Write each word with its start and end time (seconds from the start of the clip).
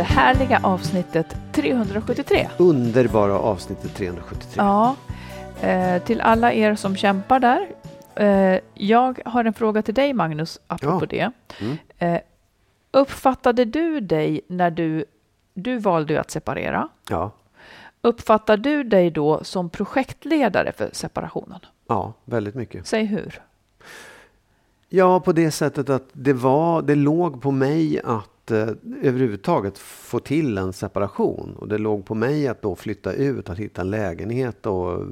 Det 0.00 0.04
här 0.04 0.30
är 0.30 0.34
det 0.38 0.44
härliga 0.44 0.60
avsnittet 0.62 1.36
373. 1.52 2.48
Underbara 2.58 3.38
avsnittet 3.38 3.94
373. 3.94 4.46
Ja, 4.56 4.96
eh, 5.60 6.02
till 6.02 6.20
alla 6.20 6.52
er 6.52 6.74
som 6.74 6.96
kämpar 6.96 7.40
där. 7.40 7.68
Eh, 8.14 8.60
jag 8.74 9.20
har 9.24 9.44
en 9.44 9.52
fråga 9.54 9.82
till 9.82 9.94
dig 9.94 10.12
Magnus, 10.12 10.60
apropå 10.66 11.04
Ja. 11.04 11.06
det. 11.06 11.32
Mm. 11.64 11.76
Eh, 11.98 12.20
uppfattade 12.90 13.64
du 13.64 14.00
dig 14.00 14.40
när 14.46 14.70
du, 14.70 15.04
du 15.54 15.78
valde 15.78 16.20
att 16.20 16.30
separera. 16.30 16.88
Ja, 17.08 17.30
Uppfattar 18.02 18.56
du 18.56 18.84
dig 18.84 19.10
då 19.10 19.44
som 19.44 19.70
projektledare 19.70 20.72
för 20.72 20.90
separationen? 20.92 21.60
ja, 21.88 22.12
väldigt 22.24 22.54
mycket. 22.54 22.86
Säg 22.86 23.04
hur. 23.04 23.42
Ja, 24.88 25.20
på 25.20 25.32
det 25.32 25.50
sättet 25.50 25.90
att 25.90 26.08
det 26.12 26.32
var, 26.32 26.82
det 26.82 26.94
låg 26.94 27.42
på 27.42 27.50
mig 27.50 28.00
att 28.04 28.29
eh, 28.50 28.68
överhuvudtaget 29.02 29.78
få 29.78 30.18
till 30.18 30.58
en 30.58 30.72
separation. 30.72 31.56
Och 31.58 31.68
det 31.68 31.78
låg 31.78 32.04
på 32.04 32.14
mig 32.14 32.48
att 32.48 32.62
då 32.62 32.76
flytta 32.76 33.12
ut, 33.12 33.50
att 33.50 33.58
hitta 33.58 33.80
en 33.80 33.90
lägenhet 33.90 34.66
och 34.66 35.06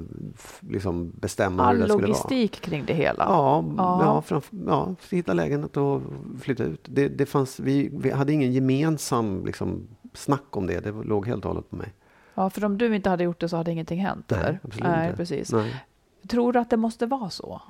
liksom 0.61 1.11
bestämma 1.21 1.62
All 1.65 1.77
hur 1.77 1.83
det 1.83 1.89
skulle 1.89 2.01
vara. 2.03 2.09
logistik 2.09 2.61
kring 2.61 2.85
det 2.87 2.95
hela. 2.95 3.25
Ja, 3.29 3.65
Ja. 3.77 4.01
ja. 4.05 4.23
framför, 4.23 4.57
ja 4.67 4.95
hitta 5.11 5.33
lägenhet 5.33 5.77
och 5.77 6.03
flytta 6.41 6.65
ut. 6.65 6.81
Det, 6.91 7.09
det 7.09 7.27
fanns, 7.27 7.61
vi, 7.61 7.91
vi 7.93 8.11
hade 8.11 8.33
ingen 8.33 8.53
gemensam 8.53 9.47
liksom, 9.47 9.87
snack 10.15 10.57
om 10.57 10.67
det. 10.67 10.81
Det 10.81 10.91
låg 11.05 11.27
helt 11.27 11.45
och 11.45 11.51
hållet 11.51 11.71
på 11.71 11.77
mig. 11.77 11.93
Ja, 12.35 12.51
för 12.51 12.65
om 12.65 12.79
du 12.79 12.97
inte 12.97 13.11
hade 13.11 13.25
gjort 13.25 13.41
det 13.41 13.49
så 13.49 13.57
hade 13.57 13.71
ingenting 13.73 14.01
hänt. 14.01 14.25
Nej, 14.31 14.41
eller? 14.41 14.59
absolut 14.62 14.85
Nej, 14.89 15.07
inte. 15.07 15.17
precis. 15.17 15.53
Nej. 15.53 15.85
Tror 16.29 16.53
du 16.53 16.59
att 16.59 16.71
det 16.71 16.77
måste 16.77 17.07
vara 17.07 17.31
så? 17.31 17.62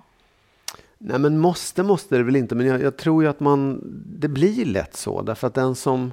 Nej 0.99 1.19
men 1.19 1.39
måste 1.39 1.83
måste 1.83 2.17
det 2.17 2.23
väl 2.23 2.37
inte 2.37 2.55
men 2.55 2.67
jag, 2.67 2.83
jag 2.83 2.97
tror 2.97 3.23
ju 3.23 3.29
att 3.29 3.41
man 3.41 3.81
det 4.21 4.29
blir 4.29 4.65
lätt 4.65 4.97
så 4.97 5.23
därför 5.23 5.47
att 5.47 5.55
den 5.55 5.75
som 5.75 6.13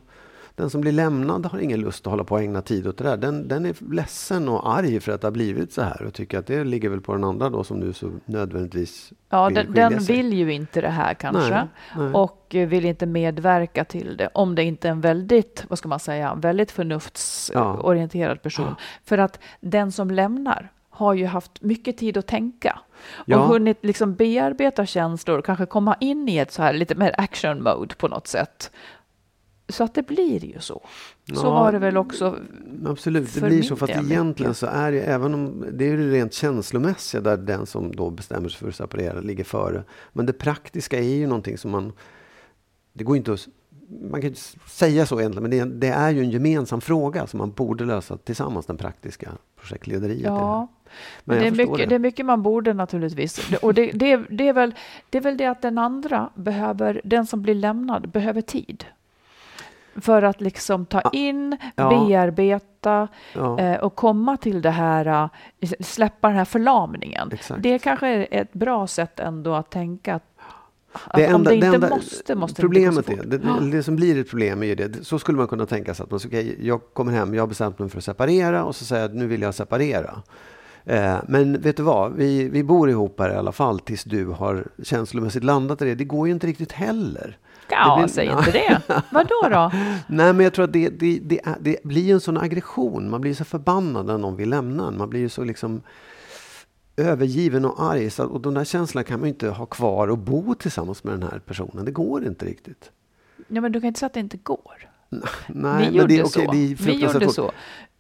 den 0.56 0.70
som 0.70 0.82
blir 0.82 0.92
lämnad 0.92 1.46
har 1.46 1.60
ingen 1.60 1.80
lust 1.80 2.08
att 2.08 2.12
hålla 2.12 2.24
på 2.24 2.36
och 2.36 2.42
ägna 2.42 2.62
tid 2.62 2.88
åt 2.88 2.98
det 2.98 3.04
där. 3.04 3.18
Den, 3.18 3.48
den 3.48 3.66
är 3.66 3.94
ledsen 3.94 4.50
och 4.50 4.74
arg 4.78 5.00
för 5.00 5.12
att 5.12 5.22
det 5.22 5.28
har 5.28 5.32
blivit 5.32 5.74
så 5.74 5.82
här 5.82 6.04
och 6.04 6.14
tycker 6.14 6.40
att 6.40 6.48
det 6.48 6.64
ligger 6.64 6.90
väl 6.90 7.02
på 7.02 7.14
den 7.14 7.24
andra 7.24 7.50
då 7.50 7.64
som 7.64 7.80
nu 7.80 7.94
så 7.94 8.12
nödvändigtvis 8.26 9.14
Ja, 9.30 9.46
vill 9.46 9.56
den, 9.56 9.74
den 9.74 10.00
vill 10.00 10.34
ju 10.34 10.54
inte 10.54 10.82
det 10.82 10.90
här 10.90 11.14
kanske. 11.14 11.50
Nej, 11.50 11.68
nej. 11.98 12.14
Och 12.14 12.48
vill 12.50 12.86
inte 12.86 13.06
medverka 13.06 13.86
till 13.86 14.18
det. 14.18 14.30
Om 14.34 14.56
det 14.56 14.64
inte 14.64 14.88
är 14.88 14.92
en 14.92 15.02
väldigt, 15.02 15.66
vad 15.68 15.78
ska 15.78 15.88
man 15.88 16.00
säga, 16.00 16.36
väldigt 16.36 16.72
förnuftsorienterad 16.72 18.42
person. 18.42 18.66
Ja. 18.70 18.76
För 19.04 19.18
att 19.18 19.40
den 19.62 19.92
som 19.92 20.12
lämnar 20.12 20.72
har 20.90 21.14
ju 21.14 21.26
haft 21.26 21.62
mycket 21.62 21.98
tid 21.98 22.18
att 22.18 22.28
tänka. 22.28 22.80
Ja. 23.26 23.40
Och 23.40 23.48
hunnit 23.48 23.78
liksom 23.82 24.16
bearbeta 24.16 24.86
känslor, 24.86 25.42
kanske 25.42 25.66
komma 25.66 25.96
in 26.00 26.30
i 26.30 26.38
ett 26.38 26.52
så 26.52 26.62
här 26.62 26.74
lite 26.74 26.96
mer 26.96 27.16
action 27.18 27.64
mode 27.64 27.96
på 27.96 28.08
något 28.08 28.28
sätt. 28.28 28.72
Så 29.70 29.84
att 29.84 29.94
det 29.94 30.04
blir 30.08 30.46
ju 30.46 30.60
så. 30.60 30.82
Så 31.34 31.46
Ja. 31.46 31.50
var 31.50 31.72
det 31.72 31.80
väl 31.80 31.98
också. 31.98 32.40
Absolut, 32.88 33.34
det 33.34 33.42
blir 33.42 33.62
så. 33.64 33.76
För 33.76 33.84
att 33.92 34.04
egentligen 34.06 34.54
så 34.54 34.66
är 34.66 34.92
det 34.92 35.02
även 35.02 35.34
om 35.34 35.66
det 35.74 35.86
är 35.86 35.90
ju 35.90 35.98
det 36.10 36.18
rent 36.18 36.34
känslomässiga 36.34 37.22
där 37.22 37.38
den 37.38 37.66
som 37.66 37.96
då 37.96 38.10
bestämmer 38.10 38.50
sig 38.50 38.60
för 38.60 38.68
att 38.70 38.76
separera 38.76 39.20
ligger 39.20 39.44
före. 39.44 39.84
Men 40.14 40.26
det 40.26 40.34
praktiska 40.34 41.00
är 41.00 41.04
ju 41.16 41.28
någonting 41.28 41.58
som 41.58 41.72
man, 41.72 41.94
det 42.94 43.04
går 43.04 43.18
inte 43.18 43.34
att, 43.34 43.48
man 44.12 44.22
kan 44.22 44.30
ju 44.30 44.36
säga 44.70 45.06
så 45.06 45.20
egentligen, 45.20 45.42
men 45.44 45.52
det 45.52 45.60
är, 45.60 45.66
det 45.66 45.88
är 45.88 46.10
ju 46.10 46.20
en 46.22 46.30
gemensam 46.30 46.82
fråga 46.82 47.28
som 47.28 47.38
man 47.38 47.52
borde 47.52 47.86
lösa 47.86 48.18
tillsammans, 48.18 48.66
den 48.66 48.78
praktiska 48.78 49.32
projektlederiet. 49.62 50.24
det. 50.24 50.28
Ja, 50.30 50.68
Men 51.24 51.40
det, 51.40 51.48
är 51.48 51.52
mycket, 51.52 51.90
det. 51.90 51.96
är 51.96 52.00
mycket 52.00 52.26
man 52.26 52.44
borde 52.44 52.74
naturligtvis. 52.74 53.48
Det- 53.50 53.58
Och 53.58 53.74
det, 53.74 53.92
det, 53.92 54.18
det, 54.30 54.48
är 54.48 54.54
väl, 54.54 54.76
det 55.10 55.18
är 55.18 55.22
väl 55.22 55.38
det 55.38 55.46
att 55.46 55.62
den 55.62 55.78
andra 55.78 56.30
behöver, 56.36 57.02
den 57.04 57.26
som 57.26 57.42
blir 57.42 57.56
lämnad, 57.56 58.10
behöver 58.10 58.42
tid. 58.42 58.86
För 60.02 60.22
att 60.22 60.42
liksom 60.42 60.86
ta 60.86 61.02
in, 61.14 61.58
Ja. 61.76 61.90
bearbeta 61.90 63.08
Ja. 63.34 63.60
eh, 63.60 63.80
och 63.80 63.96
komma 63.96 64.38
till 64.38 64.62
det 64.62 64.70
här, 64.70 65.30
eh, 65.60 65.70
släppa 65.80 66.28
den 66.28 66.38
här 66.38 66.46
förlamningen. 66.46 67.30
Exakt. 67.34 67.64
Det 67.64 67.80
kanske 67.80 68.08
är 68.08 68.28
ett 68.42 68.54
bra 68.54 68.88
sätt 68.88 69.20
ändå 69.20 69.54
att 69.54 69.70
tänka 69.72 70.16
att, 70.16 70.35
Det 71.16 71.28
om 71.28 71.34
enda- 71.36 71.50
det 71.50 71.56
inte 71.56 71.68
enda- 71.68 71.90
måste, 71.90 72.36
måste 72.36 72.62
Problemet 72.62 73.06
det 73.08 73.12
inte 73.14 73.26
gå 73.26 73.38
så 73.38 73.50
fort. 73.54 73.62
det, 73.72 73.78
det 73.78 73.84
som 73.84 73.96
blir 73.96 74.20
ett 74.22 74.30
problem 74.30 74.64
är 74.64 74.68
ju 74.68 74.76
det. 74.76 75.06
Så 75.06 75.20
skulle 75.20 75.38
man 75.38 75.48
kunna 75.48 75.66
tänka 75.66 75.94
sig 75.94 76.04
att 76.04 76.12
man, 76.12 76.20
okej, 76.26 76.58
jag 76.62 76.82
kommer 76.94 77.12
hem, 77.12 77.34
jag 77.34 77.42
har 77.42 77.48
bestämt 77.48 77.80
mig 77.80 77.90
för 77.90 77.98
att 77.98 78.04
separera 78.04 78.64
och 78.64 78.76
så 78.76 78.86
säger 78.86 79.02
jag 79.02 79.10
att 79.12 79.16
nu 79.18 79.28
vill 79.28 79.42
jag 79.42 79.56
separera. 79.56 80.22
Eh, 80.86 81.16
men 81.28 81.62
vet 81.62 81.78
du 81.78 81.84
vad, 81.84 82.14
vi, 82.14 82.50
vi 82.50 82.64
bor 82.64 82.90
ihop 82.90 83.20
här 83.20 83.30
i 83.34 83.36
alla 83.36 83.52
fall 83.52 83.80
tills 83.80 84.04
du 84.04 84.26
har 84.26 84.68
känslomässigt 84.84 85.44
landat 85.44 85.82
i 85.82 85.86
det. 85.86 85.96
Det 85.96 86.04
går 86.04 86.28
ju 86.28 86.34
inte 86.34 86.48
riktigt 86.48 86.72
heller. 86.72 87.38
Ja, 87.70 87.98
blir- 88.00 88.08
säg 88.08 88.26
inte 88.28 88.52
det. 88.52 88.82
Vad 89.12 89.28
då? 89.28 89.72
Nej, 90.08 90.34
men 90.34 90.40
jag 90.40 90.54
tror 90.54 90.66
att 90.66 90.74
det, 90.74 90.90
det, 90.90 91.20
det, 91.24 91.42
det 91.60 91.78
blir 91.84 92.14
en 92.14 92.20
sån 92.20 92.38
aggression. 92.38 93.10
Man 93.10 93.22
blir 93.22 93.34
så 93.34 93.44
förbannad 93.44 94.06
när 94.06 94.18
någon 94.18 94.36
vill 94.36 94.50
lämna 94.50 94.88
en. 94.88 94.98
Man 94.98 95.10
blir 95.10 95.20
ju 95.20 95.30
så 95.30 95.44
liksom 95.44 95.82
övergiven 96.98 97.66
och 97.66 97.84
arg. 97.84 98.10
Så, 98.10 98.26
och 98.26 98.42
de 98.42 98.54
där 98.54 98.64
känslorna 98.64 99.04
kan 99.04 99.20
man 99.20 99.28
ju 99.28 99.34
inte 99.34 99.50
ha 99.50 99.66
kvar 99.66 100.08
och 100.08 100.18
bo 100.18 100.56
tillsammans 100.56 101.04
med 101.04 101.14
den 101.14 101.24
här 101.24 101.40
personen. 101.46 101.86
Det 101.86 101.92
går 101.92 102.26
inte 102.26 102.46
riktigt. 102.46 102.92
Ja, 103.48 103.62
men 103.62 103.72
du 103.72 103.82
kan 103.82 103.88
inte 103.88 104.00
säga 104.00 104.08
att 104.08 104.14
det 104.14 104.20
inte 104.20 104.38
går. 104.38 104.90
Nej, 105.48 105.90
vi 105.92 105.98
gjorde 105.98 106.16
det, 106.18 106.30
så. 106.30 106.40
okej, 106.46 106.76
det 106.78 106.86
vi 106.86 106.94
gjorde 106.94 107.30
så. 107.30 107.52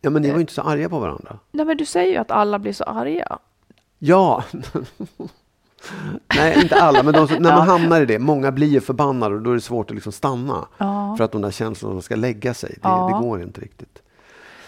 Ja, 0.01 0.09
men 0.09 0.21
ni 0.21 0.27
var 0.29 0.35
ju 0.35 0.41
inte 0.41 0.53
så 0.53 0.61
arga 0.61 0.89
på 0.89 0.99
varandra. 0.99 1.39
Nej, 1.51 1.65
men 1.65 1.77
du 1.77 1.85
säger 1.85 2.11
ju 2.11 2.17
att 2.17 2.31
alla 2.31 2.59
blir 2.59 2.73
så 2.73 2.83
arga. 2.83 3.37
Ja! 3.99 4.43
Nej, 6.35 6.61
inte 6.61 6.75
alla, 6.81 7.03
men 7.03 7.13
de 7.13 7.25
när 7.25 7.39
man 7.39 7.43
Ja. 7.51 7.59
hamnar 7.59 8.01
i 8.01 8.05
det. 8.05 8.19
Många 8.19 8.51
blir 8.51 8.67
ju 8.67 8.81
förbannade 8.81 9.35
och 9.35 9.41
då 9.41 9.49
är 9.51 9.55
det 9.55 9.61
svårt 9.61 9.89
att 9.91 9.95
liksom 9.95 10.11
stanna. 10.11 10.67
Ja. 10.77 11.15
För 11.17 11.23
att 11.23 11.31
de 11.31 11.41
där 11.41 11.51
känslorna 11.51 12.01
ska 12.01 12.15
lägga 12.15 12.53
sig. 12.53 12.69
Det, 12.69 12.79
Ja. 12.83 13.11
det 13.13 13.25
går 13.27 13.41
inte 13.41 13.61
riktigt. 13.61 14.01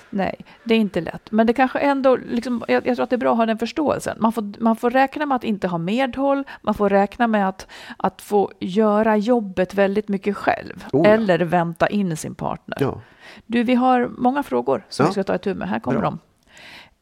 Nej, 0.09 0.35
det 0.63 0.73
är 0.75 0.79
inte 0.79 1.01
lätt. 1.01 1.31
Men 1.31 1.47
det 1.47 1.53
kanske 1.53 1.79
ändå, 1.79 2.15
liksom, 2.15 2.63
jag, 2.67 2.87
jag 2.87 2.95
tror 2.95 3.03
att 3.03 3.09
det 3.09 3.15
är 3.15 3.17
bra 3.17 3.31
att 3.31 3.37
ha 3.37 3.45
den 3.45 3.57
förståelsen. 3.57 4.17
Man 4.19 4.31
får, 4.33 4.53
man 4.59 4.75
får 4.75 4.89
räkna 4.89 5.25
med 5.25 5.35
att 5.35 5.43
inte 5.43 5.67
ha 5.67 5.77
medhåll, 5.77 6.43
man 6.61 6.73
får 6.73 6.89
räkna 6.89 7.27
med 7.27 7.49
att, 7.49 7.67
att 7.97 8.21
få 8.21 8.51
göra 8.59 9.17
jobbet 9.17 9.73
väldigt 9.73 10.07
mycket 10.07 10.37
själv. 10.37 10.85
Oh 10.93 11.07
ja. 11.07 11.13
Eller 11.13 11.39
vänta 11.39 11.87
in 11.89 12.17
sin 12.17 12.35
partner. 12.35 12.77
Ja. 12.79 13.01
Du, 13.45 13.63
vi 13.63 13.75
har 13.75 14.07
många 14.17 14.43
frågor 14.43 14.85
som 14.89 15.03
Ja. 15.03 15.07
vi 15.07 15.13
ska 15.13 15.23
ta 15.23 15.35
itu 15.35 15.53
med. 15.53 15.69
Här 15.69 15.79
kommer 15.79 15.99
Bra. 15.99 16.09
de. 16.09 16.19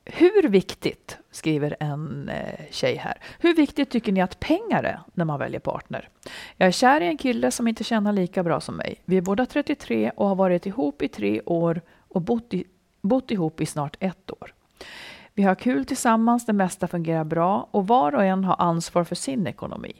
hur 0.06 0.50
viktigt, 0.50 1.18
skriver 1.32 1.76
en 1.80 2.30
eh, 2.30 2.60
tjej 2.72 2.96
här, 2.96 3.14
hur 3.40 3.56
viktigt 3.56 3.90
tycker 3.90 4.12
ni 4.12 4.22
att 4.22 4.40
pengar 4.40 4.84
är 4.84 5.00
när 5.14 5.26
man 5.26 5.40
väljer 5.40 5.60
partner? 5.60 6.10
Jag 6.58 6.68
är 6.68 6.72
kär 6.72 7.02
i 7.02 7.08
en 7.08 7.18
kille 7.18 7.52
som 7.52 7.68
inte 7.68 7.84
tjänar 7.84 8.12
lika 8.14 8.44
bra 8.44 8.62
som 8.62 8.76
mig. 8.76 8.96
Vi 9.06 9.18
är 9.18 9.22
båda 9.22 9.46
33 9.46 10.12
och 10.16 10.28
har 10.28 10.36
varit 10.36 10.66
ihop 10.66 11.02
i 11.02 11.08
tre 11.08 11.42
år 11.46 11.82
och 12.08 12.22
bott, 12.22 12.54
i, 12.54 12.64
bott 13.08 13.32
ihop 13.32 13.62
i 13.62 13.66
snart 13.66 13.98
ett 14.00 14.32
år. 14.32 14.54
Vi 15.34 15.44
har 15.44 15.56
kul 15.56 15.86
tillsammans, 15.86 16.46
det 16.46 16.54
mesta 16.54 16.88
fungerar 16.88 17.24
bra 17.24 17.68
och 17.72 17.88
var 17.88 18.16
och 18.16 18.24
en 18.24 18.44
har 18.44 18.56
ansvar 18.60 19.04
för 19.04 19.16
sin 19.16 19.48
ekonomi. 19.48 19.94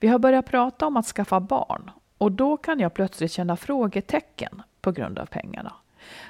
Vi 0.00 0.08
har 0.08 0.18
börjat 0.18 0.46
prata 0.46 0.86
om 0.86 0.96
att 0.96 1.06
skaffa 1.06 1.40
barn 1.40 1.90
och 2.18 2.32
då 2.32 2.56
kan 2.56 2.80
jag 2.80 2.94
plötsligt 2.94 3.32
känna 3.32 3.56
frågetecken 3.56 4.62
på 4.80 4.92
grund 4.92 5.18
av 5.18 5.26
pengarna. 5.26 5.72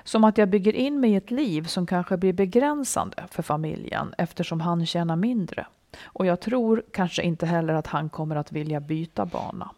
Som 0.04 0.25
att 0.25 0.38
jag 0.38 0.49
bygger 0.49 0.72
in 0.72 1.00
mig 1.00 1.12
i 1.12 1.16
ett 1.16 1.31
liv 1.31 1.64
som 1.64 1.87
kanske 1.87 2.16
blir 2.16 2.32
begränsande 2.32 3.25
för 3.31 3.43
familjen 3.43 4.14
eftersom 4.19 4.60
han 4.60 4.87
tjänar 4.87 5.16
mindre. 5.16 5.66
Och 6.04 6.26
jag 6.26 6.40
tror 6.40 6.82
kanske 6.93 7.22
inte 7.22 7.46
heller 7.46 7.75
att 7.75 7.87
han 7.87 8.08
kommer 8.08 8.37
att 8.37 8.52
vilja 8.52 8.81
byta 8.81 9.26
bana. 9.26 9.70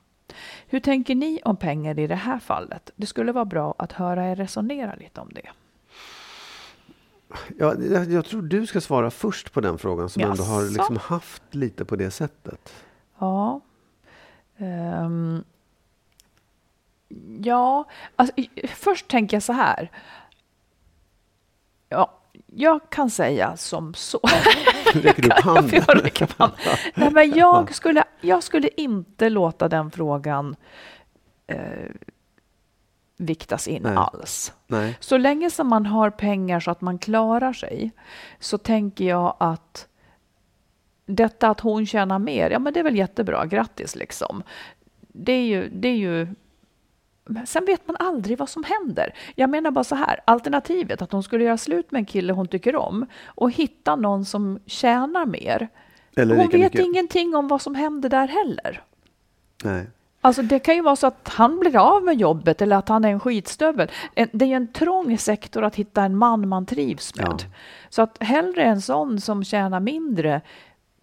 Hur 0.67 0.81
tänker 0.81 1.15
ni 1.15 1.41
om 1.45 1.57
pengar 1.57 1.99
i 1.99 2.07
det 2.07 2.15
här 2.15 2.39
fallet? 2.39 2.91
Det 2.97 3.07
skulle 3.07 3.33
vara 3.33 3.45
bra 3.45 3.75
att 3.79 3.93
höra 3.93 4.31
er 4.31 4.37
resonera 4.37 4.95
lite 4.95 5.21
om 5.21 5.29
det. 5.35 5.51
Ja, 7.59 7.75
jag, 7.81 8.13
jag 8.13 8.25
tror 8.25 8.43
du 8.43 8.67
ska 8.67 8.81
svara 8.81 9.11
först 9.11 9.53
på 9.53 9.61
den 9.61 9.79
frågan 9.79 10.09
som 10.09 10.23
Jaså? 10.23 10.33
ändå 10.33 10.45
har 10.45 10.63
liksom 10.63 10.97
haft 10.97 11.43
lite 11.55 11.85
på 11.85 11.97
det 11.97 12.11
sättet. 12.11 12.73
Ja. 13.19 13.61
Ehm. 14.57 15.45
ja, 17.43 17.85
alltså, 18.17 18.35
först 18.75 19.09
tänker 19.09 19.37
jag 19.37 19.43
så 19.43 19.53
här. 19.53 19.91
Ja, 21.89 22.21
jag 22.47 22.91
kan 22.91 23.11
säga 23.11 23.57
som 23.57 23.95
så. 23.95 24.21
Räcker 24.95 25.27
upp 25.27 25.33
handen? 25.45 25.83
Jag 25.87 26.05
räcker 26.05 26.25
upp 26.25 26.39
handen. 26.39 26.59
Nej, 26.95 27.11
men 27.11 27.31
jag, 27.31 27.75
skulle, 27.75 28.05
jag 28.21 28.43
skulle 28.43 28.69
inte 28.77 29.29
låta 29.29 29.69
den 29.69 29.91
frågan 29.91 30.57
eh, 31.47 31.91
viktas 33.17 33.69
in 33.69 33.83
Nej. 33.83 33.97
alls. 33.97 34.53
Nej. 34.67 34.97
Så 35.01 35.19
länge 35.19 35.51
som 35.51 35.69
man 35.69 35.87
har 35.87 36.11
pengar 36.11 36.61
så 36.61 36.71
att 36.71 36.81
man 36.81 36.99
klarar 36.99 37.53
sig 37.53 37.91
så 38.39 38.59
tänker 38.59 39.05
jag 39.05 39.37
att 39.41 39.89
detta 41.07 41.49
att 41.49 41.61
hon 41.61 41.87
tjänar 41.87 42.19
mer, 42.19 42.51
ja 42.51 42.59
men 42.59 42.73
det 42.73 42.81
är 42.81 42.85
väl 42.85 42.97
jättebra, 42.97 43.47
grattis 43.47 43.97
liksom. 43.97 44.43
Det 45.01 45.33
är 45.33 45.45
ju, 45.45 45.69
det 45.69 45.89
är 45.89 45.97
ju 45.97 46.35
sen 47.45 47.65
vet 47.65 47.87
man 47.87 47.97
aldrig 47.99 48.39
vad 48.39 48.49
som 48.49 48.65
händer. 48.65 49.15
Jag 49.35 49.51
menar 49.51 49.71
bara 49.71 49.85
så 49.85 49.95
här, 49.95 50.21
alternativet 50.25 51.03
att 51.03 51.13
hon 51.13 51.23
skulle 51.23 51.45
göra 51.45 51.59
slut 51.59 51.91
med 51.91 51.99
en 51.99 52.07
kille 52.07 52.33
hon 52.33 52.49
tycker 52.49 52.77
om 52.77 53.07
och 53.27 53.51
hitta 53.51 53.97
någon 53.97 54.25
som 54.25 54.59
tjänar 54.67 55.27
mer. 55.27 55.69
Eller 56.17 56.37
hon 56.37 56.49
vet 56.49 56.61
mycket. 56.61 56.81
ingenting 56.81 57.35
om 57.35 57.49
vad 57.49 57.63
som 57.63 57.75
händer 57.75 58.09
där 58.09 58.29
heller. 58.29 58.83
Nej. 59.65 59.87
Alltså 60.25 60.43
det 60.43 60.59
kan 60.59 60.75
ju 60.75 60.83
vara 60.83 60.97
så 60.97 61.07
att 61.07 61.29
han 61.29 61.61
blir 61.61 61.77
av 61.77 62.03
med 62.03 62.17
jobbet 62.17 62.63
eller 62.63 62.77
att 62.77 62.89
han 62.89 63.05
är 63.05 63.09
en 63.09 63.21
skitstövel. 63.21 63.91
Det 64.33 64.45
är 64.45 64.49
ju 64.49 64.55
en 64.55 64.73
trång 64.73 65.19
sektor 65.19 65.65
att 65.65 65.77
hitta 65.77 66.03
en 66.03 66.17
man 66.17 66.49
man 66.49 66.67
trivs 66.67 67.15
med. 67.17 67.27
Ja. 67.27 67.39
Så 67.89 68.03
att 68.03 68.17
hellre 68.21 68.63
en 68.63 68.81
sån 68.81 69.21
som 69.21 69.45
tjänar 69.45 69.81
mindre, 69.81 70.41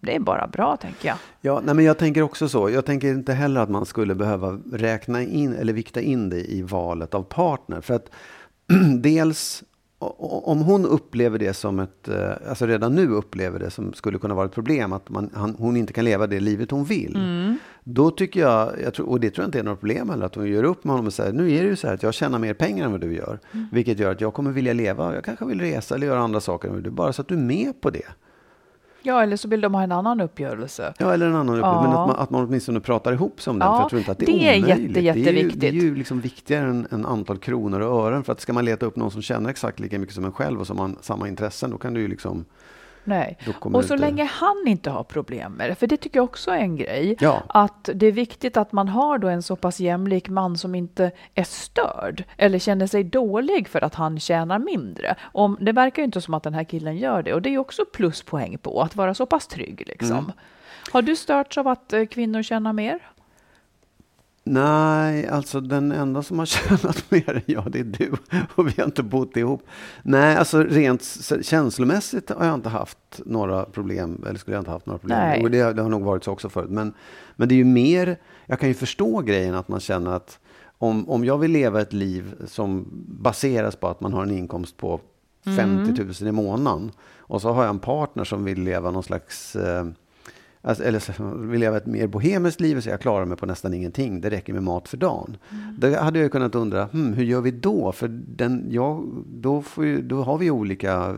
det 0.00 0.16
är 0.16 0.20
bara 0.20 0.46
bra 0.46 0.76
tänker 0.76 1.08
jag. 1.08 1.16
Ja, 1.40 1.60
nej, 1.64 1.74
men 1.74 1.84
jag 1.84 1.98
tänker 1.98 2.22
också 2.22 2.48
så. 2.48 2.70
Jag 2.70 2.84
tänker 2.84 3.08
inte 3.08 3.32
heller 3.32 3.60
att 3.60 3.70
man 3.70 3.86
skulle 3.86 4.14
behöva 4.14 4.58
räkna 4.72 5.22
in 5.22 5.54
eller 5.54 5.72
vikta 5.72 6.00
in 6.00 6.30
det 6.30 6.52
i 6.52 6.62
valet 6.62 7.14
av 7.14 7.22
partner. 7.22 7.80
För 7.80 7.94
att 7.94 8.10
dels 9.02 9.64
om 10.18 10.62
hon 10.62 10.86
upplever 10.86 11.38
det 11.38 11.54
som 11.54 11.78
ett, 11.78 12.08
eh, 12.08 12.30
alltså 12.48 12.66
redan 12.66 12.94
nu 12.94 13.08
upplever 13.08 13.58
det 13.58 13.70
som 13.70 13.92
skulle 13.92 14.18
kunna 14.18 14.34
vara 14.34 14.46
ett 14.46 14.54
problem, 14.54 14.92
att 14.92 15.08
man, 15.08 15.30
han, 15.34 15.54
hon 15.58 15.76
inte 15.76 15.92
kan 15.92 16.04
leva 16.04 16.26
det 16.26 16.40
livet 16.40 16.70
hon 16.70 16.84
vill. 16.84 17.16
Då 17.84 18.10
tycker 18.10 18.40
jag, 18.40 18.72
jag 18.84 18.94
tror, 18.94 19.08
och 19.08 19.20
det 19.20 19.30
tror 19.30 19.42
jag 19.42 19.48
inte 19.48 19.58
är 19.58 19.62
något 19.62 19.80
problem 19.80 20.10
heller, 20.10 20.26
att 20.26 20.34
hon 20.34 20.46
gör 20.48 20.64
upp 20.64 20.84
med 20.84 20.92
honom 20.92 21.06
och 21.06 21.12
säger, 21.12 21.32
nu 21.32 21.52
är 21.52 21.62
det 21.62 21.68
ju 21.68 21.76
så 21.76 21.86
här 21.86 21.94
att 21.94 22.02
jag 22.02 22.14
tjänar 22.14 22.38
mer 22.38 22.54
pengar 22.54 22.84
än 22.84 22.92
vad 22.92 23.00
du 23.00 23.14
gör. 23.14 23.38
Vilket 23.72 23.98
gör 23.98 24.12
att 24.12 24.20
jag 24.20 24.34
kommer 24.34 24.50
vilja 24.52 24.72
leva, 24.72 25.14
jag 25.14 25.24
kanske 25.24 25.44
vill 25.44 25.60
resa 25.60 25.94
eller 25.94 26.06
göra 26.06 26.20
andra 26.20 26.40
saker 26.40 26.68
än 26.68 26.74
vad 26.74 26.82
du, 26.84 26.90
bara 26.90 27.12
så 27.12 27.22
att 27.22 27.28
du 27.28 27.34
är 27.34 27.38
med 27.38 27.80
på 27.80 27.90
det. 27.90 28.06
Ja, 29.04 29.22
eller 29.22 29.36
så 29.36 29.48
vill 29.48 29.60
de 29.60 29.74
ha 29.74 29.82
en 29.82 29.92
annan 29.92 30.20
uppgörelse. 30.20 30.94
Ja, 30.98 31.12
eller 31.14 31.26
en 31.26 31.34
annan. 31.34 31.54
Men 31.54 31.60
Ja. 31.64 32.02
att 32.02 32.08
man, 32.08 32.16
att 32.16 32.30
man 32.30 32.44
åtminstone 32.44 32.80
pratar 32.80 33.12
ihop 33.12 33.40
sig 33.42 33.50
om 33.50 33.58
den. 33.58 33.68
Ja, 33.68 33.74
för 33.76 33.82
jag 33.82 33.88
tror 33.90 33.98
inte 33.98 34.12
att 34.12 34.18
det 34.18 34.24
är 34.24 34.26
det 34.26 34.46
är 34.48 34.58
omöjligt. 34.58 34.68
jätte, 34.96 35.00
Det 35.00 35.08
är 35.08 35.14
ju, 35.14 35.20
jätteviktigt. 35.20 35.60
det 35.60 35.68
är 35.68 35.72
ju 35.72 35.94
liksom 35.94 36.20
viktigare 36.20 36.66
än, 36.68 36.86
än 36.90 37.06
antal 37.06 37.38
kronor 37.38 37.80
och 37.80 38.06
ören. 38.06 38.24
För 38.24 38.32
att 38.32 38.40
ska 38.40 38.52
man 38.52 38.64
leta 38.64 38.86
upp 38.86 38.96
någon 38.96 39.10
som 39.10 39.22
tjänar 39.22 39.50
exakt 39.50 39.80
lika 39.80 39.98
mycket 39.98 40.14
som 40.14 40.24
en 40.24 40.32
själv 40.32 40.60
och 40.60 40.66
som 40.66 40.78
har 40.78 40.90
samma 41.00 41.28
intressen, 41.28 41.70
då 41.70 41.78
kan 41.78 41.94
du 41.94 42.00
ju 42.00 42.08
liksom... 42.08 42.44
Nej. 43.04 43.38
Och 43.60 43.84
så 43.84 43.96
länge 43.96 44.24
han 44.24 44.64
inte 44.66 44.90
har 44.90 45.04
problem 45.04 45.52
med 45.52 45.70
det, 45.70 45.74
för 45.74 45.86
det 45.86 45.96
tycker 45.96 46.18
jag 46.18 46.24
också 46.24 46.50
är 46.50 46.58
en 46.58 46.76
grej, 46.76 47.16
Ja. 47.20 47.42
att 47.48 47.88
det 47.94 48.06
är 48.06 48.12
viktigt 48.12 48.56
att 48.56 48.72
man 48.72 48.88
har 48.88 49.18
då 49.18 49.28
en 49.28 49.42
så 49.42 49.56
pass 49.56 49.80
jämlik 49.80 50.28
man 50.28 50.58
som 50.58 50.74
inte 50.74 51.10
är 51.34 51.44
störd 51.44 52.24
eller 52.36 52.58
känner 52.58 52.86
sig 52.86 53.04
dålig 53.04 53.68
för 53.68 53.84
att 53.84 53.94
han 53.94 54.20
tjänar 54.20 54.58
mindre. 54.58 55.14
Om, 55.22 55.56
det 55.60 55.72
verkar 55.72 56.02
ju 56.02 56.04
inte 56.04 56.20
som 56.20 56.34
att 56.34 56.42
den 56.42 56.54
här 56.54 56.64
killen 56.64 56.96
gör 56.96 57.22
det 57.22 57.34
och 57.34 57.42
det 57.42 57.54
är 57.54 57.58
också 57.58 57.84
pluspoäng 57.92 58.58
på 58.58 58.82
att 58.82 58.96
vara 58.96 59.14
så 59.14 59.26
pass 59.26 59.46
trygg. 59.46 59.82
Liksom. 59.86 60.18
Mm. 60.18 60.32
Har 60.92 61.02
du 61.02 61.16
störts 61.16 61.58
av 61.58 61.68
att 61.68 61.92
eh, 61.92 62.04
kvinnor 62.04 62.42
tjänar 62.42 62.72
mer? 62.72 62.98
Nej, 64.44 65.26
alltså 65.26 65.60
den 65.60 65.92
enda 65.92 66.22
som 66.22 66.38
har 66.38 66.46
tjänat 66.46 67.10
mer 67.10 67.34
än 67.34 67.42
jag, 67.46 67.70
det 67.70 67.80
är 67.80 67.84
du. 67.84 68.12
Och 68.54 68.68
vi 68.68 68.72
har 68.76 68.84
inte 68.84 69.02
bott 69.02 69.36
ihop. 69.36 69.62
Nej, 70.02 70.36
alltså 70.36 70.62
rent 70.62 71.18
känslomässigt 71.42 72.30
har 72.30 72.46
jag 72.46 72.54
inte 72.54 72.68
haft 72.68 72.98
några 73.24 73.64
problem. 73.64 74.24
Eller 74.28 74.38
skulle 74.38 74.56
jag 74.56 74.60
inte 74.60 74.70
haft 74.70 74.86
några 74.86 74.98
problem. 74.98 75.18
Nej. 75.18 75.42
Och 75.42 75.50
det, 75.50 75.72
det 75.72 75.82
har 75.82 75.88
nog 75.88 76.02
varit 76.02 76.24
så 76.24 76.32
också 76.32 76.48
förut. 76.48 76.70
Men, 76.70 76.94
men 77.36 77.48
det 77.48 77.54
är 77.54 77.56
ju 77.56 77.64
mer, 77.64 78.16
jag 78.46 78.60
kan 78.60 78.68
ju 78.68 78.74
förstå 78.74 79.20
grejen 79.20 79.54
att 79.54 79.68
man 79.68 79.80
känner 79.80 80.10
att 80.10 80.38
om, 80.78 81.10
om 81.10 81.24
jag 81.24 81.38
vill 81.38 81.50
leva 81.50 81.80
ett 81.80 81.92
liv 81.92 82.34
som 82.46 82.88
baseras 83.08 83.76
på 83.76 83.88
att 83.88 84.00
man 84.00 84.12
har 84.12 84.22
en 84.22 84.30
inkomst 84.30 84.76
på 84.76 85.00
50 85.56 86.24
000 86.24 86.28
i 86.28 86.32
månaden. 86.32 86.92
Och 87.16 87.42
så 87.42 87.52
har 87.52 87.62
jag 87.62 87.70
en 87.70 87.78
partner 87.78 88.24
som 88.24 88.44
vill 88.44 88.62
leva 88.62 88.90
någon 88.90 89.02
slags 89.02 89.56
eh, 89.56 89.84
Alltså, 90.64 90.84
eller 90.84 90.98
så 90.98 91.12
vill 91.36 91.60
leva 91.60 91.76
ett 91.76 91.86
mer 91.86 92.06
bohemiskt 92.06 92.60
liv 92.60 92.80
så 92.80 92.88
jag 92.88 93.00
klarar 93.00 93.24
mig 93.24 93.36
på 93.36 93.46
nästan 93.46 93.74
ingenting. 93.74 94.20
Det 94.20 94.30
räcker 94.30 94.52
med 94.52 94.62
mat 94.62 94.88
för 94.88 94.96
dagen. 94.96 95.36
Då 95.78 95.96
hade 95.98 96.18
jag 96.18 96.32
kunnat 96.32 96.54
undra, 96.54 96.84
hmm, 96.84 97.12
hur 97.12 97.24
gör 97.24 97.40
vi 97.40 97.50
då? 97.50 97.92
För 97.92 98.08
den, 98.08 98.66
ja, 98.70 99.02
då, 99.26 99.62
ju, 99.76 100.02
då 100.02 100.22
har 100.22 100.38
vi 100.38 100.50
olika 100.50 101.16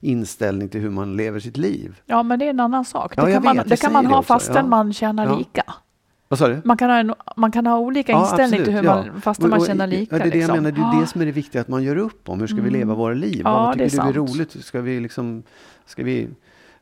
inställning 0.00 0.68
till 0.68 0.80
hur 0.80 0.90
man 0.90 1.16
lever 1.16 1.40
sitt 1.40 1.56
liv. 1.56 2.00
Ja, 2.06 2.22
men 2.22 2.38
det 2.38 2.44
är 2.44 2.50
en 2.50 2.60
annan 2.60 2.84
sak. 2.84 3.14
Ja, 3.16 3.24
det 3.24 3.30
jag 3.30 3.36
kan 3.42 3.44
man, 3.44 3.56
vet, 3.56 3.68
det 3.68 3.76
kan 3.80 3.92
man 3.92 4.06
ha 4.06 4.18
också, 4.18 4.26
fastän 4.32 4.56
ja. 4.56 4.62
man 4.66 4.92
tjänar 4.92 5.26
Ja. 5.26 5.38
lika. 5.38 5.62
Vad 6.28 6.38
sa 6.38 6.48
du? 6.48 6.60
Man 6.64 6.76
kan 6.76 6.90
ha, 6.90 6.96
en, 6.98 7.14
man 7.36 7.52
kan 7.52 7.66
ha 7.66 7.78
olika 7.78 8.12
inställning 8.12 8.64
till 8.64 8.72
hur 8.72 8.82
man, 8.82 9.20
fastän 9.20 9.50
man 9.50 9.56
Och- 9.56 9.62
och- 9.62 9.66
tjänar 9.66 9.86
lika. 9.86 10.16
Ja, 10.18 10.22
det 10.24 10.28
är 10.28 10.30
det 10.32 10.38
jag 10.38 10.46
liksom. 10.48 10.56
menar. 10.62 10.70
Det 10.70 10.80
är 10.80 10.98
Ah. 10.98 11.00
det 11.00 11.06
som 11.06 11.20
är 11.20 11.26
det 11.26 11.32
viktiga, 11.32 11.60
att 11.60 11.68
man 11.68 11.82
gör 11.82 11.96
upp 11.96 12.28
om. 12.28 12.40
Hur 12.40 12.46
ska 12.46 12.60
vi 12.62 12.70
leva 12.70 12.94
våra 12.94 13.14
liv? 13.14 13.40
Ja, 13.44 13.52
Vad 13.52 13.78
det 13.78 13.84
är 13.84 13.88
tycker 13.88 14.04
du 14.04 14.08
är 14.10 14.14
roligt? 14.14 14.64
Ska 14.64 14.80
vi, 14.80 15.00
liksom, 15.00 15.42
ska 15.86 16.02
vi 16.04 16.28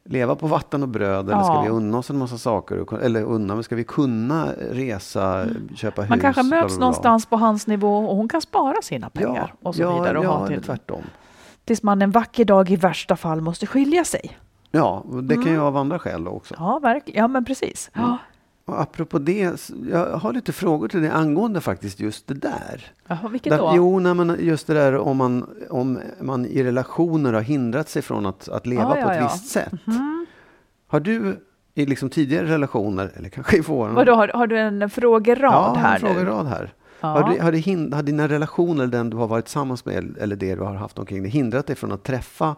leva 0.04 0.36
på 0.36 0.46
vatten 0.46 0.82
och 0.82 0.88
bröd? 0.88 1.26
Eller 1.26 1.38
Ja. 1.38 1.44
ska 1.44 1.60
vi 1.60 1.68
unna 1.68 1.98
oss 1.98 2.10
en 2.10 2.18
massa 2.18 2.38
saker? 2.38 2.98
Eller 3.02 3.22
unna, 3.22 3.54
men 3.54 3.64
ska 3.64 3.76
vi 3.76 3.84
kunna 3.84 4.46
resa, 4.70 5.46
köpa 5.74 6.02
hus? 6.02 6.08
Man 6.08 6.20
kanske 6.20 6.42
bla, 6.42 6.48
bla, 6.48 6.60
möts 6.62 6.76
bla. 6.76 6.80
någonstans 6.80 7.26
på 7.26 7.36
hans 7.36 7.66
nivå 7.66 7.96
och 7.98 8.16
hon 8.16 8.28
kan 8.28 8.40
spara 8.40 8.82
sina 8.82 9.10
pengar 9.10 9.54
och 9.62 9.74
så 9.74 9.82
ja, 9.82 9.94
vidare. 9.98 10.18
Och 10.18 10.24
ja, 10.24 10.38
ha 10.38 10.46
till, 10.46 10.62
tvärtom. 10.62 11.02
tills 11.64 11.82
man 11.82 12.02
en 12.02 12.10
vacker 12.10 12.44
dag 12.44 12.70
i 12.70 12.76
värsta 12.76 13.16
fall 13.16 13.40
måste 13.40 13.66
skilja 13.66 14.04
sig. 14.04 14.38
Ja, 14.70 15.04
det 15.22 15.34
kan 15.34 15.46
ju 15.46 15.56
vara 15.56 15.68
av 15.68 15.76
andra 15.76 15.98
skäl 15.98 16.28
också. 16.28 16.54
Ja, 16.58 16.78
verkligen. 16.78 17.20
Ja, 17.20 17.28
men 17.28 17.44
precis. 17.44 17.90
Ja. 17.94 18.18
Och 18.64 18.80
apropå 18.80 19.18
det, 19.18 19.70
jag 19.90 20.16
har 20.18 20.32
lite 20.32 20.52
frågor 20.52 20.88
till 20.88 21.00
dig 21.00 21.10
angående 21.10 21.60
faktiskt 21.60 22.00
just 22.00 22.26
det 22.26 22.34
där. 22.34 22.92
Jaha, 23.06 23.28
vilket 23.28 23.50
Där, 23.50 23.58
då? 23.58 23.72
jo, 23.76 23.98
nej, 23.98 24.14
men 24.14 24.36
just 24.40 24.66
det 24.66 24.74
där 24.74 24.96
om 24.96 25.16
man, 25.16 25.46
om 25.70 26.00
man 26.20 26.46
i 26.46 26.62
relationer 26.64 27.32
har 27.32 27.40
hindrat 27.40 27.88
sig 27.88 28.02
från 28.02 28.26
att, 28.26 28.48
att 28.48 28.66
leva 28.66 28.82
Ja, 28.82 28.98
ja, 28.98 29.04
på 29.04 29.10
ett 29.10 29.20
ja. 29.20 29.28
visst 29.32 29.48
sätt. 29.48 29.72
Har 30.86 31.00
du 31.00 31.36
i 31.74 31.86
liksom 31.86 32.10
tidigare 32.10 32.46
relationer, 32.46 33.12
eller 33.14 33.28
kanske 33.28 33.56
i 33.56 33.60
våran... 33.60 33.94
Vadå, 33.94 34.14
har, 34.14 34.28
har 34.28 34.46
du 34.46 34.58
en 34.58 34.90
frågerad 34.90 35.52
ja, 35.52 35.74
här 35.74 35.94
en 35.94 36.00
frågerad 36.00 36.44
nu? 36.44 36.50
här. 36.50 36.72
Ja. 37.00 37.08
Har, 37.08 37.30
du, 37.30 37.40
har, 37.40 37.52
hin, 37.52 37.92
har 37.92 38.02
dina 38.02 38.28
relationer, 38.28 38.86
den 38.86 39.10
du 39.10 39.16
har 39.16 39.28
varit 39.28 39.44
tillsammans 39.44 39.84
med, 39.84 40.16
eller 40.20 40.36
det 40.36 40.54
du 40.54 40.60
har 40.60 40.74
haft 40.74 40.98
omkring 40.98 41.22
dig, 41.22 41.30
hindrat 41.30 41.66
dig 41.66 41.76
från 41.76 41.92
att 41.92 42.02
träffa 42.02 42.56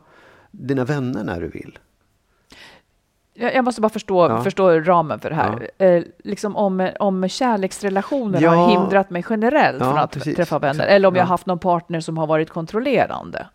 dina 0.50 0.84
vänner 0.84 1.25
när 1.25 1.40
du 1.40 1.49
vill? 1.49 1.78
Jag, 3.34 3.64
måste 3.64 3.80
bara 3.80 3.88
förstå, 3.88 4.26
Ja. 4.28 4.42
förstå 4.42 4.70
ramen 4.80 5.18
för 5.20 5.30
det 5.30 5.36
här. 5.36 5.70
Eh, 5.78 6.02
liksom 6.24 6.56
om, 6.56 6.90
om 7.00 7.28
kärleksrelationer 7.28 8.40
Ja. 8.42 8.50
har 8.54 8.68
hindrat 8.70 9.10
mig 9.10 9.24
generellt 9.30 9.80
Ja, 9.80 9.84
från 9.90 9.98
att 9.98 10.12
precis, 10.12 10.36
träffa 10.36 10.58
vänner. 10.58 10.86
Eller 10.86 11.08
om 11.08 11.14
jag 11.14 11.20
Ja. 11.22 11.24
har 11.24 11.28
haft 11.28 11.46
någon 11.46 11.58
partner 11.58 12.00
som 12.00 12.18
har 12.18 12.26
varit 12.26 12.50
kontrollerande. 12.50 13.46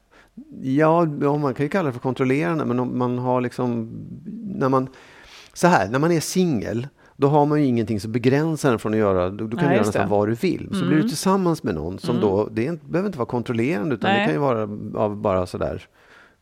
Ja, 0.62 1.08
ja, 1.22 1.38
man 1.38 1.54
kan 1.54 1.66
ju 1.66 1.70
kalla 1.70 1.88
det 1.88 1.94
för 1.94 2.00
kontrollerande, 2.00 2.66
men 2.66 2.80
om 2.80 2.98
man 2.98 3.18
har 3.20 3.42
liksom... 3.42 3.92
När 4.56 4.70
man, 4.70 4.88
så 5.54 5.68
här, 5.68 5.88
när 5.90 6.00
man 6.00 6.12
är 6.12 6.20
singel, 6.20 6.88
då 7.18 7.28
har 7.28 7.46
man 7.46 7.60
ju 7.62 7.66
ingenting 7.68 8.00
som 8.00 8.12
begränsar 8.12 8.72
en 8.74 8.80
från 8.80 8.94
att 8.94 9.00
göra, 9.00 9.30
du, 9.30 9.48
du 9.48 9.58
kan 9.58 9.66
Nej, 9.66 9.76
göra 9.76 9.86
nästan 9.86 10.02
det. 10.06 10.12
vad 10.12 10.28
du 10.28 10.34
vill. 10.34 10.70
Så 10.74 10.86
blir 10.86 10.96
du 10.98 11.02
tillsammans 11.08 11.64
med 11.64 11.76
någon 11.76 12.00
som 12.00 12.20
då, 12.20 12.50
det 12.52 12.68
är, 12.68 12.80
behöver 12.90 13.08
inte 13.08 13.18
vara 13.20 13.26
kontrollerande, 13.30 13.96
utan 13.96 14.10
Nej. 14.10 14.20
det 14.20 14.26
kan 14.26 14.34
ju 14.34 14.40
vara 14.40 14.62
av 15.04 15.16
bara 15.16 15.46
sådär, 15.46 15.88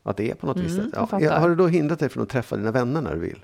Att 0.09 0.17
det 0.17 0.31
är 0.31 0.35
på 0.35 0.47
något 0.47 0.57
Mm, 0.57 0.91
jag 0.93 1.21
Ja. 1.21 1.39
Har 1.39 1.49
det 1.49 1.55
då 1.55 1.67
hindrat 1.67 1.99
dig 1.99 2.09
från 2.09 2.23
att 2.23 2.29
träffa 2.29 2.55
dina 2.57 2.71
vänner 2.71 3.01
när 3.01 3.13
du 3.13 3.19
vill? 3.19 3.39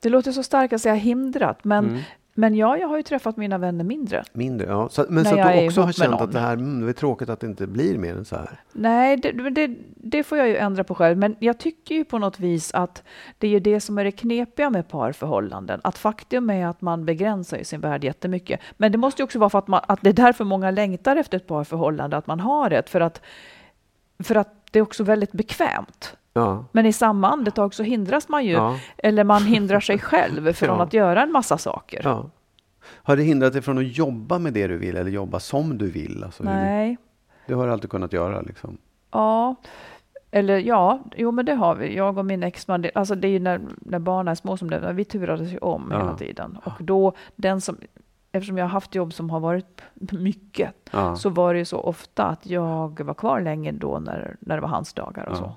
Det 0.00 0.08
låter 0.08 0.32
så 0.32 0.42
starkt 0.42 0.72
att 0.72 0.80
säga 0.80 0.94
hindrat, 0.94 1.64
men, 1.64 1.84
Mm. 1.84 2.00
men 2.34 2.54
ja, 2.54 2.76
jag 2.78 2.88
har 2.88 2.96
ju 2.96 3.02
träffat 3.02 3.36
mina 3.36 3.58
vänner 3.58 3.84
mindre. 3.84 4.24
Mindre, 4.32 4.66
ja. 4.66 4.88
Så, 4.88 5.06
men 5.08 5.24
så 5.24 5.40
att 5.40 5.52
du 5.52 5.66
också 5.66 5.80
har 5.82 5.92
känt 5.92 6.20
att 6.20 6.32
det 6.32 6.40
här, 6.40 6.52
mm, 6.52 6.80
det 6.80 6.88
är 6.88 6.92
tråkigt 6.92 7.28
att 7.28 7.40
det 7.40 7.46
inte 7.46 7.66
blir 7.66 7.98
mer 7.98 8.16
än 8.16 8.24
så 8.24 8.36
här. 8.36 8.60
Nej, 8.72 9.16
det, 9.16 9.50
det, 9.50 9.74
det 9.96 10.22
får 10.22 10.38
jag 10.38 10.48
ju 10.48 10.56
ändra 10.56 10.84
på 10.84 10.94
själv. 10.94 11.18
Men 11.18 11.36
jag 11.38 11.58
tycker 11.58 11.94
ju 11.94 12.04
på 12.04 12.18
något 12.18 12.40
vis 12.40 12.74
att 12.74 13.02
det 13.38 13.46
är 13.46 13.50
ju 13.50 13.60
det 13.60 13.80
som 13.80 13.98
är 13.98 14.04
det 14.04 14.12
knepiga 14.12 14.70
med 14.70 14.88
parförhållanden. 14.88 15.80
Att 15.84 15.98
faktum 15.98 16.50
är 16.50 16.66
att 16.66 16.80
man 16.80 17.04
begränsar 17.04 17.58
ju 17.58 17.64
sin 17.64 17.80
värld 17.80 18.04
jättemycket. 18.04 18.60
Men 18.76 18.92
det 18.92 18.98
måste 18.98 19.22
ju 19.22 19.24
också 19.24 19.38
vara 19.38 19.50
för 19.50 19.58
att, 19.58 19.68
man, 19.68 19.80
att 19.88 19.98
det 20.02 20.08
är 20.08 20.12
därför 20.12 20.44
många 20.44 20.70
längtar 20.70 21.16
efter 21.16 21.36
ett 21.36 21.46
parförhållande, 21.46 22.16
att 22.16 22.26
man 22.26 22.40
har 22.40 22.70
ett. 22.70 22.90
För 22.90 23.00
att, 23.00 23.20
för 24.22 24.34
att 24.34 24.54
det 24.78 24.80
är 24.80 24.82
också 24.82 25.04
väldigt 25.04 25.32
bekvämt. 25.32 26.16
Ja. 26.32 26.64
Men 26.72 26.86
i 26.86 26.92
samma 26.92 27.28
andetag 27.28 27.74
så 27.74 27.82
hindras 27.82 28.28
man 28.28 28.44
ju, 28.44 28.52
Ja. 28.52 28.78
eller 28.98 29.24
man 29.24 29.42
hindrar 29.42 29.80
sig 29.80 29.98
själv 29.98 30.52
från 30.52 30.78
Ja. 30.78 30.82
att 30.84 30.92
göra 30.92 31.22
en 31.22 31.32
massa 31.32 31.58
saker. 31.58 32.24
Har 33.02 33.16
det 33.16 33.22
hindrat 33.22 33.52
dig 33.52 33.62
från 33.62 33.78
att 33.78 33.96
jobba 33.96 34.38
med 34.38 34.52
det 34.52 34.66
du 34.66 34.78
vill 34.78 34.96
eller 34.96 35.10
jobba 35.10 35.40
som 35.40 35.78
du 35.78 35.90
vill? 35.90 36.24
Alltså, 36.24 36.42
Nej. 36.44 36.96
Det 37.46 37.54
har 37.54 37.66
du 37.66 37.72
alltid 37.72 37.90
kunnat 37.90 38.12
göra 38.12 38.40
liksom. 38.40 38.78
Ja, 39.10 39.54
eller 40.30 40.58
ja, 40.58 41.00
jo 41.16 41.30
men 41.30 41.44
det 41.46 41.54
har 41.54 41.74
vi. 41.74 41.96
Jag 41.96 42.18
och 42.18 42.24
min 42.26 42.42
exman, 42.42 42.82
det, 42.82 42.90
alltså 42.94 43.14
det 43.14 43.28
är 43.28 43.32
ju 43.32 43.38
när, 43.38 43.60
när 43.78 43.98
barnen 43.98 44.28
är 44.30 44.34
små 44.34 44.56
som 44.56 44.70
det 44.70 44.92
vi 44.92 45.04
turades 45.04 45.52
ju 45.52 45.58
om 45.58 45.88
Ja. 45.92 45.98
hela 45.98 46.16
tiden. 46.16 46.58
Och 46.64 46.72
då, 46.84 47.12
den 47.36 47.60
som, 47.60 47.76
eftersom 48.32 48.58
jag 48.58 48.64
har 48.64 48.70
haft 48.70 48.94
jobb 48.94 49.12
som 49.12 49.30
har 49.30 49.40
varit 49.40 49.82
mycket, 50.12 50.74
Ja. 50.90 51.16
så 51.16 51.28
var 51.30 51.52
det 51.54 51.58
ju 51.58 51.64
så 51.64 51.80
ofta 51.80 52.24
att 52.24 52.46
jag 52.46 53.00
var 53.00 53.14
kvar 53.14 53.40
länge 53.40 53.72
då 53.72 53.98
när, 53.98 54.36
när 54.40 54.54
det 54.54 54.60
var 54.60 54.68
hans 54.68 54.92
dagar 54.94 55.24
och 55.26 55.32
Ja. 55.34 55.38
så. 55.38 55.52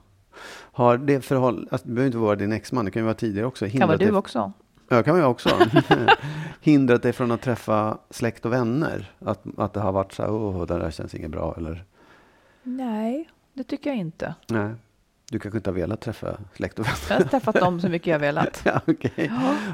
Har 0.73 0.97
det 0.97 1.21
förhåll, 1.21 1.67
alltså, 1.71 1.87
det 1.87 1.93
behöver 1.93 2.05
inte 2.07 2.17
vara 2.17 2.35
din 2.35 2.51
exman, 2.51 2.85
det 2.85 2.91
kan 2.91 3.01
ju 3.01 3.05
vara 3.05 3.13
tidigare 3.15 3.47
också. 3.47 3.69
Kan 3.69 3.79
vara 3.79 3.91
hindrat 3.91 4.09
du 4.09 4.15
också? 4.17 4.51
Ja, 4.89 5.03
kan 5.03 5.13
man 5.13 5.21
ju 5.21 5.27
också. 5.27 5.49
hindrat 6.61 7.03
dig 7.03 7.13
från 7.13 7.31
att 7.31 7.41
träffa 7.41 7.97
släkt 8.09 8.45
och 8.45 8.53
vänner? 8.53 9.11
Att, 9.19 9.43
att 9.57 9.73
det 9.73 9.79
har 9.79 9.91
varit 9.91 10.13
så 10.13 10.23
här, 10.23 10.31
åh, 10.31 10.65
det 10.65 10.77
där 10.79 10.91
känns 10.91 11.15
inget 11.15 11.31
bra, 11.31 11.55
eller? 11.57 11.85
Nej, 12.63 13.29
det 13.53 13.63
tycker 13.63 13.89
jag 13.89 13.97
inte. 13.99 14.35
Nej. 14.49 14.73
Du 15.31 15.39
kanske 15.39 15.57
inte 15.57 15.69
har 15.69 15.75
velat 15.75 16.01
träffa 16.01 16.37
släkt 16.55 16.79
och 16.79 16.85
vänner? 16.85 16.97
Jag 17.09 17.15
har 17.15 17.23
träffat 17.23 17.55
dem 17.55 17.81
så 17.81 17.89
mycket 17.89 18.07
jag 18.07 18.19
velat. 18.19 18.61
ja, 18.65 18.81
okej. 18.87 19.27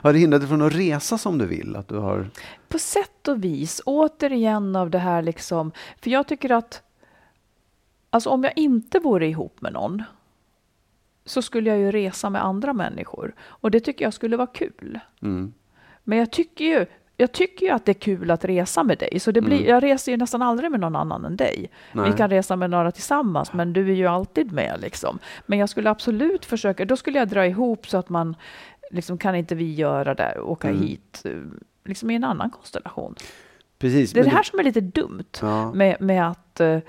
Har 0.03 0.13
det 0.13 0.19
hindrat 0.19 0.41
dig 0.41 0.47
från 0.47 0.61
att 0.61 0.75
resa 0.75 1.17
som 1.17 1.37
du 1.37 1.45
vill? 1.45 1.75
Att 1.75 1.87
du 1.87 1.97
har... 1.97 2.29
På 2.67 2.79
sätt 2.79 3.27
och 3.27 3.43
vis, 3.43 3.81
återigen 3.85 4.75
av 4.75 4.89
det 4.89 4.99
här 4.99 5.21
liksom, 5.21 5.71
för 6.01 6.09
jag 6.09 6.27
tycker 6.27 6.51
att 6.51 6.83
Alltså 8.09 8.29
om 8.29 8.43
jag 8.43 8.53
inte 8.55 8.99
vore 8.99 9.27
ihop 9.27 9.61
med 9.61 9.73
någon 9.73 10.03
så 11.25 11.41
skulle 11.41 11.69
jag 11.69 11.79
ju 11.79 11.91
resa 11.91 12.29
med 12.29 12.45
andra 12.45 12.73
människor. 12.73 13.35
Och 13.39 13.71
det 13.71 13.79
tycker 13.79 14.05
jag 14.05 14.13
skulle 14.13 14.37
vara 14.37 14.47
kul. 14.47 14.99
Mm. 15.21 15.53
Men 16.03 16.17
jag 16.17 16.31
tycker 16.31 16.65
ju, 16.65 16.85
jag 17.17 17.31
tycker 17.31 17.65
ju 17.65 17.71
att 17.71 17.85
det 17.85 17.91
är 17.91 18.01
kul 18.01 18.31
att 18.31 18.45
resa 18.45 18.83
med 18.83 18.97
dig. 18.97 19.19
Så 19.19 19.31
det 19.31 19.41
blir, 19.41 19.57
Mm. 19.57 19.69
jag 19.69 19.83
reser 19.83 20.11
ju 20.11 20.17
nästan 20.17 20.41
aldrig 20.41 20.71
med 20.71 20.79
någon 20.79 20.95
annan 20.95 21.25
än 21.25 21.35
dig. 21.35 21.71
Nej. 21.91 22.11
Vi 22.11 22.17
kan 22.17 22.29
resa 22.29 22.55
med 22.55 22.69
några 22.69 22.91
tillsammans, 22.91 23.53
men 23.53 23.73
du 23.73 23.89
är 23.91 23.95
ju 23.95 24.07
alltid 24.07 24.51
med. 24.51 24.77
Liksom. 24.81 25.19
Men 25.45 25.59
jag 25.59 25.69
skulle 25.69 25.89
absolut 25.89 26.45
försöka, 26.45 26.85
då 26.85 26.97
skulle 26.97 27.19
jag 27.19 27.27
dra 27.27 27.45
ihop 27.45 27.87
så 27.89 27.97
att 27.97 28.09
man, 28.09 28.35
liksom, 28.91 29.17
kan 29.17 29.35
inte 29.35 29.55
vi 29.55 29.73
göra 29.73 30.13
det, 30.15 30.39
åka 30.39 30.69
Mm. 30.69 30.81
hit, 30.81 31.23
liksom 31.85 32.11
i 32.11 32.15
en 32.15 32.23
annan 32.23 32.49
konstellation. 32.49 33.15
Precis. 33.79 34.11
Det 34.13 34.19
är 34.19 34.23
det 34.23 34.29
här 34.29 34.43
som 34.43 34.59
är 34.59 34.63
lite 34.63 34.81
dumt 34.81 35.23
Ja. 35.41 35.73
med, 35.73 36.01
med 36.01 36.29
att, 36.29 36.59
eh, 36.59 36.79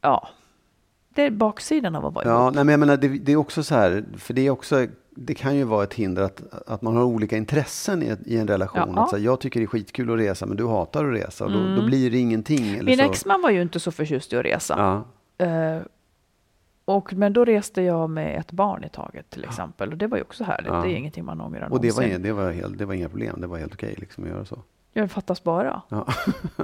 ja, 0.00 0.28
det 1.14 1.22
är 1.22 1.30
baksidan 1.30 1.94
av 1.96 2.06
att 2.06 2.14
vara 2.14 2.24
Ja, 2.28 2.42
ihop. 2.42 2.54
nej, 2.54 2.64
men 2.64 2.72
jag 2.72 2.80
menar, 2.80 2.96
det, 2.96 3.08
det 3.08 3.32
är 3.32 3.36
också 3.36 3.62
så 3.62 3.74
här, 3.74 4.04
för 4.18 4.34
det 4.34 4.46
är 4.46 4.50
också, 4.50 4.86
det 5.16 5.34
kan 5.34 5.56
ju 5.56 5.64
vara 5.64 5.84
ett 5.84 5.94
hinder 5.94 6.22
att, 6.22 6.42
att 6.68 6.82
man 6.82 6.96
har 6.96 7.04
olika 7.04 7.36
intressen 7.36 8.02
i, 8.02 8.06
ett- 8.06 8.26
i 8.26 8.36
en 8.38 8.46
relation. 8.48 8.92
Ja. 8.96 9.02
Att 9.02 9.10
så 9.10 9.16
här, 9.16 9.24
jag 9.24 9.40
tycker 9.40 9.60
det 9.60 9.64
är 9.64 9.66
skitkul 9.66 10.10
att 10.12 10.18
resa, 10.18 10.46
men 10.46 10.56
du 10.56 10.66
hatar 10.66 11.04
att 11.04 11.14
resa. 11.14 11.44
Och 11.44 11.52
då, 11.52 11.74
då 11.76 11.86
blir 11.86 12.10
det 12.10 12.18
ingenting. 12.18 12.64
Eller 12.68 12.74
Mm. 12.74 12.84
Min 12.86 12.98
så. 12.98 13.04
exman 13.04 13.42
var 13.42 13.50
ju 13.50 13.62
inte 13.62 13.80
så 13.80 13.90
förtjust 13.92 14.32
i 14.32 14.36
att 14.36 14.44
resa. 14.44 14.74
Ja, 14.78 15.04
Eh, 15.46 15.82
och, 16.84 17.12
men 17.12 17.32
då 17.32 17.44
reste 17.44 17.82
jag 17.82 18.10
med 18.10 18.40
ett 18.40 18.52
barn 18.52 18.84
i 18.84 18.88
taget 18.88 19.30
till 19.30 19.44
exempel. 19.44 19.92
Och 19.92 19.98
det 19.98 20.06
var 20.06 20.16
ju 20.16 20.22
också 20.22 20.44
härligt. 20.44 20.68
Ja. 20.72 20.80
Det 20.82 20.88
är 20.92 20.94
ingenting 20.96 21.24
man 21.24 21.40
ångrar 21.40 21.60
och 21.72 21.80
det 21.80 21.88
var, 21.90 22.02
någonsin. 22.02 22.08
inga, 22.10 22.18
det, 22.18 22.32
var 22.32 22.52
helt, 22.52 22.78
det 22.78 22.84
var 22.84 22.94
inga 22.94 23.08
problem, 23.08 23.40
det 23.40 23.46
var 23.46 23.58
helt 23.58 23.74
okej 23.74 23.94
liksom, 23.98 24.24
att 24.24 24.30
göra 24.30 24.44
så. 24.44 24.58
Det 24.92 25.08
fattas 25.08 25.42
bara. 25.44 25.82
Ja. 25.88 26.06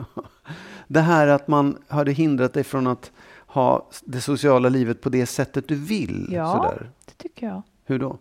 det 0.89 1.01
här 1.01 1.27
att 1.29 1.49
man 1.49 1.79
hade 1.89 2.13
hindrat 2.13 2.53
dig 2.53 2.65
från 2.65 2.87
att 2.87 3.13
ha 3.47 3.89
det 4.05 4.21
sociala 4.21 4.69
livet 4.69 5.01
på 5.01 5.09
det 5.09 5.27
sättet 5.27 5.69
du 5.69 5.75
vill. 5.75 6.29
Ja. 6.33 6.53
Sådär. 6.53 6.91
Det 7.05 7.13
tycker 7.23 7.47
jag. 7.47 7.63
Hur 7.85 7.99
då? 7.99 8.19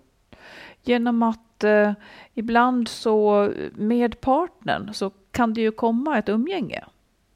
Genom 0.85 1.23
att 1.23 1.63
eh, 1.63 1.91
ibland 2.33 2.87
så 2.87 3.51
med 3.73 4.21
partnern 4.21 4.93
så 4.93 5.11
kan 5.31 5.53
det 5.53 5.61
ju 5.61 5.71
komma 5.71 6.17
ett 6.17 6.29
umgänge 6.29 6.83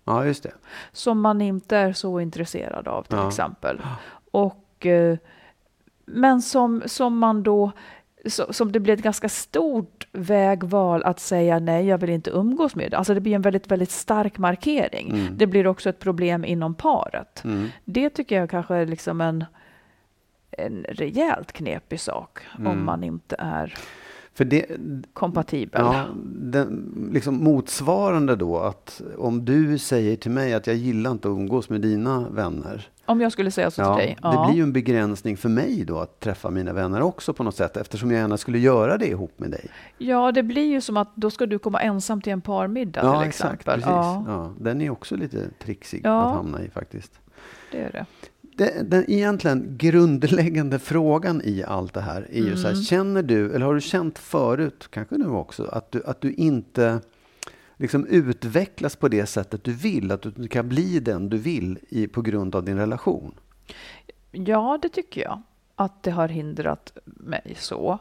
Ja, 0.05 0.25
just 0.25 0.43
det. 0.43 0.51
som 0.91 1.21
man 1.21 1.41
inte 1.41 1.77
är 1.77 1.93
så 1.93 2.19
intresserad 2.19 2.87
av 2.87 3.03
till 3.03 3.17
Ja. 3.17 3.27
exempel. 3.27 3.81
Och, 4.31 4.85
eh, 4.85 5.17
men 6.05 6.41
som, 6.41 6.83
som 6.85 7.17
man 7.17 7.43
då 7.43 7.71
så, 8.25 8.53
som 8.53 8.71
det 8.71 8.79
blir 8.79 8.93
ett 8.93 9.01
ganska 9.03 9.29
stort 9.29 10.07
vägval 10.11 11.03
att 11.03 11.19
säga 11.19 11.59
nej, 11.59 11.85
jag 11.87 11.97
vill 11.97 12.09
inte 12.09 12.29
umgås 12.29 12.75
med. 12.75 12.93
Alltså 12.93 13.13
det 13.13 13.21
blir 13.21 13.35
en 13.35 13.41
väldigt, 13.41 13.71
väldigt 13.71 13.91
stark 13.91 14.37
markering. 14.37 15.09
Mm. 15.09 15.37
Det 15.37 15.47
blir 15.47 15.67
också 15.67 15.89
ett 15.89 15.99
problem 15.99 16.45
inom 16.45 16.73
paret. 16.75 17.43
Mm. 17.43 17.67
Det 17.85 18.09
tycker 18.09 18.35
jag 18.39 18.49
kanske 18.49 18.75
är 18.75 18.85
liksom 18.85 19.21
en, 19.21 19.45
en 20.51 20.85
rejält 20.89 21.51
knepig 21.51 21.99
sak 21.99 22.39
Mm. 22.57 22.67
om 22.71 22.85
man 22.85 23.03
inte 23.03 23.35
är 23.39 23.73
För 24.33 24.45
det, 24.45 24.65
kompatibel. 25.13 25.81
Ja, 25.81 26.05
den, 26.25 27.09
liksom 27.13 27.43
motsvarande 27.43 28.35
då 28.35 28.57
att 28.59 29.01
om 29.17 29.45
du 29.45 29.77
säger 29.77 30.15
till 30.15 30.31
mig 30.31 30.53
att 30.53 30.67
jag 30.67 30.75
gillar 30.75 31.11
inte 31.11 31.27
att 31.27 31.31
umgås 31.31 31.69
med 31.69 31.81
dina 31.81 32.29
vänner. 32.29 32.89
Om 33.05 33.21
jag 33.21 33.31
skulle 33.31 33.51
säga 33.51 33.71
så 33.71 33.81
Ja, 33.81 33.95
till 33.97 34.05
dig. 34.05 34.17
Det 34.21 34.45
blir 34.47 34.55
ju 34.57 34.63
en 34.63 34.73
begränsning 34.73 35.37
för 35.37 35.49
mig 35.49 35.83
då 35.87 35.99
att 35.99 36.19
träffa 36.19 36.49
mina 36.49 36.73
vänner 36.73 37.01
också 37.01 37.33
på 37.33 37.43
något 37.43 37.55
sätt 37.55 37.77
eftersom 37.77 38.11
jag 38.11 38.19
gärna 38.19 38.37
skulle 38.37 38.59
göra 38.59 38.97
det 38.97 39.07
ihop 39.07 39.39
med 39.39 39.51
dig. 39.51 39.65
ja, 39.97 40.31
det 40.31 40.43
blir 40.43 40.65
ju 40.67 40.81
som 40.81 40.97
att 40.97 41.15
då 41.15 41.29
ska 41.31 41.45
du 41.45 41.59
komma 41.59 41.81
ensam 41.81 42.21
till 42.21 42.33
en 42.33 42.41
parmiddag 42.41 43.01
Ja, 43.03 43.19
till 43.19 43.27
exakt. 43.29 43.53
exempel. 43.53 43.73
Precis. 43.73 43.89
Ja, 43.89 44.23
Ja, 44.27 44.53
den 44.59 44.81
är 44.81 44.89
också 44.89 45.15
lite 45.15 45.49
trixig 45.63 46.01
Ja. 46.03 46.21
att 46.23 46.35
hamna 46.35 46.61
i 46.63 46.69
faktiskt. 46.69 47.19
det 47.71 47.77
är 47.81 47.91
det. 47.91 48.05
Den, 48.59 48.89
den 48.89 49.11
egentligen 49.11 49.75
grundläggande 49.77 50.79
frågan 50.79 51.41
i 51.43 51.63
allt 51.67 51.93
det 51.93 52.01
här 52.01 52.27
är 52.31 52.41
ju 52.43 52.55
så 52.57 52.67
här, 52.67 52.73
Mm. 52.73 52.83
känner 52.83 53.23
du, 53.23 53.55
eller 53.55 53.65
har 53.65 53.73
du 53.75 53.81
känt 53.81 54.19
förut, 54.19 54.87
kanske 54.91 55.15
nu 55.17 55.27
också, 55.27 55.65
att 55.65 55.91
du, 55.91 56.03
att 56.05 56.21
du 56.21 56.33
inte 56.33 56.99
liksom 57.77 58.05
utvecklas 58.07 58.95
på 58.95 59.07
det 59.07 59.25
sättet 59.25 59.63
du 59.63 59.73
vill, 59.73 60.11
att 60.11 60.21
du 60.35 60.47
kan 60.47 60.69
bli 60.69 60.99
den 60.99 61.29
du 61.29 61.37
vill 61.37 61.79
i, 61.89 62.07
på 62.07 62.21
grund 62.21 62.55
av 62.55 62.63
din 62.63 62.77
relation? 62.77 63.31
Ja, 64.31 64.79
det 64.81 64.89
tycker 64.89 65.21
jag. 65.21 65.41
Att 65.75 66.03
det 66.03 66.11
har 66.11 66.27
hindrat 66.27 66.91
mig 67.05 67.55
så. 67.59 67.99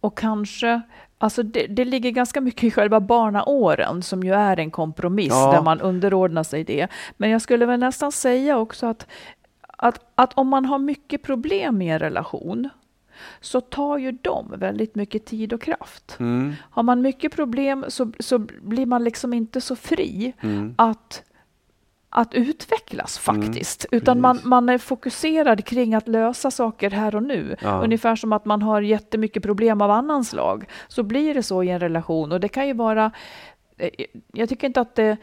Och 0.00 0.18
kanske, 0.18 0.80
alltså 1.18 1.42
det, 1.42 1.66
det 1.66 1.84
ligger 1.84 2.10
ganska 2.10 2.40
mycket 2.40 2.64
i 2.64 2.70
själva 2.70 3.00
barnaåren 3.00 4.02
som 4.02 4.22
ju 4.24 4.32
är 4.34 4.58
en 4.58 4.70
kompromiss 4.70 5.28
Ja. 5.32 5.52
där 5.52 5.62
man 5.62 5.80
underordnar 5.80 6.42
sig 6.42 6.64
det. 6.64 6.88
Men 7.16 7.30
jag 7.30 7.42
skulle 7.42 7.66
väl 7.66 7.80
nästan 7.80 8.12
säga 8.12 8.58
också 8.58 8.86
att, 8.86 9.06
att, 9.76 10.00
att 10.14 10.32
om 10.38 10.48
man 10.48 10.64
har 10.64 10.78
mycket 10.78 11.22
problem 11.22 11.82
i 11.82 11.88
en 11.88 11.98
relation 11.98 12.68
så 13.40 13.60
tar 13.60 13.98
ju 13.98 14.12
de 14.12 14.54
väldigt 14.56 14.94
mycket 14.94 15.24
tid 15.24 15.52
och 15.52 15.60
kraft. 15.62 16.16
Har 16.70 16.82
man 16.82 17.02
mycket 17.02 17.32
problem 17.32 17.84
så, 17.88 18.12
så 18.18 18.38
blir 18.38 18.86
man 18.86 19.04
liksom 19.04 19.32
inte 19.34 19.60
så 19.60 19.76
fri 19.76 20.32
Mm. 20.40 20.74
att, 20.78 21.22
att 22.08 22.34
utvecklas 22.34 23.18
faktiskt. 23.18 23.86
Utan 23.90 24.20
man, 24.20 24.40
man 24.44 24.68
är 24.68 24.78
fokuserad 24.78 25.64
kring 25.64 25.94
att 25.94 26.08
lösa 26.08 26.50
saker 26.50 26.90
här 26.90 27.14
och 27.16 27.22
nu. 27.22 27.56
Ja. 27.62 27.82
Ungefär 27.84 28.16
som 28.16 28.32
att 28.32 28.44
man 28.44 28.62
har 28.62 28.80
jättemycket 28.82 29.42
problem 29.42 29.82
av 29.82 29.90
annan 29.90 30.24
slag. 30.24 30.64
Så 30.88 31.02
blir 31.02 31.34
det 31.34 31.42
så 31.42 31.62
i 31.62 31.68
en 31.70 31.80
relation. 31.80 32.32
Och 32.32 32.40
det 32.40 32.48
kan 32.48 32.66
ju 32.66 32.72
vara... 32.72 33.10
eh, 33.76 33.90
Jag 34.32 34.48
tycker 34.48 34.66
inte 34.66 34.80
att 34.80 34.94
det... 34.94 35.16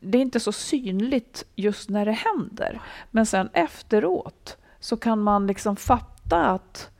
Det 0.00 0.18
är 0.18 0.22
inte 0.22 0.40
så 0.40 0.52
synligt 0.52 1.44
just 1.56 1.90
när 1.90 2.04
det 2.04 2.12
händer. 2.12 2.80
Men 3.10 3.26
sen 3.26 3.48
efteråt 3.52 4.56
så 4.80 4.96
kan 4.96 5.20
man 5.22 5.46
liksom 5.46 5.76
fatta 5.76 6.44
att 6.50 6.90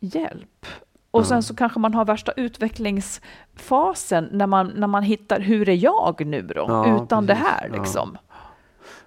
hjälp. 0.00 0.66
Och 1.10 1.20
Ja. 1.20 1.24
sen 1.24 1.42
så 1.42 1.54
kanske 1.56 1.78
man 1.80 1.94
har 1.94 2.04
värsta 2.04 2.32
utvecklingsfasen 2.32 4.28
när 4.32 4.46
man, 4.46 4.72
när 4.76 4.86
man 4.86 5.02
hittar 5.02 5.40
hur 5.40 5.68
är 5.68 5.74
jag 5.74 6.26
nu 6.26 6.42
då? 6.42 6.64
Ja, 6.68 7.04
utan 7.04 7.26
det 7.26 7.34
precis. 7.34 7.48
här 7.48 7.68
Ja. 7.72 7.78
liksom. 7.82 8.18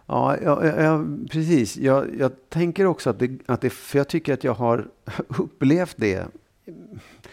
Ja, 0.06 0.38
ja, 0.44 0.66
ja, 0.66 0.82
ja 0.84 1.04
precis. 1.32 1.78
Jag, 1.78 2.06
jag 2.20 2.32
tänker 2.50 2.86
också 2.86 3.10
att 3.10 3.20
det, 3.20 3.40
att 3.46 3.62
det, 3.62 3.70
för 3.70 3.98
jag 3.98 4.08
tycker 4.08 4.34
att 4.34 4.44
jag 4.44 4.54
har 4.54 4.88
upplevt 5.28 5.96
det. 5.98 6.28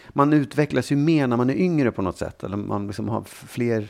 Man 0.08 0.32
utvecklas 0.32 0.92
ju 0.92 0.96
mer 0.96 1.26
när 1.26 1.36
man 1.36 1.50
är 1.50 1.54
yngre 1.54 1.90
på 1.92 2.02
något 2.02 2.16
sätt. 2.18 2.44
Eller 2.44 2.56
man 2.56 2.86
liksom 2.86 3.08
har 3.08 3.22
fler 3.24 3.88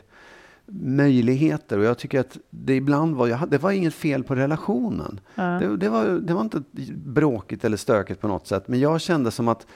möjligheter. 0.69 1.79
Och 1.79 1.85
jag 1.85 1.99
tycker 1.99 2.21
att 2.21 2.39
det 2.51 2.75
ibland 2.75 3.17
var, 3.17 3.27
jag, 3.27 3.49
det 3.49 3.59
var 3.59 3.71
inget 3.71 3.95
fel 3.95 4.25
på 4.25 4.35
relationen. 4.35 5.21
Ja. 5.35 5.43
Det, 5.43 5.77
det, 5.77 5.89
var, 5.89 6.05
det 6.05 6.35
var 6.35 6.41
inte 6.41 6.63
bråkigt 6.95 7.65
eller 7.65 7.77
stökigt 7.77 8.21
på 8.21 8.29
något 8.29 8.47
sätt. 8.47 8.69
Men 8.69 8.81
jag 8.81 9.01
kände 9.01 9.31
som 9.31 9.49
att 9.49 9.67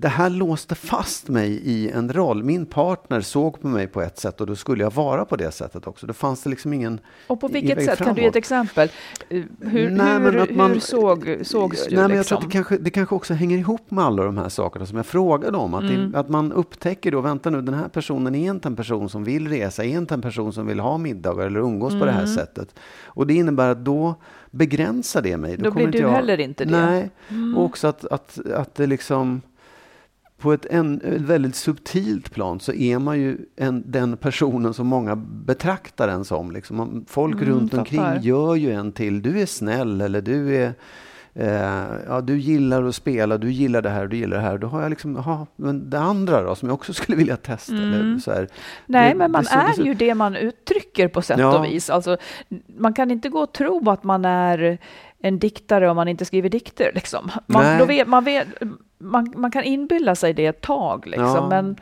det 0.00 0.08
här 0.08 0.30
låste 0.30 0.74
fast 0.74 1.28
mig 1.28 1.50
i 1.64 1.90
en 1.90 2.12
roll. 2.12 2.42
Min 2.44 2.66
partner 2.66 3.20
såg 3.20 3.60
på 3.60 3.68
mig 3.68 3.86
på 3.86 4.02
ett 4.02 4.18
sätt 4.18 4.40
och 4.40 4.46
då 4.46 4.56
skulle 4.56 4.82
jag 4.82 4.94
vara 4.94 5.24
på 5.24 5.36
det 5.36 5.50
sättet 5.50 5.86
också. 5.86 6.06
Då 6.06 6.12
fanns 6.12 6.42
det 6.42 6.50
liksom 6.50 6.72
ingen 6.72 7.00
Och 7.26 7.40
på 7.40 7.48
vilket 7.48 7.84
sätt? 7.84 7.98
Kan 7.98 8.14
du 8.14 8.20
ge 8.22 8.26
ett 8.26 8.32
framåt. 8.32 8.36
exempel? 8.36 8.88
Eh, 9.28 9.42
Hur, 9.60 9.90
Nej, 9.90 10.20
men 10.20 10.22
hur, 10.34 10.36
att 10.42 10.50
man- 10.50 10.70
hur 10.72 10.80
såg, 10.80 11.38
sågs 11.42 11.86
du? 11.86 11.94
Nej, 11.96 12.02
men 12.02 12.10
jag 12.10 12.18
liksom? 12.18 12.36
tror 12.36 12.38
att 12.38 12.50
det 12.50 12.52
kanske, 12.52 12.78
det 12.78 12.90
kanske 12.90 13.14
också 13.14 13.34
hänger 13.34 13.58
ihop 13.58 13.90
med 13.90 14.04
alla 14.04 14.24
de 14.24 14.38
här 14.38 14.48
sakerna 14.48 14.86
som 14.86 14.96
jag 14.96 15.06
frågade 15.06 15.56
om. 15.56 15.74
Att, 15.74 15.82
Mm. 15.82 16.10
det, 16.12 16.18
att 16.18 16.28
man 16.28 16.52
upptäcker 16.52 17.10
då, 17.12 17.20
vänta 17.20 17.50
nu, 17.50 17.62
den 17.62 17.74
här 17.74 17.88
personen 17.88 18.34
är 18.34 18.50
inte 18.50 18.68
en 18.68 18.76
person 18.76 19.08
som 19.08 19.24
vill 19.24 19.48
resa, 19.48 19.84
är 19.84 19.88
inte 19.88 20.14
en 20.14 20.22
person 20.22 20.52
som 20.52 20.66
vill 20.66 20.80
ha 20.80 20.98
middagar 20.98 21.46
eller 21.46 21.60
umgås 21.60 21.92
på 22.00 22.04
det 22.04 22.12
här 22.12 22.26
sättet. 22.26 22.74
Och 23.04 23.26
det 23.26 23.34
innebär 23.34 23.68
att 23.70 23.84
då 23.84 24.14
begränsar 24.50 25.22
det 25.22 25.36
mig. 25.36 25.50
Mm. 25.50 25.62
Då 25.62 25.70
kommer 25.70 25.86
blir 25.86 26.00
du 26.00 26.06
jag, 26.06 26.12
heller 26.12 26.40
inte 26.40 26.64
det. 26.64 26.70
Nej, 26.86 27.10
Mm. 27.28 27.56
och 27.58 27.64
också 27.64 27.86
att, 27.86 28.04
att, 28.04 28.38
att 28.54 28.74
det 28.74 28.86
liksom 28.86 29.40
på 30.38 30.52
ett, 30.52 30.66
en, 30.70 31.00
väldigt 31.26 31.54
subtilt 31.56 32.30
plan 32.30 32.60
så 32.60 32.72
är 32.72 32.98
man 32.98 33.18
ju 33.20 33.38
en, 33.56 33.82
den 33.86 34.16
personen 34.16 34.74
som 34.74 34.86
många 34.86 35.16
betraktar 35.16 36.08
en 36.08 36.24
som. 36.24 36.50
Liksom. 36.50 37.04
Folk 37.08 37.34
Mm, 37.34 37.48
runt 37.48 37.74
omkring 37.74 38.00
fattar. 38.00 38.20
gör 38.20 38.54
ju 38.54 38.72
en 38.72 38.92
till, 38.92 39.22
du 39.22 39.40
är 39.40 39.46
snäll 39.46 40.00
eller 40.00 40.20
du 40.20 40.56
är 40.56 40.72
Eh, 41.34 41.84
ja, 42.08 42.20
du 42.20 42.38
gillar 42.38 42.84
att 42.84 42.94
spela, 42.94 43.38
du 43.38 43.50
gillar 43.52 43.82
det 43.82 43.90
här 43.90 44.06
du 44.06 44.16
gillar 44.16 44.36
det 44.36 44.42
här. 44.42 44.58
Då 44.58 44.66
har 44.66 44.82
jag 44.82 44.90
liksom, 44.90 45.16
aha, 45.16 45.46
men 45.56 45.90
det 45.90 45.98
andra 45.98 46.42
då 46.42 46.54
som 46.54 46.68
jag 46.68 46.74
också 46.74 46.92
skulle 46.94 47.18
vilja 47.18 47.36
testa. 47.36 47.72
Eller 47.74 48.00
Mm. 48.00 48.20
så 48.20 48.32
här. 48.32 48.48
Nej, 48.86 49.08
Det- 49.12 49.18
men 49.18 49.30
man 49.32 49.44
det 49.44 49.50
är 49.50 49.80
ut. 49.80 49.86
ju 49.86 49.94
det 49.94 50.14
man 50.14 50.36
uttrycker 50.36 51.08
på 51.08 51.22
sätt 51.22 51.38
Ja. 51.38 51.58
och 51.58 51.64
vis. 51.64 51.90
Alltså, 51.90 52.16
man 52.78 52.92
kan 52.92 53.10
inte 53.10 53.28
gå 53.28 53.38
och 53.40 53.52
tro 53.52 53.90
att 53.90 54.04
man 54.04 54.24
är 54.24 54.78
en 55.20 55.38
diktare 55.38 55.90
om 55.90 55.96
man 55.96 56.08
inte 56.08 56.24
skriver 56.24 56.48
dikter. 56.48 56.92
Liksom. 56.94 57.30
Man, 57.46 57.86
vet, 57.86 58.08
man, 58.08 58.24
vet, 58.24 58.48
man, 58.98 59.32
man 59.36 59.50
kan 59.50 59.64
inbilla 59.64 60.14
sig 60.14 60.32
det 60.34 60.46
ett 60.46 60.60
tag, 60.60 61.06
liksom, 61.06 61.26
Ja. 61.26 61.48
men 61.48 61.76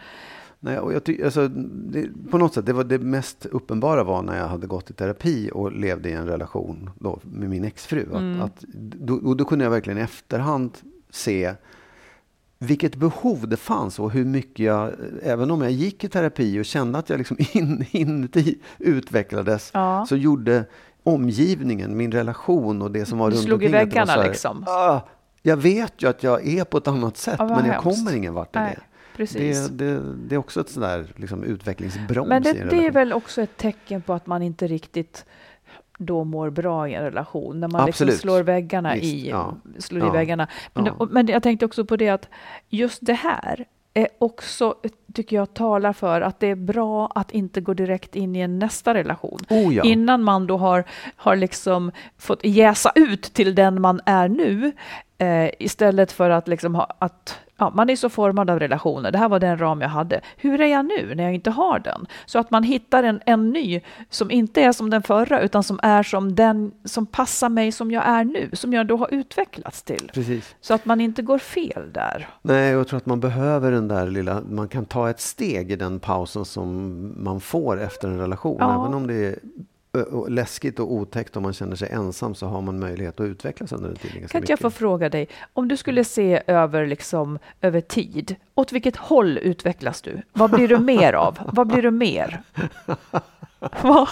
Nej, 0.60 0.78
och 0.78 0.92
jag 0.92 1.04
ty- 1.04 1.22
alltså, 1.24 1.48
det, 1.48 2.08
på 2.30 2.38
något 2.38 2.54
sätt, 2.54 2.66
det, 2.66 2.72
var 2.72 2.84
det 2.84 2.98
mest 2.98 3.46
uppenbara 3.46 4.04
var 4.04 4.22
när 4.22 4.38
jag 4.38 4.48
hade 4.48 4.66
gått 4.66 4.90
i 4.90 4.92
terapi 4.92 5.50
och 5.54 5.72
levde 5.72 6.08
i 6.08 6.12
en 6.12 6.26
relation 6.26 6.90
då, 6.98 7.18
med 7.22 7.50
min 7.50 7.64
exfru. 7.64 8.06
Att, 8.12 8.44
att, 8.44 8.64
då, 8.78 9.14
och 9.14 9.36
då 9.36 9.44
kunde 9.44 9.64
jag 9.64 9.70
verkligen 9.70 9.98
i 9.98 10.02
efterhand 10.02 10.78
se 11.10 11.52
vilket 12.58 12.96
behov 12.96 13.48
det 13.48 13.56
fanns 13.56 13.98
och 13.98 14.10
hur 14.10 14.24
mycket 14.24 14.66
jag, 14.66 14.92
även 15.22 15.50
om 15.50 15.62
jag 15.62 15.70
gick 15.72 16.04
i 16.04 16.08
terapi 16.08 16.60
och 16.60 16.64
kände 16.64 16.98
att 16.98 17.10
jag 17.10 17.18
liksom 17.18 17.36
in, 17.52 17.84
inuti 17.90 18.58
utvecklades, 18.78 19.70
Ja. 19.74 20.06
så 20.08 20.16
gjorde 20.16 20.64
omgivningen, 21.06 21.96
min 21.96 22.12
relation 22.12 22.82
och 22.82 22.90
det 22.90 23.06
som 23.06 23.18
var 23.18 23.30
Du 23.30 23.36
runt 23.36 23.44
slog 23.44 23.62
i 23.62 23.66
omkring 23.66 23.82
att 23.82 23.90
det 23.90 23.96
var 23.98 24.04
väggarna 24.06 24.22
här, 24.22 24.28
liksom. 24.28 24.64
"Ah, 24.66 25.00
jag 25.42 25.56
vet 25.56 26.02
ju 26.02 26.08
att 26.08 26.22
jag 26.22 26.46
är 26.46 26.64
på 26.64 26.78
ett 26.78 26.88
annat 26.88 27.16
sätt, 27.16 27.38
vad 27.38 27.48
men 27.50 27.66
jag 27.66 27.72
hemskt. 27.82 27.82
kommer 28.04 28.16
ingen 28.16 28.34
vart 28.34 28.56
i 28.56 28.58
det. 28.58 28.78
precis. 29.16 29.68
Det, 29.68 29.84
det, 29.96 30.02
det 30.28 30.34
är 30.34 30.38
också 30.38 30.60
ett 30.60 30.68
sådär 30.68 31.06
liksom, 31.16 31.44
utvecklingsbroms 31.44 32.28
Men 32.28 32.42
det, 32.42 32.50
i 32.50 32.62
det 32.70 32.86
är 32.86 32.90
väl 32.90 33.12
också 33.12 33.42
ett 33.42 33.56
tecken 33.56 34.02
på 34.02 34.12
att 34.12 34.26
man 34.26 34.42
inte 34.42 34.66
riktigt 34.66 35.24
då 35.98 36.24
mår 36.24 36.50
bra 36.50 36.88
i 36.88 36.94
en 36.94 37.02
relation. 37.02 37.60
När 37.60 37.68
man 37.68 37.86
liksom 37.86 38.08
slår 38.08 38.42
väggarna 38.42 38.94
Visst, 38.94 39.04
i, 39.04 39.28
ja. 39.28 39.54
slår 39.78 40.02
i 40.02 40.06
Ja. 40.06 40.12
väggarna. 40.12 40.48
Men, 40.74 40.86
Ja. 40.86 41.08
men 41.10 41.26
jag 41.26 41.42
tänkte 41.42 41.66
också 41.66 41.84
på 41.84 41.96
det 41.96 42.08
att 42.08 42.28
just 42.68 42.98
det 43.02 43.12
här 43.14 43.64
är 43.96 44.08
också, 44.18 44.74
tycker 45.14 45.36
jag, 45.36 45.54
talar 45.54 45.92
för 45.92 46.20
att 46.20 46.40
det 46.40 46.46
är 46.46 46.54
bra 46.54 47.12
att 47.14 47.30
inte 47.30 47.60
gå 47.60 47.74
direkt 47.74 48.16
in 48.16 48.36
i 48.36 48.40
en 48.40 48.58
nästa 48.58 48.94
relation. 48.94 49.38
Oh 49.50 49.74
ja. 49.74 49.84
Innan 49.84 50.22
man 50.22 50.46
då 50.46 50.56
har, 50.56 50.84
har 51.16 51.36
liksom 51.36 51.92
fått 52.18 52.44
jäsa 52.44 52.92
ut 52.94 53.22
till 53.22 53.54
den 53.54 53.80
man 53.80 54.00
är 54.06 54.28
nu, 54.28 54.72
eh, 55.18 55.50
istället 55.58 56.12
för 56.12 56.30
att 56.30 56.48
liksom 56.48 56.74
ha, 56.74 56.96
att 56.98 57.38
ja, 57.56 57.72
man 57.74 57.90
är 57.90 57.96
så 57.96 58.08
formad 58.08 58.50
av 58.50 58.58
relationer. 58.58 59.12
Det 59.12 59.18
här 59.18 59.28
var 59.28 59.40
den 59.40 59.58
ram 59.58 59.80
jag 59.80 59.88
hade. 59.88 60.20
Hur 60.36 60.60
är 60.60 60.66
jag 60.66 60.86
nu 60.86 61.14
när 61.14 61.24
jag 61.24 61.34
inte 61.34 61.50
har 61.50 61.78
den? 61.78 62.06
Så 62.26 62.38
att 62.38 62.50
man 62.50 62.62
hittar 62.62 63.02
en, 63.02 63.20
en 63.26 63.50
ny 63.50 63.80
som 64.10 64.30
inte 64.30 64.62
är 64.62 64.72
som 64.72 64.90
den 64.90 65.02
förra, 65.02 65.40
utan 65.40 65.62
som 65.62 65.80
är 65.82 66.02
som 66.02 66.34
den 66.34 66.72
som 66.84 67.06
passar 67.06 67.48
mig 67.48 67.72
som 67.72 67.90
jag 67.90 68.06
är 68.06 68.24
nu, 68.24 68.50
som 68.52 68.72
jag 68.72 68.86
då 68.86 68.96
har 68.96 69.14
utvecklats 69.14 69.82
till. 69.82 70.10
Precis. 70.14 70.54
Så 70.60 70.74
att 70.74 70.84
man 70.84 71.00
inte 71.00 71.22
går 71.22 71.38
fel 71.38 71.92
där. 71.92 72.28
Nej, 72.42 72.70
jag 72.70 72.88
tror 72.88 72.96
att 72.96 73.06
man 73.06 73.20
behöver 73.20 73.72
den 73.72 73.88
där 73.88 74.06
lilla, 74.06 74.42
man 74.50 74.68
kan 74.68 74.84
ta 74.84 75.10
ett 75.10 75.20
steg 75.20 75.72
i 75.72 75.76
den 75.76 76.00
pausen 76.00 76.44
som 76.44 77.24
man 77.24 77.40
får 77.40 77.80
efter 77.82 78.08
en 78.08 78.18
relation. 78.18 78.56
Ja. 78.60 78.80
Även 78.80 78.94
om 78.94 79.06
det 79.06 79.14
är 79.14 79.38
läskigt 80.28 80.80
och 80.80 80.92
otäckt 80.92 81.36
om 81.36 81.42
man 81.42 81.52
känner 81.52 81.76
sig 81.76 81.88
ensam 81.90 82.34
så 82.34 82.46
har 82.46 82.60
man 82.60 82.78
möjlighet 82.78 83.20
att 83.20 83.24
utvecklas 83.26 83.72
under 83.72 83.88
den 83.88 83.96
tiden. 83.96 84.20
ganska 84.20 84.32
Kan 84.32 84.42
inte 84.42 84.52
jag 84.52 84.58
få 84.58 84.70
fråga 84.70 85.08
dig, 85.08 85.28
om 85.52 85.68
du 85.68 85.76
skulle 85.76 86.04
se 86.04 86.42
över, 86.46 86.86
liksom, 86.86 87.38
över 87.60 87.80
tid, 87.80 88.36
åt 88.54 88.72
vilket 88.72 88.96
håll 88.96 89.38
utvecklas 89.38 90.02
du? 90.02 90.22
Vad 90.32 90.50
blir 90.50 90.68
du 90.68 90.78
mer 90.78 91.12
av? 91.12 91.38
Vad 91.52 91.66
blir 91.66 91.82
du 91.82 91.90
mer? 91.90 92.42
Vad- 93.82 94.08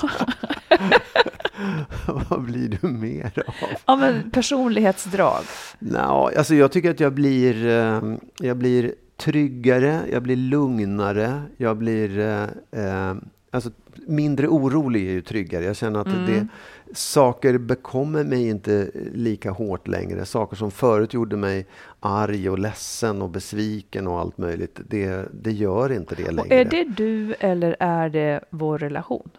Vad 2.31 2.43
blir 2.43 2.79
du 2.81 2.89
mer 2.89 3.33
av? 3.47 3.55
ja, 3.87 3.97
men 3.97 4.31
personlighetsdrag. 4.31 5.43
Nå, 5.79 6.31
alltså 6.39 6.55
jag 6.55 6.73
tycker 6.73 6.91
att 6.91 7.01
jag 7.01 7.13
blir, 7.13 7.67
eh, 7.67 8.03
jag 8.39 8.57
blir 8.57 8.95
tryggare, 9.17 10.01
jag 10.13 10.23
blir 10.23 10.37
lugnare, 10.37 11.43
jag 11.57 11.77
blir 11.77 12.19
eh, 12.19 12.43
eh, 12.85 13.15
alltså, 13.51 13.71
mindre 14.07 14.49
orolig 14.49 15.07
är 15.09 15.13
ju 15.13 15.23
tryggare. 15.23 15.65
Jag 15.65 15.77
känner 15.77 16.01
att 16.01 16.07
Mm. 16.07 16.27
det, 16.27 16.47
saker 16.95 17.59
bekommer 17.59 18.25
mig 18.25 18.49
inte 18.49 18.91
lika 19.15 19.51
hårt 19.51 19.89
längre. 19.89 20.25
Saker 20.25 20.57
som 20.57 20.71
förut 20.71 21.15
gjorde 21.15 21.37
mig 21.37 21.67
arg 22.01 22.51
och 22.51 22.59
ledsen 22.59 23.23
och 23.23 23.31
besviken 23.31 24.07
och 24.07 24.21
allt 24.21 24.39
möjligt. 24.39 24.81
Det, 24.89 25.29
det 25.33 25.53
gör 25.53 25.93
inte 25.93 26.15
det 26.15 26.25
Och 26.29 26.33
längre. 26.35 26.55
är 26.61 26.65
det 26.65 26.85
du 26.85 27.35
eller 27.41 27.77
är 27.81 28.09
det 28.09 28.41
vår 28.51 28.79
relation? 28.79 29.31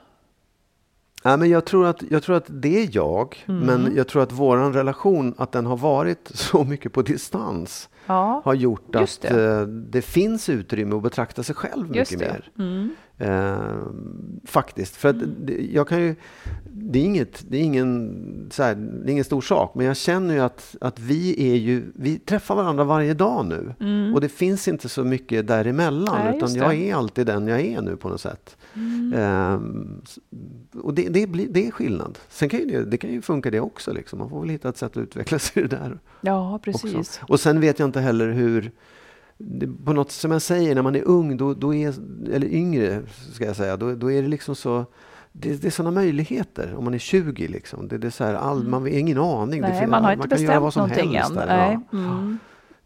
Ja, 1.24 1.38
men 1.38 1.50
jag, 1.50 1.66
tror 1.66 1.86
att, 1.88 2.04
jag 2.10 2.24
tror 2.24 2.36
att 2.36 2.46
det 2.48 2.84
är 2.84 2.90
jag, 2.92 3.44
Mm. 3.48 3.66
men 3.66 3.96
jag 3.96 4.08
tror 4.08 4.24
att 4.24 4.32
vår 4.32 4.58
relation, 4.58 5.34
att 5.38 5.52
den 5.52 5.66
har 5.66 5.78
varit 5.78 6.28
så 6.34 6.64
mycket 6.64 6.94
på 6.94 7.02
distans, 7.02 7.90
Ja, 8.08 8.42
har 8.46 8.54
gjort 8.54 8.96
att 8.96 9.22
det. 9.22 9.44
Eh, 9.60 9.62
det 9.68 10.02
finns 10.02 10.50
utrymme 10.50 10.96
att 10.96 11.04
betrakta 11.04 11.44
sig 11.44 11.56
själv 11.56 11.96
just 11.96 12.12
mycket 12.12 12.28
det. 12.28 12.34
mer. 12.34 12.66
Mm. 12.68 12.96
Eh, 13.18 13.78
faktiskt. 14.46 14.96
För 14.96 15.10
att 15.10 15.16
det, 15.46 15.54
jag 15.74 15.88
kan 15.88 16.02
ju, 16.02 16.16
det, 16.72 17.00
är 17.00 17.04
inget, 17.04 17.46
det, 17.50 17.58
är 17.58 17.62
ingen, 17.62 18.50
så 18.52 18.64
här, 18.64 18.76
det 18.76 19.10
är 19.10 19.12
ingen 19.12 19.24
stor 19.24 19.42
sak, 19.42 19.76
men 19.76 19.86
jag 19.86 19.98
känner 19.98 20.34
ju 20.34 20.40
att, 20.40 20.76
att 20.82 21.00
vi 21.00 21.52
är 21.52 21.56
ju, 21.56 21.84
vi 21.96 22.20
träffar 22.20 22.56
varandra 22.56 22.84
varje 22.84 23.14
dag 23.14 23.46
nu. 23.46 23.74
Och 24.14 24.22
det 24.22 24.30
finns 24.30 24.68
inte 24.68 24.90
så 24.90 25.04
mycket 25.04 25.48
däremellan, 25.48 26.16
Mm. 26.16 26.28
Nej, 26.28 26.38
utan 26.38 26.54
jag. 26.56 26.74
Mm. 26.76 26.90
är 26.90 26.96
alltid 26.96 27.26
den 27.28 27.48
jag 27.48 27.62
är 27.62 27.82
nu 27.82 27.96
på 27.98 28.10
något 28.10 28.22
sätt. 28.22 28.58
Eh, 29.16 29.60
s- 30.04 30.20
och 30.74 30.94
det, 30.94 31.10
det, 31.10 31.28
blir, 31.28 31.48
det 31.50 31.68
är 31.68 31.72
skillnad. 31.72 32.20
Sen 32.30 32.50
kan 32.50 32.60
ju 32.60 32.66
det, 32.66 32.86
det 32.86 32.98
kan 32.98 33.10
ju 33.12 33.22
funka 33.22 33.52
det 33.52 33.60
också. 33.60 33.94
Liksom. 33.94 34.20
Man 34.20 34.30
får 34.30 34.40
väl 34.42 34.50
hitta 34.50 34.70
ett 34.70 34.78
sätt 34.78 34.92
att 34.92 35.04
utvecklas 35.04 35.52
i 35.58 35.62
det 35.62 35.68
där. 35.68 36.00
Ja, 36.22 36.56
Också. 36.56 36.72
precis. 36.72 37.20
Och 37.28 37.40
sen 37.40 37.60
vet 37.62 37.80
jag 37.80 37.88
inte 37.88 38.00
heller 38.00 38.28
hur 38.32 38.72
det, 39.38 39.68
på 39.86 39.94
något 39.94 40.12
som 40.12 40.32
jag 40.32 40.42
säger, 40.42 40.76
när 40.76 40.82
man 40.82 40.96
är 40.96 41.08
ung, 41.08 41.38
då, 41.38 41.54
då 41.54 41.74
är, 41.76 41.94
eller 42.34 42.48
yngre 42.48 43.02
ska 43.34 43.46
jag 43.46 43.56
säga, 43.56 43.78
då, 43.78 43.96
då 43.96 44.12
är 44.12 44.22
det 44.22 44.28
liksom 44.28 44.56
så 44.56 44.86
det, 45.32 45.62
det 45.62 45.68
är 45.68 45.72
sådana 45.72 45.92
möjligheter 45.92 46.76
om 46.76 46.84
man 46.84 46.94
är 46.94 46.98
20. 46.98 47.48
Liksom. 47.48 47.88
Det, 47.88 47.98
det 47.98 48.08
är 48.08 48.12
så 48.12 48.24
här, 48.24 48.34
all, 48.34 48.68
man 48.68 48.82
har 48.82 48.90
ingen 48.90 49.18
aning. 49.18 49.62
det 49.62 49.68
Nej, 49.68 49.80
fin- 49.80 49.90
man 49.90 50.04
har 50.04 50.14
inte 50.14 50.28
kan 50.28 50.42
göra 50.44 50.60
vad 50.60 50.68
bestämt 50.68 50.74
som 50.74 50.82
någonting 50.90 51.18
helst 51.18 51.32
än. 51.32 51.36
där, 51.36 51.48
Nej. 51.48 51.80
Ja. 51.92 51.98
Mm. 51.98 52.38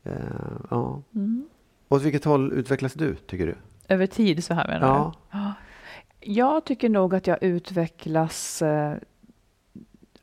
Eh, 0.03 0.13
ja. 0.69 1.01
Mm. 1.15 1.45
Åt 1.89 2.01
vilket 2.01 2.25
håll 2.25 2.53
utvecklas 2.53 2.93
du, 2.93 3.15
tycker 3.15 3.47
du? 3.47 3.55
Över 3.87 4.07
tid 4.07 4.43
så 4.43 4.53
här 4.53 4.67
menar 4.67 4.87
Ja. 4.87 5.13
du? 5.31 6.31
Jag 6.33 6.65
tycker 6.65 6.89
nog 6.89 7.15
att 7.15 7.27
jag 7.27 7.43
utvecklas 7.43 8.61
eh, 8.61 8.93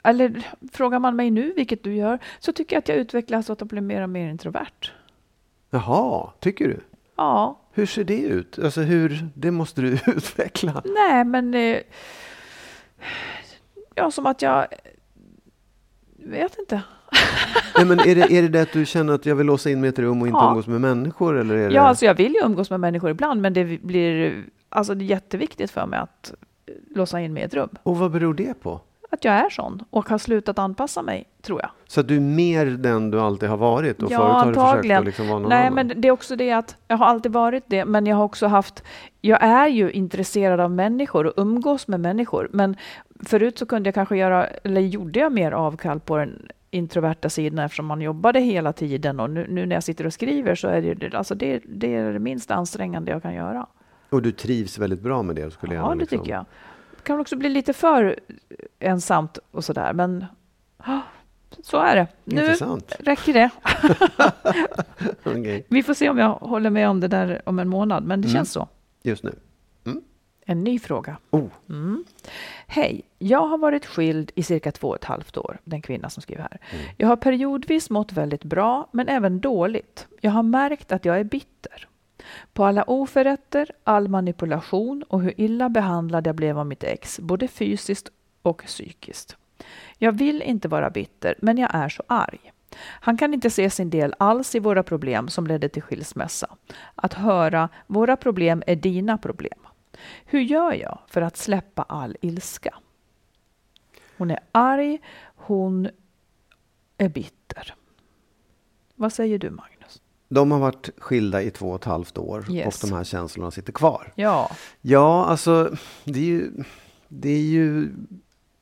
eller 0.04 0.46
frågar 0.72 0.98
man 0.98 1.16
mig 1.16 1.30
nu, 1.30 1.52
vilket 1.56 1.84
du 1.84 1.94
gör, 1.94 2.18
så 2.38 2.52
tycker 2.52 2.76
jag 2.76 2.80
att 2.80 2.88
jag 2.88 2.98
utvecklas 2.98 3.50
åt 3.50 3.62
att 3.62 3.68
bli 3.68 3.80
mer 3.80 4.02
och 4.02 4.10
mer 4.10 4.30
introvert. 4.30 4.90
Jaha, 5.70 6.30
tycker 6.40 6.68
du? 6.68 6.80
Ja, 7.16 7.60
Hur 7.72 7.86
ser 7.86 8.04
det 8.04 8.20
ut? 8.20 8.58
Alltså 8.58 8.80
hur, 8.80 9.28
det 9.34 9.50
måste 9.50 9.80
du 9.80 9.88
utveckla. 10.06 10.82
nej 10.84 11.24
men... 11.24 11.54
Eh, 11.54 11.78
ja, 13.94 14.10
som 14.10 14.26
att 14.26 14.42
jag... 14.42 14.66
Vet 16.16 16.58
inte. 16.58 16.82
Nej, 17.76 17.86
men 17.86 18.00
är, 18.00 18.14
det, 18.14 18.32
är 18.38 18.42
det 18.42 18.48
det 18.48 18.62
att 18.62 18.72
du 18.72 18.86
känner 18.86 19.12
att 19.12 19.26
jag 19.26 19.36
vill 19.36 19.46
låsa 19.46 19.70
in 19.70 19.80
mig 19.80 19.88
i 19.88 19.92
ett 19.92 19.98
rum 19.98 20.22
och 20.22 20.28
inte 20.28 20.38
Ja. 20.38 20.48
umgås 20.50 20.66
med 20.66 20.80
människor? 20.80 21.36
Eller 21.38 21.54
är 21.54 21.68
det... 21.68 21.74
Ja, 21.74 21.82
alltså 21.82 22.04
jag 22.04 22.14
vill 22.14 22.32
ju 22.34 22.40
umgås 22.44 22.70
med 22.70 22.80
människor 22.80 23.10
ibland, 23.10 23.40
men 23.42 23.52
det 23.52 23.64
blir... 23.82 24.42
Alltså 24.68 24.94
det 24.94 25.04
är 25.04 25.06
jätteviktigt 25.06 25.70
för 25.70 25.86
mig 25.86 25.98
att 25.98 26.34
eh, 26.66 26.74
låsa 26.96 27.20
in 27.20 27.32
mig 27.32 27.42
i 27.42 27.46
ett 27.46 27.54
rum. 27.54 27.68
Och 27.82 27.96
vad 27.98 28.10
beror 28.10 28.34
det 28.34 28.54
på? 28.62 28.80
Att 29.16 29.24
jag 29.24 29.34
är 29.34 29.50
sån 29.50 29.82
och 29.90 30.08
har 30.08 30.18
slutat 30.18 30.58
anpassa 30.58 31.02
mig, 31.02 31.24
tror 31.42 31.60
jag. 31.60 31.70
Så 31.86 32.02
du 32.02 32.16
är 32.16 32.20
mer 32.20 32.66
den 32.66 33.10
du 33.10 33.20
alltid 33.20 33.48
har 33.48 33.56
varit? 33.56 34.02
Och 34.02 34.10
Ja, 34.10 34.18
förut 34.18 34.30
har 34.32 34.46
du 34.46 34.52
försökt 34.54 34.58
antagligen. 34.66 34.98
att 34.98 35.04
liksom 35.04 35.28
vara 35.28 35.38
någon 35.38 35.48
Nej, 35.48 35.66
annan? 35.66 35.74
men 35.74 36.00
det 36.00 36.08
är 36.08 36.12
också 36.12 36.36
det 36.36 36.52
att 36.52 36.76
jag 36.88 36.96
har 36.96 37.06
alltid 37.06 37.32
varit 37.32 37.64
det, 37.66 37.84
men 37.84 38.06
jag 38.06 38.16
har 38.16 38.24
också 38.24 38.46
haft... 38.46 38.82
Jag 39.20 39.42
är 39.42 39.66
ju 39.68 39.90
intresserad 39.90 40.60
av 40.60 40.70
människor 40.70 41.26
och 41.26 41.32
umgås 41.36 41.88
med 41.88 42.00
människor, 42.00 42.48
men 42.52 42.76
förut 43.24 43.58
så 43.58 43.66
kunde 43.66 43.86
jag 43.88 43.94
kanske 43.94 44.16
göra, 44.16 44.46
eller 44.46 44.80
gjorde 44.80 45.18
jag 45.20 45.32
mer 45.32 45.52
avkall 45.52 46.00
på 46.00 46.16
den 46.16 46.48
introverta 46.70 47.28
sidan 47.28 47.58
eftersom 47.64 47.86
man 47.86 48.00
jobbade 48.00 48.40
hela 48.40 48.72
tiden 48.72 49.20
och 49.20 49.30
nu, 49.30 49.46
nu 49.50 49.66
när 49.66 49.76
jag 49.76 49.82
sitter 49.82 50.06
och 50.06 50.12
skriver 50.12 50.54
så 50.54 50.68
är 50.68 50.94
det 50.94 51.14
alltså 51.14 51.34
det, 51.34 51.60
det 51.64 51.94
är 51.94 52.12
det 52.12 52.18
minst 52.18 52.50
ansträngande 52.50 53.12
jag 53.12 53.22
kan 53.22 53.34
göra. 53.34 53.66
Och 54.10 54.22
du 54.22 54.32
trivs 54.32 54.78
väldigt 54.78 55.00
bra 55.00 55.22
med 55.22 55.36
det? 55.36 55.50
Skulle 55.50 55.74
jag 55.74 55.84
Ja, 55.84 55.88
det 55.88 55.94
liksom... 55.96 56.18
tycker 56.18 56.32
jag. 56.32 56.44
Kan 57.06 57.20
också 57.20 57.36
bli 57.36 57.48
lite 57.48 57.72
för 57.72 58.18
ensamt 58.78 59.38
och 59.50 59.64
sådär, 59.64 59.92
men 59.92 60.24
ja, 60.86 61.00
så 61.62 61.76
är 61.78 61.96
det. 61.96 62.06
Nu 62.24 62.40
Intressant. 62.40 62.92
räcker 62.98 63.32
det. 63.32 63.50
Okej. 65.24 65.66
Vi 65.68 65.82
får 65.82 65.94
se 65.94 66.08
om 66.10 66.18
jag 66.18 66.28
håller 66.34 66.70
med 66.70 66.88
om 66.88 67.00
det 67.00 67.08
där 67.08 67.42
om 67.44 67.58
en 67.58 67.68
månad, 67.68 68.04
men 68.04 68.20
det 68.20 68.28
Mm. 68.28 68.34
känns 68.36 68.52
så. 68.52 68.68
Just 69.02 69.22
nu. 69.24 69.34
En 70.48 70.64
ny 70.64 70.78
fråga. 70.78 71.16
Oh. 71.30 71.46
Mm. 71.68 72.04
Hej, 72.66 73.02
jag 73.18 73.46
har 73.46 73.58
varit 73.58 73.86
skild 73.86 74.30
i 74.34 74.42
cirka 74.42 74.72
två 74.72 74.88
och 74.88 74.96
ett 74.96 75.04
halvt 75.04 75.36
år, 75.36 75.58
den 75.64 75.82
kvinna 75.82 76.10
som 76.10 76.22
skriver 76.22 76.42
här. 76.42 76.58
Jag 76.96 77.08
har 77.08 77.16
periodvis 77.16 77.90
mått 77.90 78.12
väldigt 78.12 78.44
bra, 78.44 78.88
men 78.92 79.08
även 79.08 79.40
dåligt. 79.40 80.06
Jag 80.20 80.30
har 80.30 80.42
märkt 80.42 80.92
att 80.92 81.04
jag 81.04 81.20
är 81.20 81.24
bitter. 81.24 81.88
På 82.52 82.64
alla 82.64 82.84
oförrätter, 82.86 83.70
all 83.84 84.08
manipulation 84.08 85.02
och 85.08 85.22
hur 85.22 85.40
illa 85.40 85.68
behandlad 85.68 86.26
jag 86.26 86.34
blev 86.34 86.58
av 86.58 86.66
mitt 86.66 86.84
ex, 86.84 87.20
både 87.20 87.48
fysiskt 87.48 88.08
och 88.42 88.62
psykiskt. 88.62 89.36
Jag 89.98 90.12
vill 90.12 90.42
inte 90.42 90.68
vara 90.68 90.90
bitter, 90.90 91.34
men 91.42 91.58
jag 91.58 91.70
är 91.74 91.88
så 91.88 92.02
arg. 92.06 92.52
Han 92.78 93.16
kan 93.16 93.34
inte 93.34 93.50
se 93.50 93.70
sin 93.70 93.90
del 93.90 94.14
alls 94.18 94.54
i 94.54 94.58
våra 94.58 94.82
problem 94.82 95.28
som 95.28 95.46
ledde 95.46 95.68
till 95.68 95.82
skilsmässa. 95.82 96.56
Att 96.94 97.14
höra 97.14 97.68
våra 97.86 98.16
problem 98.16 98.62
är 98.66 98.76
dina 98.76 99.18
problem. 99.18 99.58
Hur 100.24 100.40
gör 100.40 100.72
jag 100.72 100.98
för 101.06 101.22
att 101.22 101.36
släppa 101.36 101.82
all 101.82 102.16
ilska? 102.20 102.74
Hon 104.16 104.30
är 104.30 104.40
arg, 104.52 104.98
hon 105.36 105.88
är 106.98 107.08
bitter. 107.08 107.74
Vad 108.94 109.12
säger 109.12 109.38
du 109.38 109.50
Magnus? 109.50 109.75
De 110.28 110.50
har 110.50 110.58
varit 110.58 110.90
skilda 110.98 111.42
i 111.42 111.50
två 111.50 111.68
och 111.68 111.76
ett 111.76 111.84
halvt 111.84 112.18
år 112.18 112.46
Yes. 112.50 112.82
och 112.82 112.88
de 112.88 112.94
här 112.96 113.04
känslorna 113.04 113.50
sitter 113.50 113.72
kvar. 113.72 114.12
Ja, 114.14 114.50
Ja, 114.80 115.24
alltså 115.24 115.76
det 116.04 116.18
är 116.18 116.24
ju... 116.24 116.50
Det 117.08 117.30
är 117.30 117.42
ju 117.42 117.88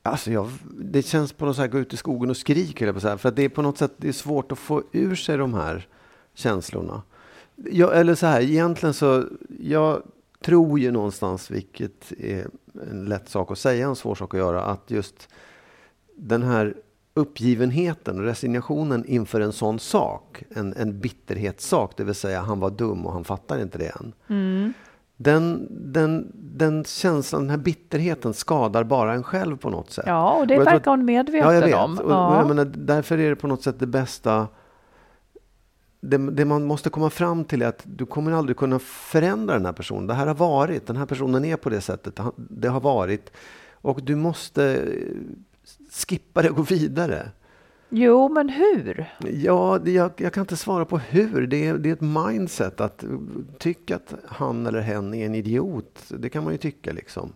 Alltså 0.03 0.31
jag, 0.31 0.49
det 0.79 1.01
känns 1.01 1.33
på 1.33 1.45
något 1.45 1.55
sätt 1.55 1.71
gå 1.71 1.79
ut 1.79 1.93
i 1.93 1.97
skogen 1.97 2.29
och 2.29 2.37
skrik, 2.37 2.79
höll 2.79 2.87
jag 2.87 2.95
på 2.95 2.97
att 2.97 3.01
säga. 3.03 3.17
För 3.17 3.29
att 3.29 3.35
det 3.35 3.43
är 3.43 3.49
på 3.49 3.61
något 3.61 3.77
sätt 3.77 3.91
det 3.97 4.07
är 4.07 4.11
svårt 4.11 4.51
att 4.51 4.59
få 4.59 4.83
ur 4.91 5.15
sig 5.15 5.37
de 5.37 5.53
här 5.53 5.87
känslorna. 6.33 7.01
Jag, 7.55 7.97
eller 7.97 8.15
så 8.15 8.25
här, 8.25 8.41
egentligen 8.41 8.93
så, 8.93 9.23
jag 9.59 10.01
tror 10.43 10.79
ju 10.79 10.91
någonstans, 10.91 11.51
vilket 11.51 12.11
är 12.19 12.47
en 12.91 13.05
lätt 13.05 13.29
sak 13.29 13.51
att 13.51 13.57
säga, 13.59 13.87
en 13.87 13.95
svår 13.95 14.15
sak 14.15 14.33
att 14.33 14.39
göra, 14.39 14.63
att 14.63 14.91
just 14.91 15.29
den 16.17 16.43
här 16.43 16.75
uppgivenheten, 17.17 18.21
resignationen 18.21 19.05
inför 19.05 19.41
en 19.41 19.51
sån 19.51 19.79
sak, 19.79 20.43
en, 20.55 20.73
en 20.73 20.99
bitterhetssak, 20.99 21.91
det 21.97 22.03
vill 22.03 22.15
säga 22.15 22.41
han 22.41 22.59
var 22.59 22.69
dum 22.69 23.05
och 23.05 23.13
han 23.13 23.23
fattar 23.23 23.61
inte 23.61 23.77
det 23.77 23.91
än. 23.99 24.13
Den, 25.17 25.67
den, 25.69 26.31
den 26.33 26.83
känslan, 26.83 27.41
den 27.41 27.49
här 27.49 27.57
bitterheten 27.57 28.33
skadar 28.33 28.83
bara 28.83 29.13
en 29.13 29.23
själv 29.23 29.57
på 29.57 29.69
något 29.69 29.91
sätt. 29.91 30.03
ja 30.07 30.31
och 30.33 30.47
det 30.47 30.59
Och 30.59 30.65
verkar 30.65 30.91
hon 30.91 31.05
medveten 31.05 31.47
Ja, 31.49 31.53
jag 31.53 31.61
vet. 31.61 31.75
om. 31.75 31.97
Och, 31.99 32.05
och 32.05 32.35
jag 32.35 32.47
menar, 32.47 32.65
därför 32.65 33.17
är 33.17 33.29
det 33.29 33.35
på 33.35 33.47
något 33.47 33.63
sätt 33.63 33.79
det 33.79 33.87
bästa. 33.87 34.47
Det, 36.01 36.17
det 36.17 36.45
man 36.45 36.63
måste 36.65 36.89
komma 36.89 37.09
fram 37.09 37.43
till 37.45 37.61
är 37.61 37.67
att 37.67 37.81
du 37.83 38.05
kommer 38.05 38.31
aldrig 38.31 38.57
kunna 38.57 38.79
förändra 38.79 39.53
den 39.53 39.65
här 39.65 39.73
personen. 39.73 40.07
Det 40.07 40.13
här 40.13 40.27
har 40.27 40.35
varit, 40.35 40.87
den 40.87 40.97
här 40.97 41.05
personen 41.05 41.45
är 41.45 41.55
på 41.57 41.69
det 41.69 41.81
sättet, 41.81 42.19
det 42.37 42.67
har 42.67 42.81
varit. 42.81 43.31
Och 43.71 43.99
du 44.03 44.15
måste 44.15 44.85
skippa 45.91 46.41
det 46.41 46.49
och 46.49 46.55
gå 46.55 46.61
vidare. 46.61 47.31
Jo, 47.89 48.29
men 48.29 48.49
hur? 48.49 49.13
Ja, 49.19 49.79
det, 49.83 49.91
jag, 49.91 50.11
jag 50.17 50.33
kan 50.33 50.41
inte 50.41 50.57
svara 50.57 50.85
på 50.85 50.97
hur. 50.97 51.47
Det 51.47 51.67
är, 51.67 51.73
det 51.73 51.89
är 51.89 51.93
ett 51.93 52.01
mindset 52.01 52.81
att 52.81 53.03
tycka 53.59 53.95
att 53.95 54.13
han 54.27 54.67
eller 54.67 54.81
hen 54.81 55.13
är 55.13 55.25
en 55.25 55.35
idiot. 55.35 56.03
Det 56.09 56.29
kan 56.29 56.43
man 56.43 56.53
ju 56.53 56.57
tycka 56.57 56.91
liksom. 56.93 57.33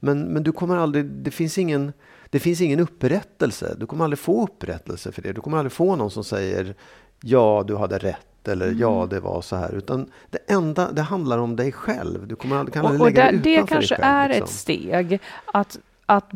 Men, 0.00 0.20
men 0.20 0.42
du 0.42 0.52
kommer 0.52 0.76
aldrig, 0.76 1.04
det 1.04 1.30
finns 1.30 1.58
ingen, 1.58 1.92
det 2.30 2.40
finns 2.40 2.60
ingen 2.60 2.80
upprättelse. 2.80 3.74
Du 3.78 3.86
kommer 3.86 4.04
aldrig 4.04 4.18
få 4.18 4.44
upprättelse 4.44 5.12
för 5.12 5.22
det. 5.22 5.32
Du 5.32 5.40
kommer 5.40 5.58
aldrig 5.58 5.72
få 5.72 5.96
någon 5.96 6.10
som 6.10 6.24
säger 6.24 6.74
ja, 7.20 7.64
du 7.66 7.76
hade 7.76 7.98
rätt 7.98 8.48
eller 8.48 8.72
ja, 8.78 9.06
det 9.10 9.20
var 9.20 9.42
så 9.42 9.56
här. 9.56 9.72
Utan 9.72 10.10
det 10.30 10.38
enda, 10.46 10.92
det 10.92 11.02
handlar 11.02 11.38
om 11.38 11.56
dig 11.56 11.72
själv. 11.72 12.28
Du 12.28 12.36
kommer 12.36 12.56
aldrig, 12.56 12.74
kan 12.74 12.86
aldrig 12.86 13.00
Och, 13.00 13.06
och 13.06 13.12
lägga 13.12 13.24
där, 13.24 13.32
det 13.32 13.38
det 13.38 13.54
utanför 13.54 13.74
kanske 13.74 13.94
dig 13.94 14.02
själv. 14.02 14.14
är 14.14 14.28
liksom. 14.28 14.44
ett 14.44 14.50
steg 14.50 15.20
att, 15.46 15.78
att, 16.06 16.30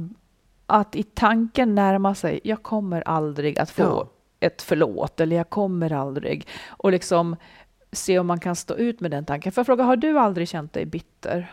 att 0.68 0.96
i 0.96 1.02
tanken 1.02 1.74
närma 1.74 2.14
sig, 2.14 2.40
jag 2.44 2.62
kommer 2.62 3.08
aldrig 3.08 3.58
att 3.58 3.70
få 3.70 3.82
Ja. 3.82 4.08
ett 4.40 4.62
förlåt 4.62 5.20
eller 5.20 5.36
jag 5.36 5.50
kommer 5.50 5.92
aldrig. 5.92 6.48
Och 6.68 6.92
liksom 6.92 7.36
se 7.92 8.18
om 8.18 8.26
man 8.26 8.40
kan 8.40 8.56
stå 8.56 8.74
ut 8.74 9.00
med 9.00 9.10
den 9.10 9.24
tanken. 9.24 9.52
För 9.52 9.60
jag 9.60 9.66
fråga, 9.66 9.84
har 9.84 9.96
du 9.96 10.18
aldrig 10.18 10.48
känt 10.48 10.72
dig 10.72 10.84
bitter? 10.86 11.52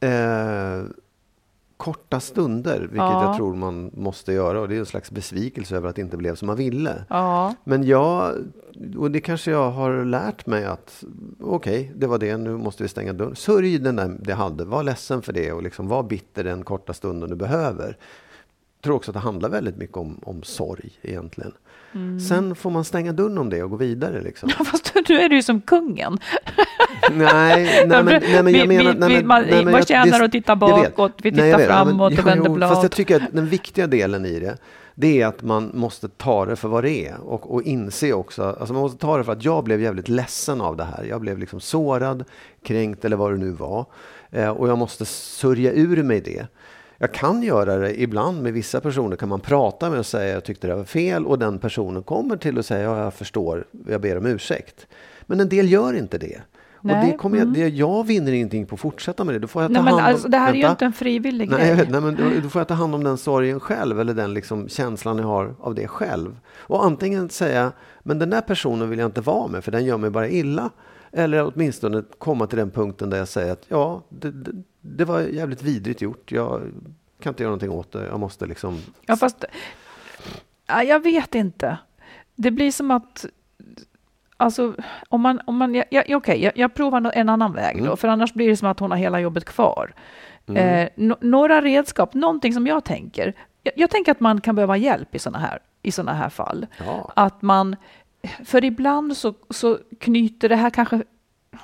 Eh, 0.00 0.82
korta 1.80 2.20
stunder, 2.20 2.80
vilket 2.80 2.96
Ja. 2.96 3.24
jag 3.24 3.36
tror 3.36 3.54
man 3.54 3.90
måste 3.94 4.32
göra. 4.32 4.60
Och 4.60 4.68
det 4.68 4.74
är 4.74 4.78
en 4.78 4.86
slags 4.86 5.10
besvikelse 5.10 5.76
över 5.76 5.88
att 5.88 5.96
det 5.96 6.02
inte 6.02 6.16
blev 6.16 6.34
som 6.34 6.46
man 6.46 6.56
ville. 6.56 7.04
Ja. 7.08 7.54
Men 7.64 7.84
jag, 7.84 8.34
och 8.98 9.10
det 9.10 9.20
kanske 9.20 9.50
jag 9.50 9.70
har 9.70 10.04
lärt 10.04 10.46
mig 10.46 10.64
att 10.64 11.04
okej, 11.40 11.92
det 11.96 12.06
var 12.06 12.18
det, 12.18 12.36
nu 12.36 12.56
måste 12.56 12.82
vi 12.82 12.88
stänga 12.88 13.12
dörren. 13.12 13.36
Sörj 13.36 13.78
den 13.78 13.96
där 13.96 14.16
det 14.20 14.34
hade, 14.34 14.64
var 14.64 14.82
ledsen 14.82 15.22
för 15.22 15.32
det 15.32 15.52
och 15.52 15.62
liksom 15.62 15.88
var 15.88 16.02
bitter 16.02 16.44
den 16.44 16.64
korta 16.64 16.92
stunden 16.92 17.30
du 17.30 17.36
behöver. 17.36 17.96
Jag 18.78 18.82
tror 18.84 18.96
också 18.96 19.10
att 19.10 19.14
det 19.14 19.20
handlar 19.20 19.48
väldigt 19.48 19.76
mycket 19.76 19.96
om, 19.96 20.20
om 20.22 20.42
sorg 20.42 20.90
egentligen. 21.02 21.52
Mm. 21.94 22.20
Sen 22.20 22.54
får 22.54 22.70
man 22.70 22.84
stänga 22.84 23.12
dörren 23.12 23.38
om 23.38 23.50
det 23.50 23.62
och 23.62 23.70
gå 23.70 23.76
vidare. 23.76 24.20
Liksom. 24.20 24.48
Fast 24.64 24.92
nu 25.08 25.14
är 25.20 25.28
du 25.28 25.36
ju 25.36 25.42
som 25.42 25.60
kungen. 25.60 26.18
Nej, 27.12 27.86
nej, 27.86 28.02
men, 28.04 28.04
nej, 28.04 28.42
men 28.42 28.54
jag 28.54 28.68
menar... 28.68 28.94
nej, 28.94 29.08
men- 29.16 29.26
man- 29.26 29.42
nej, 29.50 29.64
men 29.64 29.74
jag- 29.74 29.88
tjänar 29.88 30.18
det- 30.18 30.24
att 30.24 30.32
titta 30.32 30.52
jag 30.52 30.58
bakåt? 30.58 31.12
Vi 31.22 31.30
Nej, 31.30 31.48
jag 31.48 31.60
tittar. 31.60 31.72
Ja, 31.74 31.84
men- 31.84 31.94
framåt 31.94 32.18
och 32.18 32.26
vänder 32.26 32.50
blad. 32.50 32.68
Fast 32.70 32.82
jag 32.82 32.92
tycker 32.92 33.16
att 33.16 33.32
den 33.32 33.46
viktiga 33.46 33.86
delen 33.86 34.26
i 34.26 34.40
det, 34.40 34.56
det 34.94 35.20
är 35.22 35.26
att 35.26 35.42
man 35.42 35.70
måste 35.74 36.08
ta 36.08 36.46
det 36.46 36.56
för 36.56 36.68
vad 36.68 36.84
det 36.84 37.06
är 37.06 37.20
och, 37.20 37.54
och 37.54 37.62
inse 37.62 38.12
också, 38.12 38.42
alltså 38.42 38.72
man 38.74 38.82
måste 38.82 38.98
ta 38.98 39.18
det 39.18 39.24
för 39.24 39.32
att 39.32 39.44
jag 39.44 39.64
blev 39.64 39.80
jävligt 39.80 40.08
ledsen 40.08 40.60
av 40.60 40.76
det 40.76 40.84
här. 40.84 41.04
Jag 41.04 41.20
blev 41.20 41.38
liksom 41.38 41.60
sårad, 41.60 42.24
kränkt 42.62 43.04
eller 43.04 43.16
vad 43.16 43.32
det 43.32 43.38
nu 43.38 43.50
var. 43.50 43.86
Eh, 44.30 44.48
och 44.48 44.68
jag 44.68 44.78
måste 44.78 45.04
sörja 45.04 45.72
ur 45.72 46.02
mig 46.02 46.20
det. 46.20 46.46
Jag 47.02 47.12
kan 47.12 47.42
göra 47.42 47.76
det 47.76 48.00
ibland 48.02 48.42
med 48.42 48.52
vissa 48.52 48.80
personer 48.80 49.16
kan 49.16 49.28
man 49.28 49.40
prata 49.40 49.90
med 49.90 49.98
och 49.98 50.06
säga 50.06 50.32
jag 50.34 50.44
tyckte 50.44 50.66
det 50.66 50.74
var 50.74 50.84
fel 50.84 51.26
och 51.26 51.38
den 51.38 51.58
personen 51.58 52.02
kommer 52.02 52.36
till 52.36 52.58
och 52.58 52.64
säger 52.64 52.84
ja, 52.84 52.98
jag 53.04 53.14
förstår, 53.14 53.64
jag 53.86 54.00
ber 54.00 54.18
om 54.18 54.26
ursäkt. 54.26 54.86
Men 55.22 55.40
en 55.40 55.48
del 55.48 55.72
gör 55.72 55.92
inte 55.92 56.18
det. 56.18 56.40
Och 56.74 56.84
Nej, 56.84 57.10
det 57.10 57.16
kommer 57.16 57.36
jag, 57.36 57.48
mm. 57.48 57.60
det, 57.60 57.68
jag 57.68 58.06
vinner 58.06 58.32
ingenting 58.32 58.66
på 58.66 58.74
att 58.74 58.80
fortsätta 58.80 59.24
med 59.24 59.34
det. 59.34 59.38
Då 59.38 59.46
får 59.46 59.62
jag 59.62 59.74
ta 59.74 59.82
Nej, 59.82 59.92
hand 59.92 60.02
om, 60.02 60.06
alltså, 60.06 60.28
det 60.28 60.36
här 60.36 60.50
är 60.50 60.54
ju 60.54 60.62
vänta. 60.62 60.72
inte 60.72 60.84
en 60.84 60.92
frivillig 60.92 61.50
Nej, 61.50 61.74
grej. 61.76 61.86
nej, 61.90 62.00
men 62.00 62.16
då, 62.16 62.24
då 62.42 62.48
får 62.48 62.60
jag 62.60 62.68
ta 62.68 62.74
hand 62.74 62.94
om 62.94 63.04
den 63.04 63.18
sorgen 63.18 63.60
själv 63.60 64.00
eller 64.00 64.14
den 64.14 64.34
liksom 64.34 64.68
känslan 64.68 65.18
jag 65.18 65.26
har 65.26 65.54
av 65.60 65.74
det 65.74 65.88
själv. 65.88 66.36
Och 66.58 66.84
antingen 66.84 67.28
säga, 67.28 67.72
men 68.02 68.18
den 68.18 68.30
där 68.30 68.40
personen 68.40 68.90
vill 68.90 68.98
jag 68.98 69.08
inte 69.08 69.20
vara 69.20 69.48
med 69.48 69.64
för 69.64 69.72
den 69.72 69.84
gör 69.84 69.96
mig 69.96 70.10
bara 70.10 70.28
illa. 70.28 70.70
Eller 71.12 71.52
åtminstone 71.54 72.02
komma 72.18 72.46
till 72.46 72.58
den 72.58 72.70
punkten 72.70 73.10
där 73.10 73.18
jag 73.18 73.28
säger 73.28 73.52
att 73.52 73.64
ja, 73.68 74.02
det, 74.08 74.30
det, 74.30 74.52
det 74.80 75.04
var 75.04 75.20
jävligt 75.20 75.62
vidrigt 75.62 76.00
gjort. 76.02 76.32
Jag 76.32 76.62
kan 77.20 77.30
inte 77.30 77.42
göra 77.42 77.50
någonting 77.50 77.70
åt 77.70 77.92
det. 77.92 78.06
Jag 78.06 78.20
måste 78.20 78.46
liksom... 78.46 78.78
Ja, 79.06 79.16
fast 79.16 79.44
ja, 80.66 80.82
jag 80.82 81.02
vet 81.02 81.34
inte. 81.34 81.78
Det 82.34 82.50
blir 82.50 82.72
som 82.72 82.90
att 82.90 83.26
Alltså, 84.36 84.74
om 85.08 85.20
man, 85.20 85.40
om 85.46 85.56
man, 85.56 85.74
ja, 85.74 85.84
ja, 85.90 86.16
okej, 86.16 86.42
jag, 86.44 86.52
jag 86.56 86.74
provar 86.74 87.12
en 87.14 87.28
annan 87.28 87.52
väg 87.52 87.76
då, 87.78 87.84
Mm. 87.84 87.96
för 87.96 88.08
annars 88.08 88.34
blir 88.34 88.48
det 88.48 88.56
som 88.56 88.68
att 88.68 88.80
hon 88.80 88.90
har 88.90 88.98
hela 88.98 89.20
jobbet 89.20 89.44
kvar. 89.44 89.94
Mm. 90.46 90.62
Eh, 90.82 90.88
no, 90.96 91.16
några 91.20 91.60
redskap, 91.62 92.14
någonting 92.14 92.52
som 92.52 92.66
jag 92.66 92.84
tänker. 92.84 93.34
Jag, 93.62 93.72
jag 93.76 93.90
tänker 93.90 94.12
att 94.12 94.20
man 94.20 94.40
kan 94.40 94.54
behöva 94.54 94.76
hjälp 94.76 95.14
i 95.14 95.18
sådana 95.18 95.38
här, 95.38 95.58
i 95.82 95.92
såna 95.92 96.12
här 96.14 96.28
fall. 96.28 96.66
Ja. 96.86 97.12
Att 97.16 97.42
man, 97.42 97.76
för 98.44 98.64
ibland 98.64 99.16
så, 99.16 99.34
så 99.50 99.78
knyter 99.98 100.48
det 100.48 100.56
här 100.56 100.70
kanske 100.70 101.02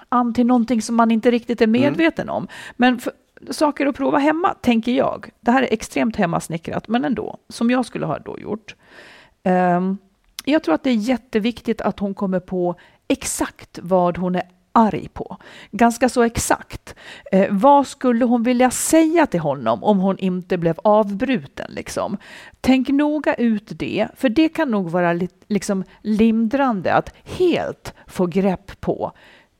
an 0.08 0.34
till 0.34 0.46
någonting 0.46 0.82
som 0.82 0.96
man 0.96 1.10
inte 1.10 1.30
riktigt 1.30 1.60
är 1.60 1.66
medveten 1.66 2.28
om. 2.28 2.48
Men 2.76 2.98
för, 2.98 3.12
saker 3.50 3.86
att 3.86 3.96
prova 3.96 4.18
hemma, 4.18 4.54
tänker 4.54 4.92
jag. 4.92 5.30
Det 5.40 5.50
här 5.50 5.62
är 5.62 5.72
extremt 5.72 6.16
hemmasnickrat, 6.16 6.88
men 6.88 7.04
ändå, 7.04 7.36
som 7.48 7.70
jag 7.70 7.86
skulle 7.86 8.06
ha 8.06 8.18
då 8.18 8.38
gjort. 8.38 8.74
Ehm, 9.42 9.98
jag 10.44 10.62
tror 10.62 10.74
att 10.74 10.82
det 10.82 10.90
är 10.90 10.94
jätteviktigt 10.94 11.80
att 11.80 11.98
hon 11.98 12.14
kommer 12.14 12.40
på 12.40 12.74
exakt 13.08 13.78
vad 13.82 14.16
hon 14.16 14.34
är 14.34 14.42
arg 14.76 15.08
på. 15.12 15.36
Ganska 15.70 16.08
så 16.08 16.22
exakt. 16.22 16.94
Eh, 17.32 17.46
vad 17.50 17.86
skulle 17.86 18.24
hon 18.24 18.42
vilja 18.42 18.70
säga 18.70 19.26
till 19.26 19.40
honom 19.40 19.84
om 19.84 19.98
hon 19.98 20.18
inte 20.18 20.58
blev 20.58 20.78
avbruten? 20.84 21.70
Liksom? 21.70 22.16
Tänk 22.60 22.88
noga 22.88 23.34
ut 23.34 23.72
det, 23.78 24.08
för 24.16 24.28
det 24.28 24.48
kan 24.48 24.70
nog 24.70 24.90
vara 24.90 25.12
li 25.12 25.28
liksom 25.48 25.84
lindrande 26.00 26.94
att 26.94 27.14
helt 27.24 27.94
få 28.06 28.26
grepp 28.26 28.80
på 28.80 29.12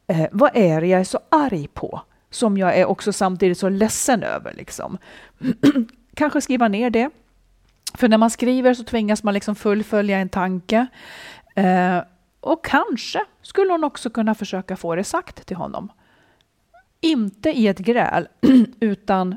eh, 0.07 0.26
vad 0.33 0.50
är 0.55 0.81
det 0.81 0.87
jag 0.87 1.00
är 1.00 1.05
så 1.05 1.20
arg 1.29 1.68
på? 1.68 2.00
Som 2.31 2.57
jag 2.59 2.76
är 2.76 2.85
också 2.85 3.12
samtidigt 3.12 3.59
så 3.59 3.68
ledsen 3.68 4.22
över. 4.22 4.52
Liksom. 4.52 4.98
Kanske 6.14 6.40
skriva 6.40 6.68
ner 6.68 6.90
det. 6.90 7.11
För 7.94 8.09
när 8.09 8.18
man 8.18 8.31
skriver 8.31 8.74
så 8.74 8.85
tvingas 8.85 9.22
man 9.22 9.35
liksom 9.35 9.55
fullfölja 9.55 10.18
en 10.18 10.29
tanke. 10.29 10.87
Eh, 11.55 11.98
och 12.47 12.65
kanske 12.65 13.25
skulle 13.43 13.73
hon 13.73 13.85
också 13.85 14.11
kunna 14.11 14.35
försöka 14.35 14.77
få 14.77 14.95
det 14.95 15.05
sagt 15.05 15.47
till 15.47 15.57
honom. 15.57 15.93
Inte 17.01 17.51
i 17.51 17.69
ett 17.69 17.79
gräl, 17.79 18.29
utan 18.81 19.37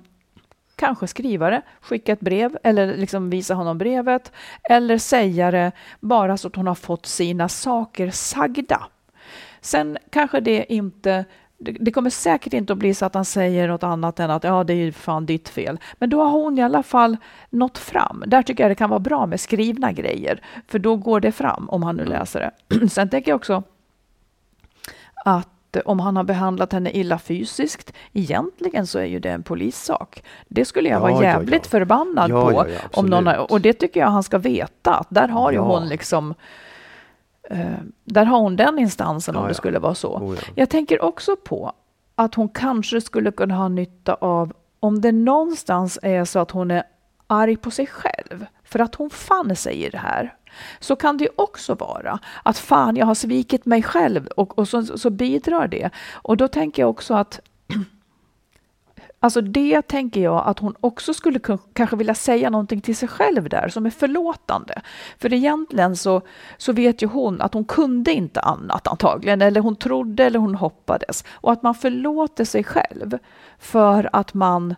kanske 0.76 1.08
skriva 1.08 1.50
det, 1.50 1.62
skicka 1.82 2.12
ett 2.12 2.20
brev 2.20 2.58
eller 2.64 2.98
liksom 2.98 3.30
visa 3.30 3.54
honom 3.54 3.78
brevet 3.78 4.32
eller 4.70 4.98
säga 4.98 5.52
det 5.52 5.72
bara 6.00 6.38
så 6.38 6.48
att 6.48 6.56
hon 6.56 6.68
har 6.68 6.76
fått 6.76 7.06
sina 7.06 7.50
saker 7.50 8.12
sagda. 8.12 8.88
Sen 9.62 9.98
kanske 10.10 10.40
det 10.40 10.74
inte 10.74 11.26
det 11.60 11.92
kommer 11.92 12.10
säkert 12.10 12.54
inte 12.54 12.74
att 12.74 12.80
bli 12.80 12.94
så 12.94 13.06
att 13.06 13.14
han 13.14 13.26
säger 13.26 13.68
något 13.68 13.84
annat 13.84 14.20
än 14.20 14.32
att 14.32 14.44
ja, 14.44 14.64
det 14.64 14.74
är 14.74 14.92
fan 14.92 15.26
ditt 15.26 15.50
fel. 15.50 15.80
Men 15.94 16.10
då 16.10 16.24
har 16.24 16.30
hon 16.32 16.58
i 16.58 16.62
alla 16.62 16.84
fall 16.84 17.18
nått 17.50 17.78
fram. 17.78 18.24
Där 18.28 18.44
tycker 18.44 18.64
jag 18.64 18.72
det 18.72 18.76
kan 18.76 18.90
vara 18.90 19.00
bra 19.00 19.26
med 19.26 19.40
skrivna 19.40 19.92
grejer, 19.92 20.42
för 20.68 20.80
då 20.80 20.96
går 20.96 21.20
det 21.20 21.32
fram 21.32 21.70
om 21.70 21.84
han 21.84 21.96
nu 21.96 22.06
läser 22.06 22.52
det. 22.68 22.88
Sen 22.90 23.10
tänker 23.10 23.32
jag 23.32 23.36
också 23.36 23.64
att 25.26 25.48
om 25.86 26.00
han 26.00 26.16
har 26.16 26.24
behandlat 26.24 26.74
henne 26.74 26.92
illa 26.92 27.20
fysiskt, 27.20 27.94
egentligen 28.14 28.88
så 28.88 29.00
är 29.00 29.06
ju 29.06 29.20
det 29.20 29.30
en 29.30 29.44
polissak. 29.44 30.24
Det 30.48 30.66
skulle 30.66 30.90
jag 30.90 30.96
ja, 30.96 31.00
vara 31.00 31.24
jävligt 31.24 31.54
ja, 31.54 31.62
ja. 31.64 31.70
förbannad 31.70 32.32
på. 32.32 32.66
om 32.94 33.06
någon 33.06 33.28
har, 33.28 33.52
och 33.52 33.62
det 33.62 33.74
tycker 33.74 34.00
jag 34.00 34.08
han 34.08 34.24
ska 34.24 34.38
veta, 34.38 34.96
att 34.96 35.08
där 35.10 35.28
har 35.28 35.52
ju 35.52 35.58
hon 35.58 35.88
liksom 35.88 36.34
Eh, 36.34 36.36
där 38.04 38.26
har 38.26 38.40
hon 38.40 38.56
den 38.56 38.80
instansen 38.80 39.36
om 39.36 39.42
ja, 39.42 39.48
det 39.48 39.54
skulle 39.54 39.80
vara 39.80 39.96
så. 39.96 40.18
Oh, 40.18 40.36
ja. 40.36 40.42
Jag 40.56 40.70
tänker 40.70 41.02
också 41.02 41.36
på 41.36 41.74
att 42.16 42.36
hon 42.36 42.50
kanske 42.50 43.02
skulle 43.02 43.32
kunna 43.32 43.56
ha 43.56 43.68
nytta 43.68 44.14
av 44.14 44.54
om 44.80 45.02
det 45.02 45.12
någonstans 45.12 46.00
är 46.02 46.26
så 46.26 46.40
att 46.40 46.52
hon 46.52 46.72
är 46.72 46.84
arg 47.28 47.58
på 47.58 47.72
sig 47.72 47.88
själv 47.88 48.46
för 48.64 48.80
att 48.80 48.96
hon 48.96 49.10
fann 49.10 49.56
sig 49.56 49.86
i 49.86 49.90
det 49.90 49.98
här. 49.98 50.36
Så 50.80 50.96
kan 50.96 51.18
det 51.18 51.30
också 51.36 51.74
vara 51.74 52.20
att 52.44 52.58
fan, 52.58 52.96
jag 52.96 53.06
har 53.06 53.16
svikit 53.16 53.66
mig 53.66 53.84
själv 53.84 54.28
och, 54.28 54.60
och 54.60 54.68
så, 54.68 54.98
så 54.98 55.10
bidrar 55.10 55.68
det. 55.68 55.90
Och 56.12 56.38
då 56.38 56.48
tänker 56.48 56.82
jag 56.82 56.90
också 56.90 57.14
att 57.14 57.40
Alltså 59.22 59.42
det 59.42 59.82
tänker 59.82 60.22
jag 60.22 60.44
att 60.48 60.60
hon 60.60 60.76
också 60.80 61.14
skulle 61.14 61.40
kanske 61.74 61.96
vilja 61.96 62.16
säga 62.16 62.50
någonting 62.50 62.82
till 62.82 62.96
sig 62.96 63.08
själv 63.08 63.50
där 63.50 63.70
som 63.70 63.86
är 63.86 63.90
förlåtande. 63.90 64.82
För 65.18 65.34
egentligen 65.34 65.96
så, 65.96 66.22
så 66.58 66.74
vet 66.74 67.02
ju 67.02 67.08
hon 67.08 67.42
att 67.42 67.54
hon 67.54 67.66
kunde 67.66 68.12
inte 68.12 68.40
annat 68.40 68.88
antagligen, 68.88 69.42
eller 69.42 69.62
hon 69.62 69.76
trodde 69.76 70.26
eller 70.26 70.40
hon 70.40 70.56
hoppades. 70.56 71.24
Och 71.32 71.52
att 71.52 71.64
man 71.64 71.76
förlåter 71.76 72.46
sig 72.46 72.64
själv 72.64 73.18
för 73.60 74.10
att 74.14 74.34
man, 74.34 74.76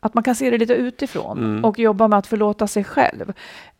att 0.00 0.14
man 0.14 0.24
kan 0.24 0.34
se 0.34 0.50
det 0.50 0.58
lite 0.58 0.74
utifrån 0.74 1.38
mm. 1.38 1.64
och 1.64 1.78
jobba 1.78 2.08
med 2.08 2.18
att 2.18 2.26
förlåta 2.26 2.66
sig 2.66 2.84
själv. 2.84 3.32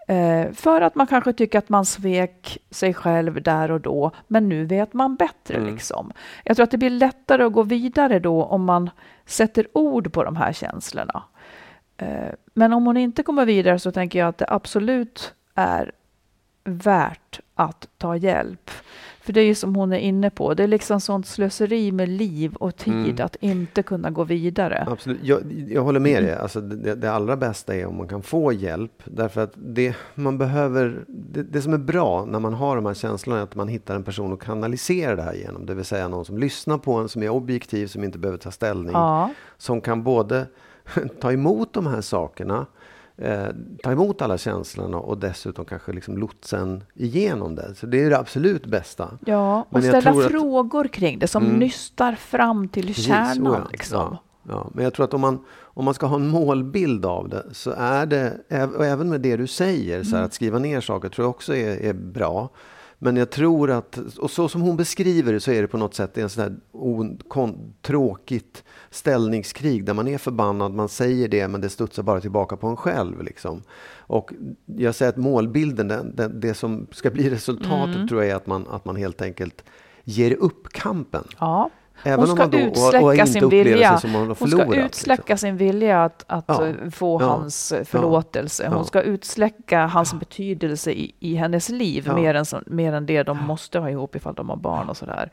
Eh, 0.06 0.52
för 0.52 0.80
att 0.80 0.94
man 0.94 1.06
kanske 1.06 1.32
tycker 1.32 1.58
att 1.58 1.68
man 1.68 1.84
svek 1.84 2.58
sig 2.70 2.94
själv 2.94 3.42
där 3.42 3.70
och 3.70 3.80
då, 3.80 4.10
men 4.26 4.48
nu 4.48 4.64
vet 4.64 4.92
man 4.92 5.16
bättre. 5.16 5.56
Mm. 5.56 5.74
Liksom. 5.74 6.12
Jag 6.44 6.56
tror 6.56 6.64
att 6.64 6.70
det 6.70 6.78
blir 6.78 6.90
lättare 6.90 7.42
att 7.44 7.52
gå 7.52 7.62
vidare 7.62 8.18
då 8.18 8.44
om 8.44 8.64
man 8.64 8.90
sätter 9.26 9.66
ord 9.72 10.12
på 10.12 10.24
de 10.24 10.36
här 10.36 10.52
känslorna. 10.52 11.22
Eh, 11.96 12.32
men 12.54 12.72
om 12.72 12.86
hon 12.86 12.96
inte 12.96 13.22
kommer 13.22 13.46
vidare 13.46 13.78
så 13.78 13.92
tänker 13.92 14.18
jag 14.18 14.28
att 14.28 14.38
det 14.38 14.46
absolut 14.48 15.34
är 15.54 15.92
värt 16.64 17.40
att 17.54 17.88
ta 17.98 18.16
hjälp. 18.16 18.70
För 19.24 19.32
det 19.32 19.40
är 19.40 19.44
ju 19.44 19.54
som 19.54 19.74
hon 19.74 19.92
är 19.92 19.98
inne 19.98 20.30
på, 20.30 20.54
det 20.54 20.62
är 20.62 20.66
liksom 20.66 21.00
sånt 21.00 21.26
slöseri 21.26 21.92
med 21.92 22.08
liv 22.08 22.54
och 22.54 22.76
tid 22.76 22.94
mm. 22.94 23.26
att 23.26 23.36
inte 23.40 23.82
kunna 23.82 24.10
gå 24.10 24.24
vidare. 24.24 24.84
Absolut, 24.90 25.20
jag, 25.22 25.66
jag 25.68 25.82
håller 25.82 26.00
med 26.00 26.22
dig. 26.22 26.34
Alltså 26.34 26.60
det, 26.60 26.94
det, 26.94 27.12
allra 27.12 27.36
bästa 27.36 27.74
är 27.74 27.86
om 27.86 27.96
man 27.96 28.08
kan 28.08 28.22
få 28.22 28.52
hjälp. 28.52 29.02
Därför 29.04 29.40
att 29.40 29.52
det 29.56 29.94
man 30.14 30.38
behöver, 30.38 31.04
det, 31.08 31.42
det, 31.42 31.62
som 31.62 31.72
är 31.72 31.78
bra 31.78 32.24
när 32.24 32.40
man 32.40 32.54
har 32.54 32.76
de 32.76 32.86
här 32.86 32.94
känslorna 32.94 33.38
är 33.38 33.42
att 33.42 33.54
man 33.54 33.68
hittar 33.68 33.96
en 33.96 34.04
person 34.04 34.32
att 34.32 34.40
kanalisera 34.40 35.16
det 35.16 35.22
här 35.22 35.34
genom. 35.34 35.66
Det 35.66 35.74
vill 35.74 35.84
säga 35.84 36.08
någon 36.08 36.24
som 36.24 36.38
lyssnar 36.38 36.78
på 36.78 36.94
en, 36.94 37.08
som 37.08 37.22
är 37.22 37.28
objektiv, 37.28 37.86
som 37.86 38.04
inte 38.04 38.18
behöver 38.18 38.38
ta 38.38 38.50
ställning. 38.50 38.92
Ja. 38.92 39.30
Som 39.56 39.80
kan 39.80 40.02
både 40.02 40.46
ta 41.20 41.32
emot 41.32 41.72
de 41.72 41.86
här 41.86 42.00
sakerna 42.00 42.66
eh, 43.16 43.46
ta 43.82 43.92
emot 43.92 44.22
alla 44.22 44.38
känslorna 44.38 44.98
och 44.98 45.18
dessutom 45.18 45.64
kanske 45.64 45.92
liksom 45.92 46.18
lotsen 46.18 46.84
igenom 46.94 47.54
det. 47.54 47.74
Så 47.74 47.86
det 47.86 48.02
är 48.02 48.10
det 48.10 48.18
absolut 48.18 48.66
bästa. 48.66 49.18
Ja, 49.26 49.60
och 49.60 49.66
Men 49.72 49.82
ställa 49.82 50.28
frågor 50.28 50.84
att, 50.84 50.92
kring 50.92 51.18
det 51.18 51.26
som 51.26 51.44
mm, 51.44 51.56
nystar 51.56 52.12
fram 52.12 52.68
till 52.68 52.86
precis, 52.86 53.04
kärnan. 53.04 53.52
Ja, 53.52 53.68
liksom. 53.72 53.98
ja, 53.98 54.18
ja, 54.48 54.70
Men 54.74 54.84
jag 54.84 54.94
tror 54.94 55.04
att 55.04 55.14
om 55.14 55.20
man, 55.20 55.44
om 55.62 55.84
man 55.84 55.94
ska 55.94 56.06
ha 56.06 56.16
en 56.16 56.28
målbild 56.28 57.06
av 57.06 57.28
det 57.28 57.44
så 57.52 57.70
är 57.70 58.06
det, 58.06 58.38
och 58.76 58.86
även 58.86 59.10
med 59.10 59.20
det 59.20 59.36
du 59.36 59.46
säger, 59.46 60.02
så 60.02 60.14
mm. 60.16 60.26
att 60.26 60.34
skriva 60.34 60.58
ner 60.58 60.80
saker 60.80 61.08
tror 61.08 61.24
jag 61.24 61.30
också 61.30 61.56
är, 61.56 61.76
är 61.76 61.92
bra. 61.92 62.50
Men 63.04 63.16
jag 63.16 63.30
tror 63.30 63.70
att, 63.70 63.98
och 63.98 64.30
så 64.30 64.48
som 64.48 64.60
hon 64.60 64.76
beskriver 64.76 65.32
det 65.32 65.40
så 65.40 65.50
är 65.50 65.62
det 65.62 65.68
på 65.68 65.78
något 65.78 65.94
sätt 65.94 66.18
en 66.18 66.28
sån 66.28 66.42
här 66.42 66.56
on, 66.72 67.74
tråkigt 67.82 68.64
ställningskrig 68.90 69.84
där 69.84 69.94
man 69.94 70.08
är 70.08 70.18
förbannad, 70.18 70.74
man 70.74 70.88
säger 70.88 71.28
det 71.28 71.48
men 71.48 71.60
det 71.60 71.68
studsar 71.68 72.02
bara 72.02 72.20
tillbaka 72.20 72.56
på 72.56 72.66
en 72.66 72.76
själv. 72.76 73.22
Liksom. 73.22 73.62
Och 73.96 74.32
jag 74.66 74.94
säger 74.94 75.12
att 75.12 75.16
målbilden, 75.16 75.88
det, 75.88 76.02
det, 76.14 76.28
det 76.28 76.54
som 76.54 76.86
ska 76.90 77.10
bli 77.10 77.30
resultatet 77.30 77.96
mm. 77.96 78.08
tror 78.08 78.22
jag 78.22 78.30
är 78.30 78.36
att 78.36 78.46
man, 78.46 78.66
att 78.70 78.84
man 78.84 78.96
helt 78.96 79.22
enkelt 79.22 79.64
ger 80.04 80.32
upp 80.32 80.68
kampen. 80.68 81.24
Ja. 81.40 81.70
Även 82.02 82.28
hon 82.28 82.36
ska 82.36 82.58
utsläcka 82.58 83.26
sin 83.26 83.48
vilja. 83.48 83.90
Hon 83.90 84.00
ska 84.34 84.56
liksom. 84.56 84.72
utsläcka 84.72 85.22
liksom. 85.22 85.38
sin 85.38 85.56
vilja 85.56 86.04
att, 86.04 86.24
att 86.26 86.44
ja. 86.46 86.66
Eh, 86.66 86.90
få 86.90 87.20
ja. 87.20 87.26
hans 87.26 87.72
eh, 87.72 87.84
förlåtelse. 87.84 88.68
Hon 88.68 88.84
ska 88.84 89.02
utsläcka 89.02 89.86
hans 89.86 90.14
betydelse 90.14 90.92
i, 90.92 91.14
i 91.20 91.34
hennes 91.34 91.68
liv 91.68 92.10
mer, 92.14 92.34
än, 92.34 92.44
mer 92.66 92.92
än 92.92 93.06
det 93.06 93.22
de 93.22 93.44
måste 93.46 93.78
ha 93.78 93.90
ihop 93.90 94.16
ifall 94.16 94.34
de 94.34 94.48
har 94.48 94.56
barn 94.56 94.88
och 94.88 94.96
sådär. 94.96 95.30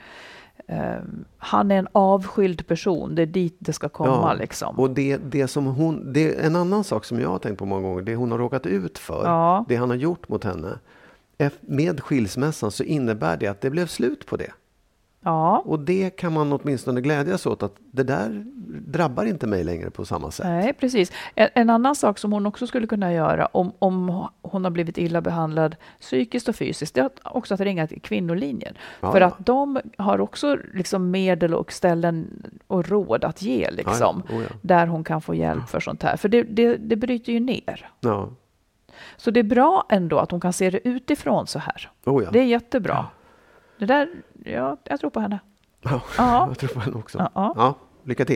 Um, 0.67 1.25
han 1.37 1.71
är 1.71 1.75
en 1.75 1.87
avskild 1.91 2.67
person, 2.67 3.15
det 3.15 3.21
är 3.21 3.25
dit 3.25 3.55
det 3.59 3.73
ska 3.73 3.89
komma. 3.89 4.09
Ja, 4.09 4.33
liksom. 4.33 4.79
Och 4.79 4.89
det, 4.89 5.17
det 5.17 5.47
som 5.47 5.65
hon, 5.65 6.13
det 6.13 6.35
är 6.35 6.45
en 6.45 6.55
annan 6.55 6.83
sak 6.83 7.05
som 7.05 7.19
jag 7.19 7.29
har 7.29 7.39
tänkt 7.39 7.59
på 7.59 7.65
många 7.65 7.87
gånger, 7.87 8.01
det 8.01 8.15
hon 8.15 8.31
har 8.31 8.37
råkat 8.37 8.65
ut 8.65 8.97
för, 8.97 9.25
ja. 9.25 9.65
det 9.69 9.75
han 9.75 9.89
har 9.89 9.97
gjort 9.97 10.29
mot 10.29 10.43
henne. 10.43 10.79
Med 11.61 12.01
skilsmässan 12.01 12.71
så 12.71 12.83
innebär 12.83 13.37
det 13.37 13.47
att 13.47 13.61
det 13.61 13.69
blev 13.69 13.87
slut 13.87 14.25
på 14.25 14.37
det. 14.37 14.51
Ja. 15.23 15.63
Och 15.65 15.79
det 15.79 16.09
kan 16.09 16.33
man 16.33 16.53
åtminstone 16.53 17.01
glädjas 17.01 17.45
åt 17.45 17.63
att 17.63 17.75
det 17.91 18.03
där 18.03 18.43
drabbar 18.87 19.25
inte 19.25 19.47
mig 19.47 19.63
längre 19.63 19.89
på 19.89 20.05
samma 20.05 20.31
sätt. 20.31 20.45
Nej, 20.45 20.73
precis. 20.73 21.11
En, 21.35 21.49
en, 21.53 21.69
annan 21.69 21.95
sak 21.95 22.17
som 22.17 22.31
hon 22.33 22.45
också 22.45 22.67
skulle 22.67 22.87
kunna 22.87 23.13
göra 23.13 23.45
om, 23.45 23.71
om 23.79 24.27
hon 24.41 24.63
har 24.63 24.71
blivit 24.71 24.97
illa 24.97 25.21
behandlad 25.21 25.75
psykiskt 25.99 26.47
och 26.49 26.55
fysiskt, 26.55 26.95
det 26.95 27.01
är 27.01 27.09
också 27.23 27.53
att 27.53 27.59
ringa 27.59 27.87
till 27.87 28.01
kvinnolinjen. 28.01 28.73
Ja, 28.99 29.11
För 29.11 29.21
att 29.21 29.45
de 29.45 29.79
har 29.97 30.21
också 30.21 30.57
liksom 30.73 31.11
medel 31.11 31.53
och 31.53 31.71
ställen 31.71 32.43
och 32.67 32.89
råd 32.89 33.23
att 33.23 33.41
ge, 33.41 33.71
liksom, 33.71 34.23
ja, 34.29 34.35
oh, 34.35 34.41
där 34.61 34.87
hon 34.87 35.03
kan 35.03 35.21
få 35.21 35.35
hjälp 35.35 35.69
för 35.69 35.79
sånt 35.79 36.03
här. 36.03 36.17
För 36.17 36.29
det, 36.29 36.43
det, 36.43 36.77
det 36.77 36.95
bryter 36.95 37.33
ju 37.33 37.39
ner. 37.39 37.89
Så 39.17 39.31
det 39.31 39.39
är 39.39 39.43
bra 39.43 39.85
ändå 39.89 40.19
att 40.19 40.31
hon 40.31 40.39
kan 40.39 40.53
se 40.53 40.69
det 40.69 40.87
utifrån 40.87 41.47
så 41.47 41.59
här. 41.59 41.89
Oh, 42.05 42.31
det 42.31 42.39
är 42.39 42.45
jättebra. 42.45 43.05
Det 43.81 43.87
där, 43.87 44.09
ja, 44.45 44.77
jag 44.83 44.99
tror 44.99 45.09
på 45.09 45.19
henne. 45.19 45.39
Ja, 45.81 46.01
ja. 46.17 46.45
jag 46.49 46.59
tror 46.59 46.69
på 46.69 46.79
henne 46.79 46.97
också. 46.97 47.17
Ja. 47.35 47.53
ja, 47.55 47.75
lycka 48.03 48.25
till. 48.25 48.35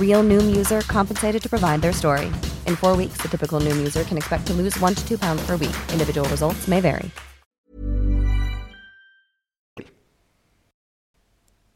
Real 0.00 0.22
Noom 0.28 0.56
user 0.60 0.80
compensated 0.80 1.42
to 1.42 1.48
provide 1.48 1.80
their 1.82 1.92
story. 1.92 2.26
In 2.66 2.76
four 2.76 2.96
weeks, 2.96 3.18
the 3.22 3.28
typical 3.28 3.60
Noom 3.60 3.78
user 3.78 4.04
can 4.04 4.16
expect 4.18 4.46
to 4.46 4.52
lose 4.54 4.82
one 4.84 4.94
to 4.94 5.08
two 5.08 5.18
pounds 5.18 5.46
per 5.46 5.56
week. 5.56 5.76
Individual 5.92 6.28
results 6.28 6.68
may 6.68 6.80
vary. 6.80 7.10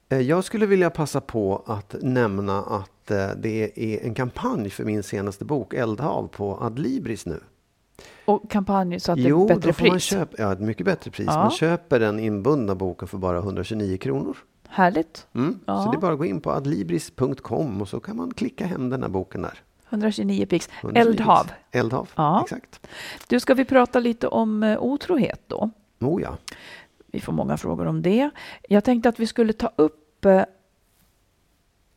Eh, 0.09 0.19
Jag 0.21 0.45
skulle 0.45 0.67
vilja 0.67 0.91
passa 0.91 1.21
på 1.21 1.63
att 1.67 1.95
nämna 2.03 2.63
att 2.63 3.11
eh, 3.11 3.29
det 3.37 3.73
är 3.77 4.07
en 4.07 4.15
kampanj 4.15 4.71
för 4.71 4.85
min 4.85 5.03
senaste 5.03 5.45
bok 5.45 5.75
Eldhav 5.75 6.29
på 6.29 6.59
Adlibris 6.61 7.27
nu. 7.27 7.41
Och 8.25 8.51
kampanj 8.51 9.01
så 9.01 9.13
att 9.13 9.17
det 9.19 9.23
Jo, 9.23 9.45
är 9.45 9.49
bättre 9.49 9.69
då 9.69 9.73
får 9.73 9.85
man 9.87 9.93
pris. 9.93 10.03
köpa, 10.05 10.35
ja, 10.39 10.53
ett 10.53 10.61
mycket 10.61 10.87
bättre 10.87 11.11
pris. 11.11 11.27
Ja. 11.27 11.37
Man 11.37 11.51
köper 11.51 12.01
den 12.01 12.21
inbundna 12.21 12.75
boken 12.75 13.09
för 13.09 13.19
bara 13.19 13.39
129 13.39 13.97
kronor. 13.97 14.37
Härligt. 14.75 15.27
Mm. 15.35 15.61
Ja. 15.67 15.83
Så 15.85 15.91
det 15.91 15.97
är 15.97 16.01
bara 16.01 16.13
att 16.13 16.19
gå 16.19 16.25
in 16.25 16.41
på 16.41 16.51
adlibris.com 16.53 17.81
och 17.81 17.89
så 17.89 18.01
kan 18.01 18.17
man 18.17 18.35
klicka 18.35 18.67
hem 18.67 18.91
den 18.91 19.03
här 19.03 19.09
boken 19.11 19.43
där. 19.43 19.59
129 19.89 20.47
pix. 20.47 20.69
129 20.81 21.11
Eldhav. 21.11 21.51
Eldhav, 21.71 22.09
Ja. 22.15 22.43
exakt. 22.43 22.87
Du, 23.29 23.41
ska 23.41 23.55
vi 23.55 23.65
prata 23.65 23.99
lite 24.01 24.29
om 24.29 24.63
eh, 24.63 24.79
otrohet 24.83 25.41
då? 25.47 25.71
Oh 26.01 26.23
ja. 26.23 26.37
Vi 27.07 27.21
får 27.21 27.33
många 27.33 27.57
frågor 27.57 27.87
om 27.87 28.03
det. 28.03 28.31
Jag 28.69 28.85
tänkte 28.85 29.09
att 29.09 29.21
vi 29.21 29.27
skulle 29.27 29.53
ta 29.53 29.71
upp 29.77 30.25
eh, 30.25 30.43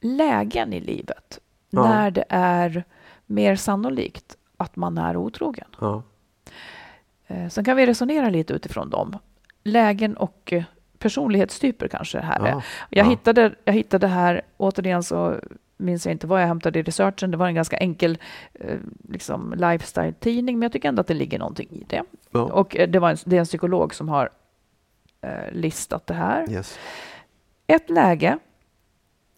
lägen 0.01 0.73
i 0.73 0.79
livet 0.79 1.39
Ja. 1.69 1.83
när 1.83 2.11
det 2.11 2.25
är 2.29 2.83
mer 3.25 3.55
sannolikt 3.55 4.37
att 4.57 4.75
man 4.75 4.97
är 4.97 5.17
otrogen. 5.17 5.67
ja. 5.79 6.03
Eh, 7.27 7.49
Sen 7.49 7.63
kan 7.65 7.77
vi 7.77 7.85
resonera 7.85 8.29
lite 8.29 8.53
utifrån 8.53 8.89
dem. 8.89 9.17
Lägen 9.63 10.17
och 10.17 10.53
personlighetstyper 10.99 11.87
kanske 11.87 12.19
här 12.19 12.39
är. 12.39 12.49
Ja. 12.49 12.61
Jag, 12.89 13.05
Ja. 13.05 13.09
hittade, 13.09 13.55
jag 13.65 13.73
hittade 13.73 14.07
här, 14.07 14.41
återigen 14.57 15.03
så 15.03 15.35
minns 15.77 16.05
jag 16.05 16.11
inte 16.13 16.27
vad 16.27 16.41
jag 16.41 16.47
hämtade 16.47 16.79
i 16.79 16.83
researchen. 16.83 17.31
Det 17.31 17.37
var 17.37 17.47
en 17.47 17.55
ganska 17.55 17.77
enkel 17.77 18.17
eh, 18.53 18.75
liksom 19.09 19.53
lifestyle-tidning, 19.57 20.55
men 20.59 20.61
jag 20.61 20.71
tycker 20.71 20.89
ändå 20.89 21.01
att 21.01 21.07
det 21.07 21.13
ligger 21.13 21.39
någonting 21.39 21.67
i 21.71 21.83
det. 21.87 22.03
Ja. 22.31 22.39
Och 22.41 22.77
eh, 22.77 22.89
det, 22.89 22.99
var 22.99 23.09
en, 23.09 23.17
det 23.25 23.35
är 23.35 23.39
en 23.39 23.45
psykolog 23.45 23.95
som 23.95 24.09
har 24.09 24.29
eh, 25.21 25.51
listat 25.51 26.07
det 26.07 26.13
här. 26.13 26.51
Yes. 26.51 26.79
Ett 27.67 27.89
läge. 27.89 28.37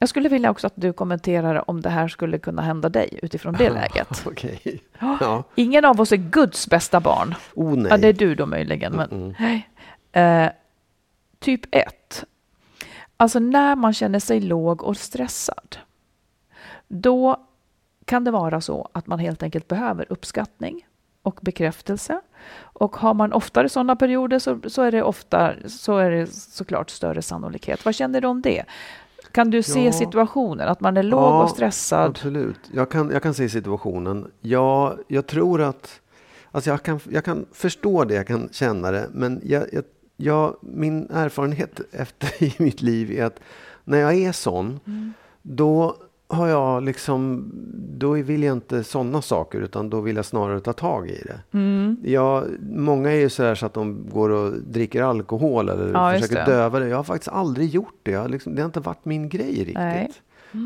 Jag 0.02 0.10
skulle 0.10 0.30
vilja 0.30 0.52
också 0.52 0.68
att 0.68 0.74
du 0.76 0.94
kommenterar 0.94 1.70
om 1.70 1.82
det 1.82 1.90
här 1.90 2.08
skulle 2.08 2.38
kunna 2.40 2.62
hända 2.62 2.90
dig 2.90 3.20
utifrån 3.22 3.54
det 3.58 3.70
läget. 3.74 4.24
Okej. 4.28 4.82
Ja. 5.00 5.44
Ingen 5.56 5.86
av 5.86 6.02
oss 6.02 6.12
är 6.12 6.18
Guds 6.18 6.68
bästa 6.70 7.00
barn. 7.00 7.36
Oh 7.54 7.76
nej. 7.76 7.88
Ja, 7.92 7.98
det 7.98 8.08
är 8.08 8.14
du 8.14 8.36
då 8.36 8.46
möjligen. 8.46 8.94
Men, 8.94 9.10
Mm-mm. 9.10 9.36
nej. 9.40 9.70
Eh, 10.46 10.52
typ 11.40 11.62
1. 11.76 12.24
Alltså 13.18 13.40
när 13.40 13.76
man 13.76 13.94
känner 13.94 14.20
sig 14.20 14.40
låg 14.40 14.84
och 14.84 14.98
stressad. 14.98 15.78
Då 16.88 17.46
kan 18.06 18.24
det 18.24 18.32
vara 18.32 18.62
så 18.62 18.90
att 18.94 19.08
man 19.08 19.20
helt 19.20 19.44
enkelt 19.44 19.68
behöver 19.68 20.06
uppskattning 20.10 20.88
och 21.22 21.40
bekräftelse. 21.42 22.22
Och 22.60 22.96
har 22.96 23.14
man 23.14 23.34
oftare 23.34 23.70
sådana 23.70 23.96
perioder 23.96 24.40
så, 24.40 24.60
så, 24.68 24.82
är 24.82 24.92
det 24.92 25.04
ofta, 25.04 25.54
så 25.68 25.98
är 25.98 26.12
det 26.12 26.28
såklart 26.28 26.90
större 26.90 27.22
sannolikhet. 27.22 27.86
Vad 27.86 27.96
känner 27.96 28.22
du 28.22 28.28
om 28.28 28.42
det? 28.42 28.66
Kan 29.32 29.52
du 29.52 29.64
se 29.64 29.86
Ja. 29.86 29.92
situationen, 29.92 30.68
att 30.68 30.82
man 30.82 30.98
är 30.98 31.04
låg 31.04 31.20
Ja, 31.20 31.44
och 31.44 31.50
stressad? 31.50 32.10
Absolut. 32.10 32.60
Jag 32.74 32.92
kan, 32.92 33.10
jag 33.12 33.24
kan 33.24 33.34
se 33.34 33.50
situationen. 33.50 34.32
Ja, 34.42 34.98
jag 35.08 35.28
tror 35.28 35.62
att... 35.62 36.02
Alltså 36.52 36.70
jag, 36.70 36.84
kan, 36.84 37.00
jag 37.10 37.26
kan 37.26 37.46
förstå 37.52 38.04
det, 38.04 38.14
jag 38.14 38.28
kan 38.28 38.50
känna 38.52 38.92
det. 38.92 39.08
Men 39.12 39.42
jag, 39.44 39.74
jag, 39.74 39.84
jag, 40.20 40.56
min 40.62 41.10
erfarenhet 41.10 41.82
efter 41.92 42.44
i 42.44 42.54
mitt 42.58 42.82
liv 42.82 43.12
är 43.12 43.26
att 43.26 43.40
när 43.84 43.98
jag 43.98 44.14
är 44.16 44.32
sån, 44.32 44.80
Mm. 44.88 45.14
då 45.42 45.96
har 46.28 46.48
jag 46.48 46.84
liksom... 46.84 47.52
Då 47.98 48.12
vill 48.12 48.44
jag 48.44 48.54
inte 48.58 48.84
sådana 48.84 49.22
saker, 49.22 49.60
utan 49.62 49.90
då 49.90 50.02
vill 50.02 50.16
jag 50.16 50.26
snarare 50.26 50.60
ta 50.60 50.74
tag 50.74 51.10
i 51.10 51.24
det. 51.26 51.58
Mm. 51.58 51.98
Jag, 52.04 52.46
många 52.72 53.12
är 53.12 53.16
ju 53.16 53.30
så 53.30 53.44
här 53.44 53.56
så 53.56 53.66
att 53.66 53.74
de 53.74 54.10
går 54.10 54.30
och 54.30 54.54
dricker 54.54 55.02
alkohol 55.04 55.70
eller 55.70 55.92
Ja, 55.94 56.12
försöker 56.14 56.36
det. 56.36 56.46
döva 56.46 56.80
det. 56.80 56.88
Jag 56.88 56.98
har 56.98 57.04
faktiskt 57.04 57.32
aldrig 57.32 57.70
gjort 57.70 58.00
det. 58.04 58.28
Liksom, 58.28 58.56
det 58.56 58.62
har 58.62 58.66
inte 58.66 58.80
varit 58.80 59.06
min 59.06 59.30
grej 59.30 59.54
riktigt. 59.60 59.76
Nej. 59.76 60.12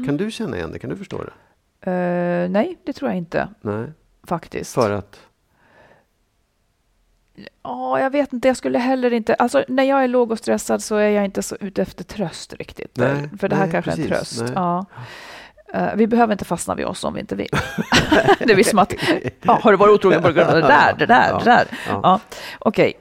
Kan 0.06 0.18
du 0.18 0.32
känna 0.32 0.58
igen 0.58 0.70
det? 0.72 0.80
Kan 0.80 0.90
du 0.90 0.96
förstå 0.96 1.18
det? 1.24 1.32
Eh, 1.92 2.50
nej, 2.50 2.78
det 2.86 2.94
tror 2.94 3.10
jag 3.12 3.18
inte 3.18 3.48
Nej, 3.62 3.86
faktiskt. 4.24 4.74
för 4.74 4.92
att... 4.92 5.20
Ja, 7.64 8.00
jag 8.00 8.10
vet 8.10 8.34
inte. 8.34 8.48
Jag 8.48 8.58
skulle 8.58 8.80
heller 8.80 9.14
inte... 9.14 9.34
Alltså, 9.34 9.66
när 9.68 9.84
jag 9.84 10.04
är 10.04 10.08
låg 10.08 10.32
och 10.32 10.38
stressad 10.38 10.84
så 10.84 10.96
är 10.96 11.10
jag 11.10 11.26
inte 11.26 11.44
så 11.44 11.56
ute 11.60 11.82
efter 11.82 12.04
tröst 12.04 12.54
riktigt. 12.54 12.98
Nej, 12.98 13.30
för 13.40 13.50
det 13.50 13.56
här 13.56 13.64
nej, 13.64 13.72
kanske 13.72 13.92
är 13.92 13.98
en 13.98 14.08
precis. 14.10 14.38
tröst. 14.38 14.42
Nej. 14.42 14.52
Ja. 14.56 14.86
Eh, 15.74 15.96
vi 15.96 16.08
behöver 16.08 16.34
inte 16.34 16.46
fastna 16.46 16.76
vid 16.76 16.86
oss 16.86 17.04
om 17.04 17.14
vi 17.14 17.20
inte 17.20 17.36
vill. 17.36 17.50
det 18.40 18.54
är 18.54 18.64
som 18.64 18.80
att... 18.80 18.94
Ja, 19.42 19.60
har 19.64 19.72
du 19.72 19.78
varit 19.78 19.92
otrogen 19.92 20.22
på 20.22 20.32
grund 20.32 20.50
av 20.50 20.56
det 20.56 20.68
där, 20.68 20.96
det 20.98 21.06
där, 21.06 21.30
Ja, 21.30 21.38
det 21.38 21.46
där? 21.46 21.68
ja. 21.90 22.00
Ja. 22.04 22.20
Okej. 22.60 22.94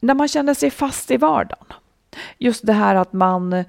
När 0.00 0.14
man 0.14 0.28
känner 0.28 0.54
sig 0.54 0.70
fast 0.70 1.10
i 1.10 1.16
vardagen. 1.16 1.66
Just 2.38 2.66
det 2.66 2.72
här 2.72 2.94
att 2.94 3.12
man 3.12 3.64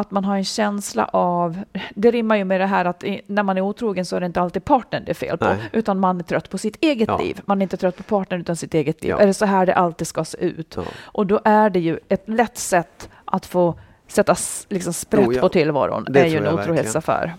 att 0.00 0.10
man 0.10 0.24
har 0.24 0.36
en 0.36 0.44
känsla 0.44 1.04
av, 1.04 1.58
det 1.94 2.10
rimmar 2.10 2.36
ju 2.36 2.44
med 2.44 2.60
det 2.60 2.66
här 2.66 2.84
att 2.84 3.04
när 3.26 3.42
man 3.42 3.56
är 3.56 3.60
otrogen 3.60 4.04
så 4.06 4.16
är 4.16 4.20
det 4.20 4.26
inte 4.26 4.40
alltid 4.40 4.64
partnern 4.64 5.02
det 5.04 5.12
är 5.12 5.14
fel 5.14 5.38
på, 5.38 5.44
Nej. 5.44 5.58
utan 5.72 5.98
man 6.00 6.18
är 6.18 6.22
trött 6.24 6.50
på 6.50 6.58
sitt 6.58 6.76
eget 6.80 7.08
Ja. 7.08 7.18
liv. 7.18 7.40
Man 7.44 7.58
är 7.58 7.62
inte 7.62 7.76
trött 7.76 7.96
på 7.96 8.02
partnern 8.02 8.40
utan 8.40 8.56
sitt 8.56 8.74
eget 8.74 9.02
liv. 9.02 9.10
Ja. 9.10 9.18
Är 9.20 9.26
det 9.26 9.34
så 9.34 9.44
här 9.46 9.66
det 9.66 9.74
alltid 9.74 10.06
ska 10.06 10.24
se 10.24 10.38
ut? 10.38 10.74
Ja. 10.76 10.82
Och 11.04 11.26
då 11.26 11.40
är 11.44 11.70
det 11.70 11.80
ju 11.80 11.98
ett 12.08 12.28
lätt 12.28 12.58
sätt 12.58 13.08
att 13.24 13.46
få 13.46 13.78
sätta 14.06 14.34
liksom 14.68 14.92
sprätt 14.92 15.28
ja. 15.34 15.40
på 15.40 15.48
tillvaron, 15.48 16.06
Det 16.10 16.20
är 16.20 16.26
ju 16.26 16.36
en 16.38 16.44
jag 16.44 16.52
verkligen. 16.56 16.70
otrohetsaffär. 16.70 17.34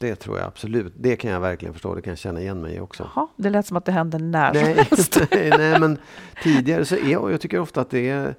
Det 0.00 0.14
tror 0.16 0.38
jag 0.38 0.46
absolut. 0.46 0.92
Det 0.96 1.16
kan 1.16 1.30
jag 1.30 1.40
verkligen 1.40 1.72
förstå. 1.74 1.94
Det 1.94 2.02
kan 2.02 2.10
jag 2.10 2.18
känna 2.18 2.40
igen 2.40 2.60
mig 2.60 2.74
i 2.76 2.80
också. 2.80 3.08
Jaha, 3.14 3.26
det 3.36 3.50
lät 3.50 3.66
som 3.66 3.76
att 3.76 3.84
det 3.84 3.92
hände 3.92 4.18
när 4.18 4.52
som 4.54 4.62
Nej, 4.62 4.74
helst. 4.74 5.20
nej, 5.30 5.50
nej, 5.58 5.80
men 5.80 5.98
tidigare 6.42 6.84
så 6.84 6.94
är 6.96 7.08
jag, 7.12 7.32
jag 7.32 7.40
tycker 7.40 7.58
ofta 7.60 7.80
att 7.80 7.90
det 7.90 8.10
är 8.10 8.34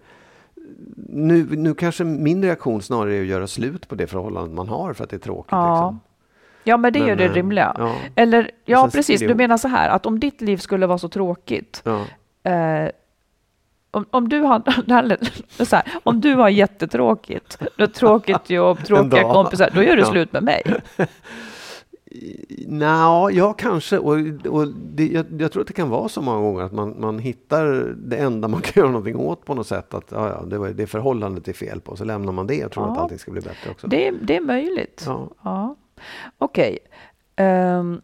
nu, 1.08 1.48
nu 1.56 1.74
kanske 1.74 2.04
min 2.04 2.44
reaktion 2.44 2.82
snarare 2.82 3.16
är 3.16 3.22
att 3.22 3.28
göra 3.28 3.48
slut 3.48 3.88
på 3.88 3.96
det 3.96 4.08
förhållandet 4.08 4.56
man 4.56 4.70
har 4.70 4.94
för 4.94 5.04
att 5.04 5.10
det 5.10 5.16
är 5.16 5.20
tråkigt. 5.20 5.52
Ja. 5.52 5.74
Liksom. 5.76 6.00
Ja, 6.64 6.78
men 6.78 6.94
det 6.94 7.00
är 7.00 7.08
ju 7.08 7.16
det 7.16 7.26
eh, 7.26 7.34
rimliga. 7.34 7.76
ja. 7.78 7.96
Eller, 8.16 8.52
ja 8.66 8.90
precis, 8.94 9.20
du 9.20 9.36
menar 9.36 9.58
så 9.58 9.68
här, 9.68 9.90
att 9.90 10.06
om 10.06 10.20
ditt 10.20 10.42
liv 10.42 10.58
skulle 10.58 10.88
vara 10.88 10.98
så 10.98 11.10
tråkigt, 11.10 11.84
Ja. 11.86 12.06
eh, 12.52 12.90
om, 13.92 14.06
om, 14.12 14.30
du 14.30 14.40
har, 14.42 14.62
så 15.66 15.76
här, 15.76 15.86
om 16.04 16.22
du 16.22 16.36
har 16.36 16.50
jättetråkigt, 16.50 17.58
har 17.78 17.88
tråkigt 17.88 18.50
jobb, 18.50 18.84
tråkiga 18.86 19.22
kompisar, 19.22 19.70
då 19.76 19.84
gör 19.84 19.96
du 19.96 20.02
Ja. 20.02 20.12
slut 20.12 20.34
med 20.34 20.44
mig. 20.44 20.64
Nja, 22.68 23.30
ja 23.32 23.54
kanske. 23.54 23.98
Och, 23.98 24.18
och 24.48 24.68
det, 24.68 25.08
jag, 25.08 25.26
jag, 25.42 25.52
tror 25.52 25.62
att 25.62 25.68
det 25.68 25.74
kan 25.74 25.90
vara 25.90 26.10
så 26.10 26.22
många 26.22 26.40
gånger 26.42 26.64
att 26.64 26.72
man, 26.72 26.96
man 27.00 27.20
hittar 27.20 27.66
det 27.98 28.18
enda 28.18 28.48
man 28.48 28.62
kan 28.62 28.82
göra 28.82 28.92
någonting 28.92 29.16
åt 29.16 29.46
på 29.46 29.54
något 29.54 29.68
sätt. 29.68 29.94
Att 29.94 30.12
ja, 30.12 30.30
ja, 30.30 30.46
det, 30.46 30.58
var, 30.58 30.70
det 30.70 30.88
förhållandet 30.88 31.48
är 31.48 31.54
fel 31.54 31.82
på. 31.82 31.96
Så 31.96 32.04
lämnar 32.04 32.34
man 32.34 32.48
det 32.48 32.66
och 32.66 32.72
tror 32.72 32.86
ja, 32.86 32.92
att 32.92 32.98
allting 32.98 33.20
ska 33.20 33.32
bli 33.32 33.42
bättre 33.42 33.72
också. 33.72 33.88
Det, 33.88 34.12
det 34.12 34.36
är 34.36 34.42
möjligt. 34.42 35.04
Ja. 35.06 35.30
ja. 35.44 35.76
Okej. 36.38 36.80
Okay. 37.36 37.48
Um, 37.48 37.94
ehm, 37.94 38.02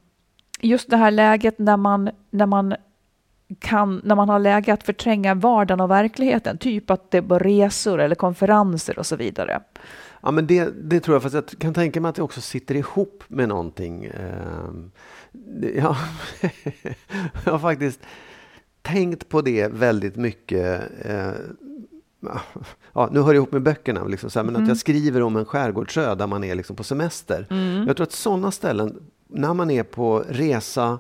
just 0.61 0.89
det 0.89 0.97
här 0.97 1.11
läget 1.11 1.59
när 1.59 1.77
man, 1.77 2.09
när 2.29 2.45
man 2.45 2.75
kan, 3.59 4.01
när 4.03 4.15
man 4.15 4.29
har 4.29 4.39
läge 4.39 4.73
att 4.73 4.83
förtränga 4.83 5.36
vardagen 5.36 5.81
och 5.81 5.91
verkligheten, 5.91 6.57
typ 6.57 6.89
att 6.89 7.11
det 7.11 7.17
är 7.17 7.39
resor 7.39 8.01
eller 8.01 8.15
konferenser 8.15 8.99
och 8.99 9.05
så 9.05 9.15
vidare. 9.15 9.61
Ja, 10.24 10.32
men 10.32 10.47
det, 10.47 10.65
det 10.65 10.99
tror 10.99 11.15
jag, 11.15 11.24
fast 11.24 11.36
jag 11.36 11.47
kan 11.59 11.74
tänka 11.74 12.01
mig 12.01 12.09
att 12.09 12.15
det 12.15 12.22
också 12.22 12.41
sitter 12.41 12.76
ihop 12.76 13.24
med 13.28 13.49
någonting. 13.49 14.05
Ehm, 14.05 14.91
ja, 15.76 15.97
jag 17.45 17.51
har 17.51 17.59
faktiskt 17.59 17.99
tänkt 18.82 19.30
på 19.30 19.41
det 19.41 19.67
väldigt 19.67 20.15
mycket. 20.15 20.82
Eh, 21.01 21.32
ja, 22.93 23.09
nu 23.11 23.19
hör 23.19 23.34
det 23.34 23.36
ihop 23.36 23.51
med 23.51 23.63
böckerna, 23.63 24.03
liksom, 24.03 24.30
här, 24.36 24.43
men 24.43 24.55
mm. 24.55 24.63
att 24.63 24.67
jag 24.67 24.78
skriver 24.78 25.22
om 25.22 25.36
en 25.36 25.45
skärgårdsö 25.45 26.15
där 26.15 26.28
man 26.28 26.43
är 26.43 26.55
liksom 26.55 26.76
på 26.76 26.84
semester. 26.84 27.47
Mm. 27.49 27.88
Jag 27.88 27.95
tror 27.97 28.07
att 28.07 28.11
sådana 28.11 28.51
ställen, 28.51 29.03
när 29.28 29.53
man 29.53 29.72
är 29.72 29.84
på 29.84 30.24
resa, 30.30 30.99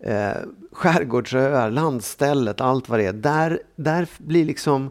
eh, 0.00 0.36
skärgårdsöar, 0.72 1.70
landstället, 1.70 2.60
allt 2.60 2.88
vad 2.88 2.98
det 2.98 3.06
är, 3.06 3.12
där, 3.12 3.60
där 3.76 4.08
blir 4.18 4.44
liksom 4.44 4.90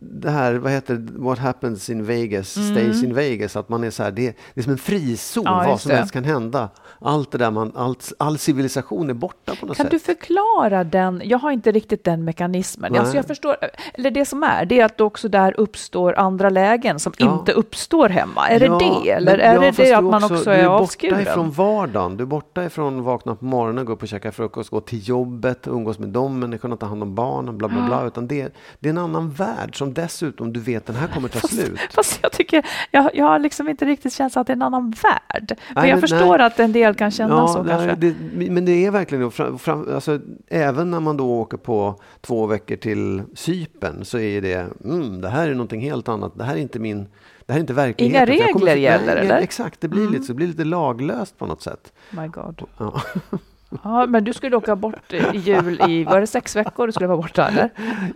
det 0.00 0.30
här, 0.30 0.54
vad 0.54 0.72
heter 0.72 1.06
What 1.12 1.38
happens 1.38 1.90
in 1.90 2.04
Vegas 2.04 2.56
mm. 2.56 2.70
stays 2.70 3.02
in 3.02 3.14
Vegas. 3.14 3.56
Att 3.56 3.68
man 3.68 3.84
är 3.84 3.90
så 3.90 4.02
här, 4.02 4.10
det, 4.10 4.36
det 4.54 4.60
är 4.60 4.62
som 4.62 4.72
en 4.72 4.78
frizon, 4.78 5.44
ja, 5.46 5.64
vad 5.66 5.80
som 5.80 5.88
det. 5.90 5.96
helst 5.96 6.12
kan 6.12 6.24
hända. 6.24 6.68
Allt 7.00 7.30
det 7.30 7.38
där, 7.38 7.50
man, 7.50 7.72
allt, 7.76 8.12
all 8.18 8.38
civilisation 8.38 9.10
är 9.10 9.14
borta 9.14 9.54
på 9.60 9.66
något 9.66 9.76
kan 9.76 9.86
sätt. 9.86 9.90
Kan 9.90 9.98
du 9.98 9.98
förklara 9.98 10.84
den? 10.84 11.22
Jag 11.24 11.38
har 11.38 11.50
inte 11.50 11.72
riktigt 11.72 12.04
den 12.04 12.24
mekanismen. 12.24 12.96
Alltså 12.96 13.16
jag 13.16 13.26
förstår, 13.26 13.56
eller 13.94 14.10
det 14.10 14.24
som 14.24 14.42
är, 14.42 14.64
det 14.64 14.80
är 14.80 14.84
att 14.84 15.00
också 15.00 15.28
där 15.28 15.60
uppstår 15.60 16.18
andra 16.18 16.50
lägen 16.50 16.98
som 16.98 17.12
ja. 17.16 17.38
inte 17.38 17.52
uppstår 17.52 18.08
hemma. 18.08 18.48
Är 18.48 18.60
ja, 18.60 18.78
det 18.78 18.84
det? 19.04 19.10
Eller 19.10 19.36
men, 19.36 19.46
är 19.46 19.60
det 19.60 19.70
det 19.70 19.92
att 19.92 20.04
man 20.04 20.24
också, 20.24 20.50
är, 20.50 20.66
avskuren? 20.66 21.14
Du 21.14 21.20
är 21.20 21.24
borta 21.24 21.32
ifrån 21.32 21.50
vardagen. 21.50 22.16
Du 22.16 22.22
är 22.22 22.26
borta 22.26 22.64
ifrån 22.64 23.02
vakna 23.02 23.34
på 23.34 23.44
morgonen, 23.44 23.84
gå 23.84 23.92
upp 23.92 24.02
och 24.02 24.08
käka 24.08 24.32
frukost, 24.32 24.70
gå 24.70 24.80
till 24.80 25.08
jobbet, 25.08 25.66
umgås 25.66 25.98
med 25.98 26.08
de 26.08 26.38
människorna, 26.38 26.76
ta 26.76 26.86
hand 26.86 27.02
om 27.02 27.14
barnen, 27.14 27.58
bla 27.58 27.68
bla 27.68 27.86
bla. 27.86 28.06
Utan 28.06 28.26
det, 28.26 28.54
det 28.80 28.88
är 28.88 28.90
en 28.90 28.98
annan 28.98 29.30
värld 29.30 29.76
som 29.82 29.94
dessutom 29.94 30.52
du 30.52 30.60
vet 30.60 30.86
den 30.86 30.96
här 30.96 31.08
kommer 31.08 31.28
ta 31.28 31.38
fast, 31.38 31.54
slut. 31.54 31.80
Fast 31.90 32.18
jag 32.22 32.32
tycker, 32.32 32.66
jag, 32.90 33.10
jag 33.14 33.24
har 33.24 33.38
liksom 33.38 33.68
inte 33.68 33.84
riktigt 33.84 34.12
känt 34.12 34.36
att 34.36 34.46
det 34.46 34.50
är 34.50 34.56
en 34.56 34.62
annan 34.62 34.94
värld. 35.02 35.58
Men 35.74 35.88
jag 35.88 36.00
förstår 36.00 36.38
nej. 36.38 36.46
att 36.46 36.60
en 36.60 36.72
del 36.72 36.94
kan 36.94 37.10
känna 37.10 37.34
ja, 37.34 37.48
så 37.48 37.62
nej, 37.62 37.76
kanske. 37.76 37.94
Det, 37.94 38.14
men 38.50 38.64
det 38.64 38.86
är 38.86 38.90
verkligen, 38.90 39.30
fram, 39.30 39.58
fram, 39.58 39.94
alltså, 39.94 40.20
även 40.48 40.90
när 40.90 41.00
man 41.00 41.16
då 41.16 41.40
åker 41.40 41.56
på 41.56 42.00
två 42.20 42.46
veckor 42.46 42.76
till 42.76 43.22
Sypen 43.34 44.04
så 44.04 44.18
är 44.18 44.40
det, 44.40 44.66
mm, 44.84 45.20
det 45.20 45.28
här 45.28 45.48
är 45.48 45.52
någonting 45.52 45.80
helt 45.80 46.08
annat. 46.08 46.38
Det 46.38 46.44
här 46.44 46.54
är 46.54 46.58
inte 46.60 46.78
min 46.78 47.08
det 47.46 47.52
här 47.52 47.58
är 47.58 47.60
inte 47.60 47.72
verkligheten. 47.72 48.16
Inga 48.16 48.26
regler 48.26 48.52
kommer, 48.52 48.76
gäller 48.76 49.14
nej, 49.14 49.24
eller? 49.24 49.38
Exakt, 49.38 49.80
det 49.80 49.88
blir, 49.88 50.00
mm. 50.00 50.12
lite, 50.12 50.24
så, 50.24 50.32
det 50.32 50.36
blir 50.36 50.46
lite 50.46 50.64
laglöst 50.64 51.38
på 51.38 51.46
något 51.46 51.62
sätt. 51.62 51.92
My 52.10 52.26
God. 52.26 52.62
Ja. 52.78 53.02
Ja, 53.84 54.06
men 54.06 54.24
du 54.24 54.32
skulle 54.32 54.56
åka 54.56 54.76
bort 54.76 55.12
i 55.12 55.36
jul 55.36 55.80
i, 55.88 56.04
var 56.04 56.20
det 56.20 56.26
sex 56.26 56.56
veckor 56.56 56.86
du 56.86 56.92
skulle 56.92 57.06
vara 57.08 57.16
borta 57.16 57.48
eller? 57.48 57.70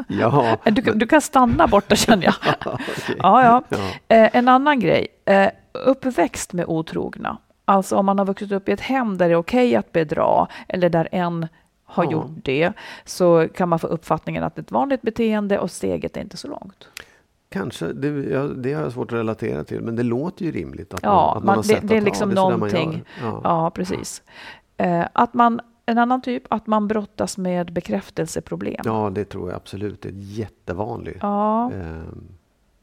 Ja. 0.09 0.57
Du, 0.65 0.83
du 0.83 1.07
kan 1.07 1.21
stanna 1.21 1.67
borta 1.67 1.97
känner 1.97 2.25
jag. 2.25 2.35
okay. 2.75 3.17
ja, 3.19 3.43
ja. 3.43 3.63
ja. 3.69 4.17
Eh, 4.17 4.37
en 4.37 4.49
annan 4.49 4.81
grej, 4.81 5.07
eh, 5.25 5.49
uppväxt 5.73 6.53
med 6.53 6.65
otrogna. 6.69 7.39
Alltså 7.65 7.97
om 7.97 8.07
man 8.07 8.19
har 8.19 8.27
vuxit 8.27 8.53
upp 8.53 8.69
i 8.69 8.73
ett 8.73 8.81
hem 8.81 9.19
där 9.19 9.29
det 9.29 9.35
är 9.35 9.39
okej 9.39 9.69
okay 9.69 9.77
att 9.77 9.93
bedra 9.93 10.47
eller 10.69 10.89
där 10.89 11.09
en 11.13 11.47
har 11.85 12.05
ja. 12.05 12.11
gjort 12.11 12.31
det 12.43 12.73
så 13.05 13.49
kan 13.55 13.69
man 13.69 13.79
få 13.79 13.87
uppfattningen 13.87 14.45
att 14.45 14.55
det 14.55 14.61
är 14.61 14.63
ett 14.63 14.71
vanligt 14.71 15.03
beteende 15.03 15.59
och 15.59 15.71
steget 15.71 16.17
är 16.17 16.21
inte 16.21 16.37
så 16.37 16.49
långt. 16.49 16.89
Kanske, 17.49 17.93
det, 17.93 18.09
ja, 18.09 18.43
det 18.43 18.73
har 18.73 18.83
jag 18.83 18.93
svårt 18.93 19.13
att 19.13 19.19
relatera 19.19 19.65
till, 19.65 19.81
men 19.81 19.97
det 19.97 20.03
låter 20.03 20.45
ju 20.45 20.53
rimligt 20.53 20.95
att 20.95 21.01
ja, 21.03 21.11
man, 21.11 21.37
att 21.37 21.45
man, 21.45 21.57
har 21.57 21.63
det, 21.63 21.69
sett 21.69 21.89
det 21.89 21.97
är 21.97 22.01
liksom 22.01 22.31
att, 22.31 22.37
ja, 22.37 22.43
det 22.43 22.55
är 22.55 22.59
någonting. 22.59 23.05
Ja. 23.23 23.41
ja. 23.45 23.71
precis. 23.71 24.23
Eh, 24.77 25.07
att 25.13 25.35
man, 25.35 25.61
en 25.87 25.99
annan 25.99 26.23
typ, 26.23 26.43
att 26.51 26.67
man 26.67 26.89
brottas 26.89 27.39
med 27.39 27.73
bekräftelseproblem. 27.73 28.83
Ja, 28.85 29.11
det 29.15 29.25
tror 29.25 29.49
jag 29.49 29.57
absolut. 29.57 30.03
Det 30.03 30.09
är 30.09 30.13
jättevanligt. 30.13 31.19
Ja. 31.23 31.73
Eh, 31.73 32.03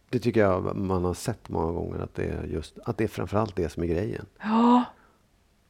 det 0.09 0.19
tycker 0.19 0.41
jag 0.41 0.75
man 0.75 1.05
har 1.05 1.13
sett 1.13 1.49
många 1.49 1.71
gånger, 1.71 1.99
att 1.99 2.15
det 2.15 2.25
är, 2.25 2.43
just, 2.43 2.79
att 2.85 2.97
det 2.97 3.03
är 3.03 3.07
framförallt 3.07 3.55
det 3.55 3.69
som 3.69 3.83
är 3.83 3.87
grejen. 3.87 4.25
Ja. 4.39 4.83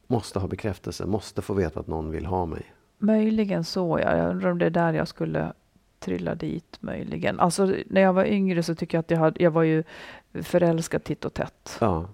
Måste 0.07 0.39
ha 0.39 0.47
bekräftelse, 0.47 1.05
måste 1.05 1.41
få 1.41 1.53
veta 1.53 1.79
att 1.79 1.87
någon 1.87 2.11
vill 2.11 2.25
ha 2.25 2.45
mig. 2.45 2.73
Möjligen 2.97 3.63
så, 3.63 3.99
ja. 3.99 4.17
Jag 4.17 4.29
undrar 4.29 4.51
om 4.51 4.57
det 4.57 4.65
är 4.65 4.69
där 4.69 4.93
jag 4.93 5.07
skulle 5.07 5.53
trilla 5.99 6.35
dit 6.35 6.77
möjligen. 6.79 7.39
Alltså 7.39 7.75
när 7.87 8.01
jag 8.01 8.13
var 8.13 8.25
yngre 8.25 8.63
så 8.63 8.75
tycker 8.75 8.97
jag 8.97 8.99
att 8.99 9.11
jag, 9.11 9.17
hade, 9.17 9.43
jag 9.43 9.51
var 9.51 9.63
ju 9.63 9.83
förälskad 10.33 11.03
titt 11.03 11.25
och 11.25 11.33
tätt. 11.33 11.77
Ja. 11.81 12.05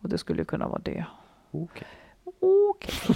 Och 0.00 0.08
det 0.08 0.18
skulle 0.18 0.44
kunna 0.44 0.68
vara 0.68 0.80
det. 0.84 1.04
Okay. 1.50 1.88
Okay. 2.40 3.14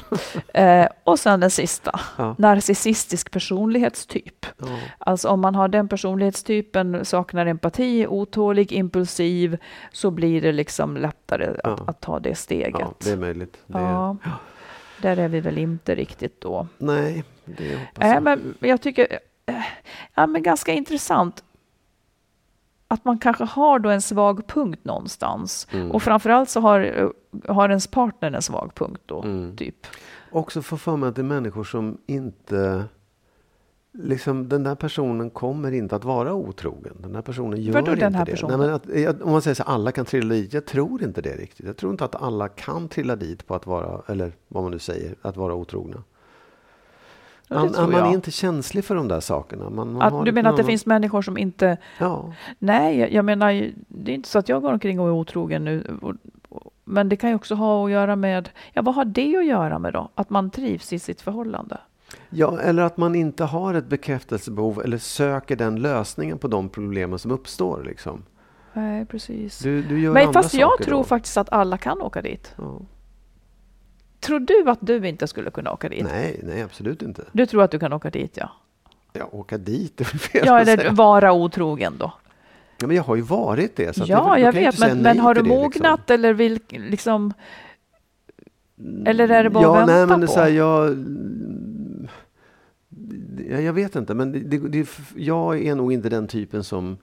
eh, 0.55 0.89
och 1.05 1.18
sen 1.18 1.41
den 1.41 1.51
sista, 1.51 2.01
ja. 2.18 2.35
narcissistisk 2.39 3.31
personlighetstyp. 3.31 4.47
Ja. 4.59 4.66
Alltså 4.99 5.29
om 5.29 5.41
man 5.41 5.55
har 5.55 5.68
den 5.68 5.89
personlighetstypen, 5.89 7.05
saknar 7.05 7.47
empati, 7.47 8.07
otålig, 8.07 8.72
impulsiv, 8.72 9.59
så 9.93 10.11
blir 10.11 10.43
det 10.43 10.53
liksom 10.53 10.97
lättare 10.97 11.57
ja. 11.64 11.70
att, 11.70 11.89
att, 11.89 12.01
ta 12.01 12.18
det 12.18 12.35
steget. 12.35 12.81
Ja, 12.81 12.95
det 12.99 13.11
är 13.11 13.16
möjligt. 13.16 13.59
Det. 13.66 13.79
Är... 13.79 14.16
Där 15.03 15.16
är 15.16 15.29
vi 15.29 15.41
väl 15.41 15.59
inte 15.59 15.95
riktigt 15.95 16.41
då. 16.41 16.66
Nej, 16.79 17.25
det 17.45 17.77
hoppas 17.77 18.05
jag. 18.05 18.16
Äh, 18.16 18.20
men 18.20 18.55
jag 18.61 18.81
tycker, 18.81 19.18
äh, 19.47 19.55
ja 20.14 20.27
men 20.27 20.43
ganska 20.43 20.72
intressant 20.72 21.45
att 22.95 23.05
man 23.05 23.18
kanske 23.18 23.45
har 23.45 23.78
då 23.78 23.90
en 23.90 24.03
svag 24.03 24.47
punkt 24.47 24.80
någonstans. 24.84 25.68
Mm. 25.70 25.90
Och 25.90 26.03
framförallt 26.03 26.51
så 26.51 26.61
har, 26.61 27.12
har 27.49 27.68
ens 27.68 27.86
partner 27.86 28.32
en 28.32 28.42
svag 28.42 28.74
punkt 28.74 29.03
då, 29.07 29.22
mm. 29.22 29.57
typ. 29.57 29.86
Också 30.30 30.62
få 30.62 30.76
för 30.76 30.97
mig 30.97 31.09
att 31.09 31.16
det 31.16 31.22
är 31.22 31.24
människor 31.24 31.64
som 31.64 31.99
inte... 32.07 32.84
Liksom, 33.99 34.49
den 34.49 34.62
där 34.62 34.74
personen 34.74 35.30
kommer 35.30 35.72
inte 35.72 35.97
att 35.97 36.05
vara 36.05 36.34
otrogen. 36.34 36.97
Den 36.99 37.12
där 37.12 37.22
personen 37.22 37.62
gör 37.62 37.72
Vadå, 37.72 37.92
inte 37.92 38.05
den 38.05 38.14
här 38.14 38.24
det. 38.24 38.32
Personen? 38.32 38.61
Nej, 38.61 38.68
men 38.86 39.07
att, 39.07 39.22
om 39.22 39.32
man 39.32 39.42
säger 39.42 39.55
så 39.55 39.62
alla 39.62 39.92
kan 39.92 40.05
trilla 40.05 40.34
dit. 40.34 40.53
Jag 40.53 40.66
tror 40.66 41.03
inte 41.03 41.20
det 41.20 41.36
riktigt. 41.36 41.66
Jag 41.66 41.76
tror 41.76 41.92
inte 41.92 42.05
att 42.05 42.22
alla 42.22 42.49
kan 42.49 42.88
trilla 42.88 43.16
dit 43.16 43.47
på 43.47 43.55
att 43.55 43.66
vara, 43.66 44.03
eller 44.07 44.32
vad 44.49 44.62
man 44.62 44.72
nu 44.72 44.78
säger, 44.78 45.14
att 45.22 45.36
vara 45.36 45.55
otrogna. 45.55 46.03
Man, 47.49 47.72
man 47.76 47.95
är 47.95 48.12
inte 48.14 48.30
känslig 48.30 48.84
för 48.84 48.95
de 48.95 49.09
där 49.09 49.20
sakerna. 49.20 49.70
Man, 49.70 49.92
man 49.92 50.03
att, 50.03 50.24
du 50.24 50.32
menar 50.32 50.51
att 50.51 50.57
det 50.57 50.64
finns 50.64 50.86
människor 50.86 51.22
som 51.22 51.38
inte... 51.38 51.76
Ja. 51.99 52.32
Nej, 52.59 52.99
jag, 52.99 53.12
jag 53.12 53.24
menar, 53.24 53.70
det 53.88 54.12
är 54.12 54.14
inte 54.14 54.28
så 54.28 54.38
att 54.38 54.49
jag 54.49 54.62
går 54.62 54.72
omkring 54.72 55.01
och 55.01 55.07
är 55.07 55.12
otrogen 55.12 55.64
nu. 55.64 55.99
Men 56.84 57.09
det 57.09 57.16
kan 57.16 57.30
ju 57.30 57.36
också 57.36 57.55
ha 57.55 57.84
att 57.84 57.90
göra 57.90 58.16
med, 58.16 58.51
ja 58.72 58.82
vad 58.82 58.95
har 58.95 59.05
det 59.05 59.36
att 59.36 59.47
göra 59.47 59.78
med 59.78 59.92
då? 59.92 60.09
Att 60.14 60.30
man 60.30 60.51
trivs 60.51 60.92
i 60.92 60.99
sitt 60.99 61.20
förhållande? 61.20 61.78
Ja, 62.30 62.61
eller 62.61 62.82
att 62.82 62.97
man 62.97 63.14
inte 63.14 63.45
har 63.45 63.74
ett 63.74 63.86
bekräftelsebehov 63.86 64.80
eller 64.84 64.99
söker 64.99 65.57
den 65.57 65.76
lösningen 65.76 66.38
på 66.38 66.49
de 66.49 66.68
problemen 66.68 67.18
som 67.18 67.30
uppstår. 67.30 67.82
Liksom. 67.84 68.22
Nej, 68.72 69.07
precis. 69.07 69.59
Du, 69.59 69.82
du 69.82 70.11
Men 70.11 70.32
fast 70.32 70.55
jag 70.55 70.78
tror 70.82 70.99
då. 70.99 71.05
faktiskt 71.05 71.36
att 71.36 71.53
alla 71.53 71.78
kan 71.78 72.03
åka 72.03 72.22
dit. 72.22 72.55
Ja. 72.57 72.80
Tror 74.25 74.41
du 74.41 74.70
att 74.70 74.79
du 74.81 75.09
inte 75.09 75.27
skulle 75.27 75.51
kunna 75.51 75.72
åka 75.72 75.89
dit? 75.89 76.05
Nej, 76.05 76.41
nej 76.43 76.62
absolut 76.62 77.03
inte. 77.03 77.25
Du 77.33 77.47
tror 77.47 77.62
att 77.62 77.70
du 77.70 77.79
kan 77.79 77.93
åka 77.93 78.11
dit, 78.11 78.37
ja? 78.37 78.51
Ja, 79.12 79.29
åka 79.33 79.59
dit, 79.59 79.97
det 79.97 80.05
är 80.05 80.18
fel 80.18 80.43
Ja, 80.47 80.61
eller 80.61 80.91
vara 80.91 81.33
otrogen 81.33 81.95
då? 81.99 82.12
Ja, 82.79 82.87
men 82.87 82.97
jag 82.97 83.03
har 83.03 83.16
ju 83.16 83.22
varit 83.22 83.77
det. 83.77 83.97
Så 83.97 84.05
ja, 84.07 84.35
det, 84.35 84.41
jag 84.41 84.53
vet, 84.53 84.79
men, 84.79 84.99
men 84.99 85.18
har 85.18 85.35
du 85.35 85.43
liksom. 85.43 85.59
mognat 85.59 86.01
liksom. 86.01 86.14
eller 86.14 86.33
vill 86.33 86.61
liksom... 86.68 87.33
Eller 89.07 89.29
är 89.29 89.45
det 89.45 89.51
bara 89.51 89.62
ja, 89.62 89.83
att 89.83 89.89
vänta 89.89 89.95
nej, 89.97 90.07
men 90.07 90.20
på? 90.20 90.33
Så 90.33 90.41
här, 90.41 90.49
jag, 90.49 90.97
jag 93.62 93.72
vet 93.72 93.97
inte, 93.97 94.14
men 94.14 94.33
det, 94.33 94.59
det, 94.59 94.89
jag 95.16 95.62
är 95.62 95.75
nog 95.75 95.93
inte 95.93 96.09
den 96.09 96.29
typen 96.29 96.64
som 96.64 96.99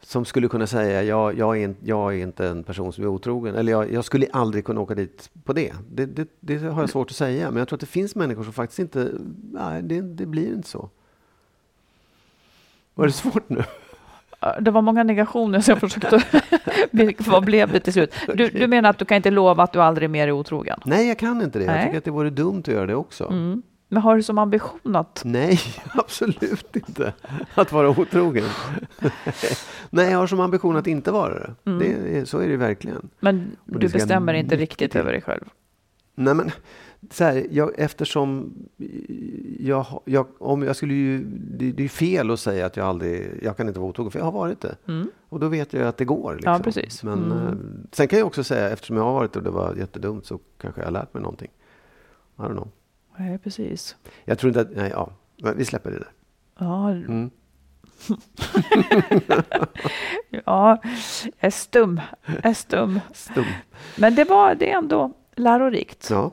som 0.00 0.24
skulle 0.24 0.48
kunna 0.48 0.66
säga 0.66 1.02
jag, 1.02 1.38
jag, 1.38 1.62
är, 1.62 1.74
jag 1.84 2.14
är 2.14 2.18
inte 2.18 2.48
en 2.48 2.62
person 2.64 2.92
som 2.92 3.04
är 3.04 3.08
otrogen. 3.08 3.54
Eller 3.54 3.72
jag, 3.72 3.92
jag 3.92 4.04
skulle 4.04 4.26
aldrig 4.32 4.64
kunna 4.64 4.80
åka 4.80 4.94
dit 4.94 5.30
på 5.44 5.52
det. 5.52 5.72
Det, 5.90 6.06
det. 6.06 6.28
det, 6.40 6.58
har 6.58 6.82
jag 6.82 6.90
svårt 6.90 7.10
att 7.10 7.16
säga. 7.16 7.50
Men 7.50 7.58
jag 7.58 7.68
tror 7.68 7.76
att 7.76 7.80
det 7.80 7.86
finns 7.86 8.14
människor 8.14 8.44
som 8.44 8.52
faktiskt 8.52 8.78
inte... 8.78 9.10
Nej, 9.52 9.82
det, 9.82 10.00
det 10.00 10.26
blir 10.26 10.52
inte 10.52 10.68
så. 10.68 10.88
Var 12.94 13.06
det 13.06 13.12
svårt 13.12 13.48
nu? 13.48 13.64
Det 14.60 14.70
var 14.70 14.82
många 14.82 15.02
negationer 15.02 15.60
så 15.60 15.70
jag 15.70 15.80
försökte... 15.80 16.22
Vad 17.30 17.44
blev 17.44 17.72
det 17.72 17.80
till 17.80 17.92
slut? 17.92 18.14
Du, 18.34 18.48
du 18.48 18.66
menar 18.66 18.90
att 18.90 18.98
du 18.98 19.04
kan 19.04 19.16
inte 19.16 19.30
lova 19.30 19.62
att 19.62 19.72
du 19.72 19.82
aldrig 19.82 20.10
mer 20.10 20.28
är 20.28 20.32
otrogen? 20.32 20.80
Nej, 20.84 21.08
jag 21.08 21.18
kan 21.18 21.42
inte 21.42 21.58
det. 21.58 21.66
Nej. 21.66 21.76
Jag 21.76 21.84
tycker 21.84 21.98
att 21.98 22.04
det 22.04 22.10
vore 22.10 22.30
dumt 22.30 22.58
att 22.58 22.68
göra 22.68 22.86
det 22.86 22.94
också. 22.94 23.24
Mm. 23.24 23.62
Men 23.88 24.02
har 24.02 24.16
du 24.16 24.22
som 24.22 24.38
ambition 24.38 24.96
att... 24.96 25.22
Nej, 25.24 25.58
absolut 25.94 26.76
inte. 26.76 27.12
Att 27.54 27.72
vara 27.72 27.88
otrogen. 27.88 28.44
Nej, 29.90 30.10
jag 30.10 30.18
har 30.18 30.26
som 30.26 30.40
ambition 30.40 30.76
att 30.76 30.86
inte 30.86 31.10
vara 31.10 31.34
det. 31.34 31.54
Mm. 31.70 31.78
det 31.78 32.26
så 32.26 32.38
är 32.38 32.48
det 32.48 32.56
verkligen. 32.56 33.08
Men 33.20 33.56
du 33.64 33.88
bestämmer 33.88 34.34
inte 34.34 34.56
riktigt 34.56 34.96
över 34.96 35.12
dig 35.12 35.22
själv? 35.22 35.44
Nej, 36.14 36.34
men 36.34 36.50
så 37.10 37.24
här, 37.24 37.46
jag, 37.50 37.70
eftersom 37.76 38.54
jag, 39.58 39.86
jag, 40.04 40.26
om 40.38 40.62
jag 40.62 40.76
skulle 40.76 40.94
ju, 40.94 41.24
det, 41.30 41.72
det 41.72 41.84
är 41.84 41.88
fel 41.88 42.30
att 42.30 42.40
säga 42.40 42.66
att 42.66 42.76
jag 42.76 42.86
aldrig, 42.86 43.40
jag 43.42 43.56
kan 43.56 43.68
inte 43.68 43.80
vara 43.80 43.90
otrogen, 43.90 44.10
för 44.12 44.18
jag 44.18 44.24
har 44.24 44.32
varit 44.32 44.60
det. 44.60 44.76
Mm. 44.88 45.10
Och 45.28 45.40
då 45.40 45.48
vet 45.48 45.72
jag 45.72 45.82
att 45.88 45.96
det 45.96 46.04
går. 46.04 46.34
Liksom. 46.34 46.52
Ja, 46.52 46.58
precis. 46.58 47.02
Men 47.02 47.24
Mm. 47.32 47.46
eh, 47.46 47.54
sen 47.92 48.08
kan 48.08 48.18
jag 48.18 48.26
också 48.26 48.44
säga, 48.44 48.70
eftersom 48.70 48.96
jag 48.96 49.04
har 49.04 49.12
varit 49.12 49.32
det 49.32 49.38
och 49.38 49.44
det 49.44 49.50
var 49.50 49.74
jättedumt, 49.74 50.26
så 50.26 50.38
kanske 50.60 50.80
jag 50.80 50.86
har 50.86 50.92
lärt 50.92 51.14
mig 51.14 51.22
någonting. 51.22 51.50
I 52.38 52.40
don't 52.42 52.52
know. 52.52 52.68
Nej, 53.18 53.38
precis. 53.38 53.96
Jag 54.24 54.38
tror 54.38 54.48
inte 54.48 54.60
att, 54.60 54.76
nej, 54.76 54.90
ja, 54.94 55.10
vi 55.56 55.64
släpper 55.64 55.90
det 55.90 55.98
där. 55.98 56.08
Ja, 56.58 56.90
Mm. 56.90 57.30
ja, 60.44 60.78
är 61.38 61.50
stum. 61.50 62.00
Är 62.42 62.54
stum. 62.54 63.00
Stum. 63.14 63.44
Men 63.98 64.14
det, 64.14 64.24
var, 64.24 64.54
det 64.54 64.72
är 64.72 64.78
ändå 64.78 65.12
lärorikt. 65.36 66.08
Ja, 66.10 66.30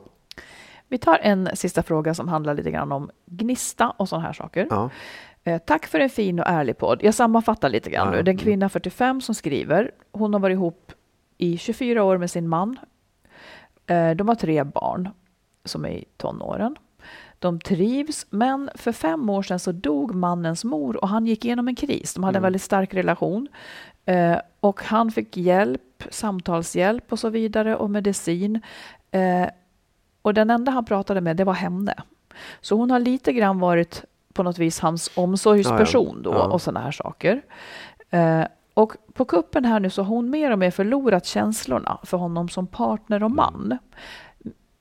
Vi 0.88 0.98
tar 0.98 1.18
en 1.22 1.48
sista 1.54 1.82
fråga 1.82 2.14
som 2.14 2.28
handlar 2.28 2.54
lite 2.54 2.70
grann 2.70 2.92
om 2.92 3.10
gnista 3.26 3.90
och 3.90 4.08
sådana 4.08 4.26
här 4.26 4.32
saker. 4.32 4.66
ja. 4.70 4.90
Eh, 5.46 5.58
Tack 5.58 5.86
för 5.86 6.00
en 6.00 6.10
fin 6.10 6.40
och 6.40 6.46
ärlig 6.48 6.78
podd. 6.78 6.98
Jag 7.02 7.14
sammanfattar 7.14 7.68
lite 7.68 7.90
grann 7.90 8.06
Ja, 8.06 8.10
nu. 8.10 8.16
ja. 8.16 8.22
Det 8.22 8.30
är 8.30 8.32
en 8.32 8.38
kvinna 8.38 8.68
45 8.68 9.20
som 9.20 9.34
skriver. 9.34 9.90
Hon 10.12 10.32
har 10.32 10.40
varit 10.40 10.54
ihop 10.54 10.92
i 11.38 11.58
24 11.58 12.04
år 12.04 12.18
med 12.18 12.30
sin 12.30 12.48
man. 12.48 12.78
Eh, 13.86 14.10
De 14.10 14.28
har 14.28 14.34
tre 14.34 14.64
barn 14.64 15.08
som 15.64 15.84
är 15.84 15.88
i 15.90 16.04
tonåren. 16.16 16.76
De 17.38 17.60
trivs, 17.60 18.26
men 18.30 18.70
för 18.74 18.92
fem 18.92 19.30
år 19.30 19.42
sedan 19.42 19.58
så 19.58 19.72
dog 19.72 20.14
mannens 20.14 20.64
mor 20.64 20.96
och 20.96 21.08
han 21.08 21.26
gick 21.26 21.44
igenom 21.44 21.68
en 21.68 21.74
kris. 21.74 22.14
De 22.14 22.24
hade 22.24 22.36
en 22.36 22.40
Mm. 22.40 22.42
väldigt 22.46 22.62
stark 22.62 22.94
relation. 22.94 23.48
Eh, 24.04 24.36
Och 24.60 24.82
han 24.82 25.10
fick 25.10 25.36
hjälp, 25.36 26.04
samtalshjälp 26.10 27.12
och 27.12 27.18
så 27.18 27.28
vidare 27.28 27.76
och 27.76 27.90
medicin. 27.90 28.60
Eh, 29.10 29.46
Och 30.22 30.34
den 30.34 30.50
enda 30.50 30.72
han 30.72 30.84
pratade 30.84 31.20
med, 31.20 31.36
det 31.36 31.44
var 31.44 31.52
henne. 31.54 31.94
Så 32.60 32.76
hon 32.76 32.90
har 32.90 32.98
lite 32.98 33.32
grann 33.32 33.60
varit 33.60 34.04
på 34.32 34.42
något 34.42 34.58
vis 34.58 34.80
hans 34.80 35.10
omsorgsperson 35.16 36.22
då 36.22 36.30
och 36.52 36.62
sådana 36.62 36.80
här 36.80 36.90
saker. 36.90 37.42
Eh, 38.10 38.44
och 38.74 38.92
på 39.12 39.24
kuppen 39.24 39.64
här 39.64 39.80
nu 39.80 39.90
så 39.90 40.02
har 40.02 40.08
hon 40.14 40.30
mer 40.30 40.50
och 40.50 40.58
mer 40.58 40.70
förlorat 40.70 41.26
känslorna 41.26 41.98
för 42.02 42.16
honom 42.16 42.48
som 42.48 42.66
partner 42.66 43.22
och 43.22 43.30
man. 43.30 43.78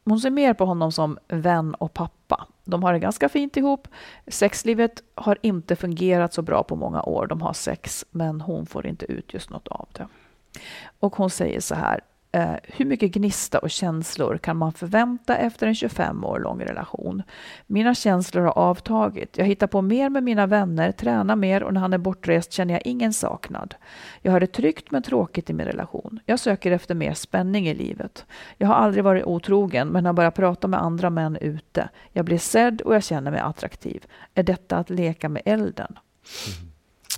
Hon 0.06 0.20
ser 0.20 0.30
mer 0.30 0.54
på 0.54 0.66
honom 0.66 0.92
som 0.92 1.18
vän 1.28 1.74
och 1.76 1.94
pappa. 1.94 2.48
De 2.64 2.84
har 2.84 2.94
det 2.94 3.00
ganska 3.00 3.30
fint 3.30 3.58
ihop. 3.58 3.88
Sexlivet 4.28 5.04
har 5.16 5.38
inte 5.42 5.76
fungerat 5.76 6.34
så 6.34 6.42
bra 6.42 6.64
på 6.64 6.76
många 6.76 7.04
år. 7.04 7.28
De 7.28 7.42
har 7.42 7.54
sex, 7.54 8.06
men 8.12 8.42
hon 8.42 8.66
får 8.66 8.88
inte 8.88 9.06
ut 9.06 9.34
just 9.34 9.50
något 9.50 9.68
av 9.68 9.88
det. 9.92 10.08
Och 11.00 11.16
hon 11.16 11.30
säger 11.30 11.60
så 11.60 11.76
här. 11.76 12.02
Eh, 12.36 12.56
hur 12.64 12.86
mycket 12.86 13.12
gnista 13.12 13.60
och 13.60 13.70
känslor 13.70 14.38
kan 14.38 14.58
man 14.58 14.74
förvänta 14.74 15.38
efter 15.38 15.68
en 15.68 15.76
25 15.76 16.24
år 16.26 16.40
lång 16.40 16.62
relation? 16.62 17.24
Mina 17.68 17.96
känslor 17.96 18.42
har 18.44 18.58
avtagit. 18.58 19.38
Jag 19.38 19.46
hittar 19.46 19.68
på 19.68 19.82
mer 19.82 20.10
med 20.10 20.24
mina 20.24 20.48
vänner, 20.48 20.92
tränar 20.92 21.36
mer 21.36 21.64
och 21.64 21.74
när 21.74 21.82
han 21.82 21.94
är 21.94 21.98
bortrest 21.98 22.52
känner 22.52 22.74
jag 22.74 22.82
ingen 22.86 23.14
saknad. 23.14 23.76
Jag 24.22 24.32
har 24.32 24.40
det 24.40 24.48
tryggt 24.48 24.92
men 24.92 25.04
tråkigt 25.04 25.50
i 25.50 25.54
min 25.54 25.66
relation. 25.66 26.20
Jag 26.26 26.40
söker 26.40 26.72
efter 26.72 26.96
mer 26.96 27.14
spänning 27.14 27.68
i 27.68 27.74
livet. 27.74 28.26
Jag 28.58 28.68
har 28.68 28.76
aldrig 28.76 29.04
varit 29.04 29.24
otrogen 29.24 29.88
men 29.88 30.06
har 30.06 30.14
börjat 30.14 30.36
prata 30.36 30.68
med 30.68 30.82
andra 30.82 31.10
män 31.10 31.38
ute. 31.42 31.90
Jag 32.12 32.26
blir 32.26 32.38
sedd 32.38 32.82
och 32.82 32.96
jag 32.96 33.04
känner 33.04 33.32
mig 33.32 33.40
attraktiv. 33.40 34.06
Är 34.36 34.44
detta 34.44 34.78
att 34.78 34.90
leka 34.90 35.30
med 35.30 35.42
elden? 35.46 36.00
Mm. 36.62 36.73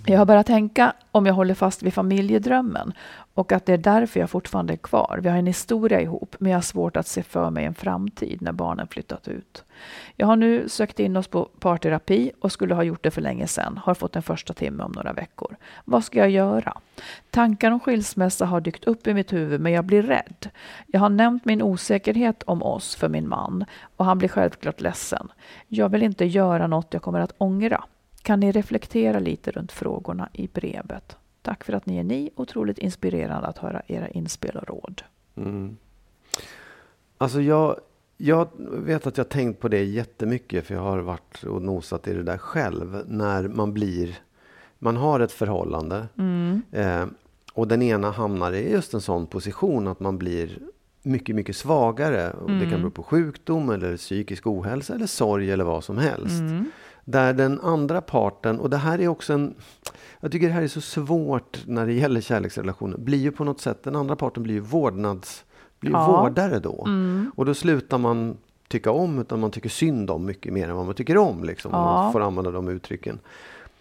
Jag 0.07 0.17
har 0.17 0.25
börjat 0.25 0.47
tänka 0.47 0.93
om 1.11 1.25
jag 1.25 1.33
håller 1.33 1.53
fast 1.53 1.83
vid 1.83 1.93
familjedrömmen 1.93 2.93
och 3.33 3.51
att 3.51 3.65
det 3.65 3.73
är 3.73 3.77
därför 3.77 4.19
jag 4.19 4.29
fortfarande 4.29 4.73
är 4.73 4.77
kvar. 4.77 5.19
Vi 5.23 5.29
har 5.29 5.37
en 5.37 5.47
historia 5.47 6.01
ihop, 6.01 6.35
men 6.39 6.51
jag 6.51 6.57
har 6.57 6.61
svårt 6.61 6.97
att 6.97 7.07
se 7.07 7.23
för 7.23 7.49
mig 7.49 7.65
en 7.65 7.73
framtid 7.73 8.41
när 8.41 8.51
barnen 8.51 8.87
flyttat 8.87 9.27
ut. 9.27 9.63
Jag 10.15 10.27
har 10.27 10.35
nu 10.35 10.69
sökt 10.69 10.99
in 10.99 11.17
oss 11.17 11.27
på 11.27 11.45
parterapi 11.59 12.31
och 12.41 12.51
skulle 12.51 12.75
ha 12.75 12.83
gjort 12.83 13.03
det 13.03 13.11
för 13.11 13.21
länge 13.21 13.47
sedan. 13.47 13.79
Har 13.83 13.93
fått 13.93 14.15
en 14.15 14.23
första 14.23 14.53
timme 14.53 14.83
om 14.83 14.91
några 14.91 15.13
veckor. 15.13 15.55
Vad 15.85 16.03
ska 16.03 16.19
jag 16.19 16.29
göra? 16.29 16.77
Tankar 17.29 17.71
om 17.71 17.79
skilsmässa 17.79 18.45
har 18.45 18.61
dykt 18.61 18.83
upp 18.83 19.07
i 19.07 19.13
mitt 19.13 19.33
huvud, 19.33 19.61
men 19.61 19.71
jag 19.71 19.85
blir 19.85 20.03
rädd. 20.03 20.49
Jag 20.87 20.99
har 20.99 21.09
nämnt 21.09 21.45
min 21.45 21.61
osäkerhet 21.61 22.43
om 22.43 22.63
oss 22.63 22.95
för 22.95 23.09
min 23.09 23.29
man 23.29 23.65
och 23.97 24.05
han 24.05 24.17
blir 24.17 24.29
självklart 24.29 24.81
ledsen. 24.81 25.31
Jag 25.67 25.89
vill 25.89 26.03
inte 26.03 26.25
göra 26.25 26.67
något 26.67 26.93
jag 26.93 27.01
kommer 27.01 27.19
att 27.19 27.33
ångra. 27.37 27.83
Kan 28.25 28.39
ni 28.39 28.51
reflektera 28.51 29.19
lite 29.19 29.51
runt 29.51 29.71
frågorna 29.71 30.29
i 30.33 30.47
brevet? 30.47 31.17
Tack 31.41 31.63
för 31.63 31.73
att 31.73 31.85
ni 31.85 31.97
är 31.97 32.03
ni. 32.03 32.29
Otroligt 32.35 32.77
inspirerande 32.77 33.47
att 33.47 33.57
höra 33.57 33.81
era 33.87 34.07
inspel 34.07 34.57
och 34.57 34.67
råd. 34.67 35.01
Mm. 35.35 35.77
Alltså 37.17 37.41
jag, 37.41 37.79
jag 38.17 38.47
vet 38.59 39.07
att 39.07 39.17
jag 39.17 39.29
tänkt 39.29 39.59
på 39.59 39.67
det 39.67 39.83
jättemycket 39.83 40.65
för 40.65 40.75
jag 40.75 40.81
har 40.81 40.99
varit 40.99 41.43
och 41.43 41.61
nosat 41.61 42.07
i 42.07 42.13
det 42.13 42.23
där 42.23 42.37
själv. 42.37 43.03
När 43.07 43.47
man 43.47 43.73
blir, 43.73 44.17
man 44.79 44.97
har 44.97 45.19
ett 45.19 45.31
förhållande 45.31 46.07
eh, 46.71 47.05
och 47.53 47.67
den 47.67 47.81
ena 47.81 48.11
hamnar 48.11 48.51
i 48.51 48.71
just 48.71 48.93
en 48.93 49.01
sån 49.01 49.27
position 49.27 49.87
att 49.87 49.99
man 49.99 50.17
blir 50.17 50.59
mycket, 51.03 51.35
mycket 51.35 51.55
svagare. 51.55 52.31
Och 52.31 52.51
Det 52.51 52.69
kan 52.69 52.79
bero 52.79 52.91
på 52.91 53.03
sjukdom 53.03 53.69
eller 53.69 53.97
psykisk 53.97 54.47
ohälsa 54.47 54.93
eller 54.95 55.07
sorg 55.07 55.51
eller 55.51 55.63
vad 55.63 55.83
som 55.83 55.97
helst. 55.97 56.41
Där 57.05 57.33
den 57.33 57.61
andra 57.61 58.01
parten, 58.01 58.59
och 58.59 58.69
det 58.69 58.77
här 58.77 59.01
är 59.01 59.07
också 59.07 59.33
en... 59.33 59.55
Jag 60.19 60.31
tycker 60.31 60.47
det 60.47 60.53
här 60.53 60.61
är 60.61 60.67
så 60.67 60.81
svårt 60.81 61.63
när 61.67 61.85
det 61.85 61.93
gäller 61.93 62.21
kärleksrelationer. 62.21 62.97
Blir 62.97 63.17
ju 63.17 63.31
på 63.31 63.43
något 63.43 63.61
sätt, 63.61 63.83
den 63.83 63.95
andra 63.95 64.15
parten 64.15 64.43
blir 64.43 64.53
ju 64.53 64.59
vårdnads... 64.59 65.43
Blir 65.79 65.91
ju 65.91 65.97
Ja. 65.97 66.21
vårdare 66.21 66.59
då. 66.59 66.87
Och 67.35 67.45
då 67.45 67.53
slutar 67.53 67.97
man 67.97 68.37
tycka 68.67 68.91
om, 68.91 69.19
utan 69.19 69.39
man 69.39 69.51
tycker 69.51 69.69
synd 69.69 70.09
om 70.09 70.25
mycket 70.25 70.53
mer 70.53 70.69
än 70.69 70.75
vad 70.75 70.85
man 70.85 70.95
tycker 70.95 71.17
om. 71.17 71.43
Liksom, 71.43 71.73
om 71.73 71.79
Ja. 71.79 71.85
man 72.03 72.11
får 72.13 72.21
använda 72.21 72.51
de 72.51 72.67
uttrycken. 72.67 73.19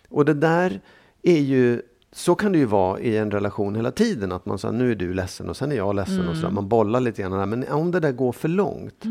Och 0.08 0.24
det 0.24 0.34
där 0.34 0.80
är 1.22 1.38
ju... 1.40 1.82
Så 2.16 2.34
kan 2.34 2.52
det 2.52 2.58
ju 2.58 2.64
vara 2.64 3.00
i 3.00 3.16
en 3.16 3.30
relation 3.30 3.74
hela 3.74 3.90
tiden. 3.90 4.32
Att 4.32 4.46
man 4.46 4.58
säger 4.58 4.74
nu 4.74 4.90
är 4.90 4.94
du 4.94 5.14
ledsen 5.14 5.48
och 5.48 5.56
sen 5.56 5.72
är 5.72 5.76
jag 5.76 5.94
ledsen. 5.94 6.28
Och 6.28 6.36
så. 6.36 6.50
Man 6.50 6.68
bollar 6.68 7.00
lite 7.00 7.22
grann. 7.22 7.32
Där. 7.32 7.46
Men 7.46 7.64
om 7.72 7.90
det 7.90 8.00
där 8.00 8.12
går 8.12 8.32
för 8.32 8.48
långt. 8.48 9.04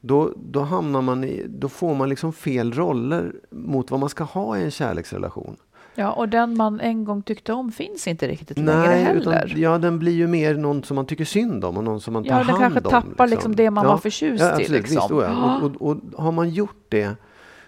Då, 0.00 0.32
då 0.36 0.60
hamnar 0.60 1.02
man 1.02 1.24
i... 1.24 1.46
Då 1.48 1.68
får 1.68 1.94
man 1.94 2.08
liksom 2.08 2.32
fel 2.32 2.72
roller 2.72 3.32
mot 3.50 3.90
vad 3.90 4.00
man 4.00 4.08
ska 4.08 4.24
ha 4.24 4.58
i 4.58 4.64
en 4.64 4.70
kärleksrelation. 4.70 5.56
Ja, 5.94 6.12
och 6.12 6.28
den 6.28 6.56
man 6.56 6.80
en 6.80 7.04
gång 7.04 7.22
tyckte 7.22 7.52
om 7.52 7.72
finns 7.72 8.08
inte 8.08 8.28
riktigt 8.28 8.58
längre 8.58 8.88
Nej, 8.88 9.02
heller. 9.02 9.20
utan, 9.20 9.60
ja, 9.60 9.78
den 9.78 9.98
blir 9.98 10.12
ju 10.12 10.26
mer 10.26 10.54
någon 10.54 10.82
som 10.84 10.94
man 10.94 11.06
tycker 11.06 11.24
synd 11.24 11.64
om 11.64 11.76
och 11.76 11.84
någon 11.84 12.00
som 12.00 12.12
man 12.12 12.24
tar 12.24 12.30
Ja, 12.30 12.38
den 12.38 12.46
hand 12.46 12.60
kanske 12.60 12.96
om. 12.96 13.02
tappar 13.02 13.26
liksom 13.26 13.56
det 13.56 13.70
man 13.70 13.86
var 13.86 13.98
förtjust 13.98 14.44
ja, 14.44 14.48
i, 14.50 14.62
absolut, 14.62 14.70
liksom. 14.90 15.18
Visst, 15.18 15.28
ja. 15.28 15.60
och, 15.62 15.90
och, 15.90 15.96
och 16.12 16.22
har 16.24 16.32
man 16.32 16.50
gjort 16.50 16.84
det, 16.88 17.16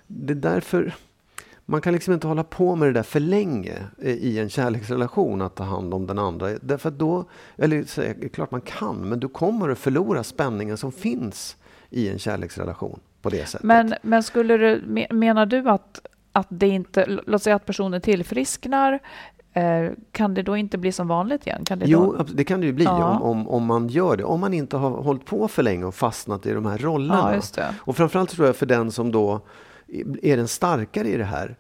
det 0.07 0.33
är 0.33 0.37
därför 0.37 0.95
man 1.67 1.81
kan 1.81 1.93
liksom 1.93 2.15
inte 2.15 2.27
hålla 2.27 2.45
på 2.45 2.77
med 2.77 2.89
det 2.89 2.93
där 2.93 3.03
för 3.03 3.21
länge 3.21 3.79
i 4.03 4.39
en 4.39 4.49
kärleksrelation, 4.49 5.43
att 5.43 5.55
ta 5.55 5.65
hand 5.65 5.95
om 5.95 6.07
den 6.07 6.19
andra. 6.19 6.49
Därför 6.63 6.91
då, 6.91 7.25
eller 7.57 7.85
så 7.85 8.03
är 8.03 8.15
det 8.21 8.29
klart 8.29 8.51
man 8.51 8.61
kan, 8.61 8.97
men 8.97 9.21
du 9.21 9.29
kommer 9.29 9.69
att 9.69 9.79
förlora 9.79 10.25
spänningen 10.25 10.77
som 10.77 10.93
finns 10.93 11.57
i 11.91 12.09
en 12.09 12.19
kärleksrelation 12.19 13.01
på 13.23 13.31
det 13.31 13.49
sättet. 13.49 13.63
Men, 13.63 13.95
men 14.03 14.23
skulle 14.23 14.57
du, 14.57 14.83
me- 14.87 15.13
menar 15.13 15.47
du 15.47 15.69
att, 15.71 16.07
att 16.33 16.47
det 16.51 16.69
inte, 16.69 17.19
låt 17.27 17.43
säga 17.43 17.57
att 17.57 17.67
personen 17.67 18.01
tillfrisknar, 18.01 18.99
eh, 19.53 19.91
kan 20.13 20.35
det 20.35 20.43
då 20.43 20.57
inte 20.57 20.79
bli 20.79 20.93
som 20.93 21.09
vanligt 21.09 21.47
igen? 21.47 21.65
Kan 21.65 21.79
det 21.79 21.85
Jo, 21.89 22.15
då, 22.19 22.25
det 22.25 22.45
kan 22.45 22.61
det 22.61 22.67
ju 22.67 22.73
bli 22.73 22.85
Ja. 22.85 23.11
om, 23.19 23.23
om, 23.23 23.49
om 23.49 23.65
man 23.65 23.89
gör 23.89 24.17
det. 24.17 24.25
Om 24.25 24.41
man 24.41 24.55
inte 24.55 24.77
har 24.77 24.91
hållit 24.91 25.25
på 25.27 25.49
för 25.49 25.63
länge 25.63 25.85
och 25.85 25.95
fastnat 25.95 26.47
i 26.47 26.53
de 26.53 26.67
här 26.67 26.79
rollerna. 26.79 27.41
Ja. 27.57 27.65
Och 27.79 27.97
framförallt 27.97 28.31
tror 28.31 28.47
jag 28.47 28.57
för 28.57 28.67
den 28.67 28.91
som 28.91 29.13
då 29.13 29.41
är 30.23 30.37
den 30.37 30.49
starkare 30.49 31.09
i 31.09 31.17
det 31.17 31.25
här. 31.25 31.57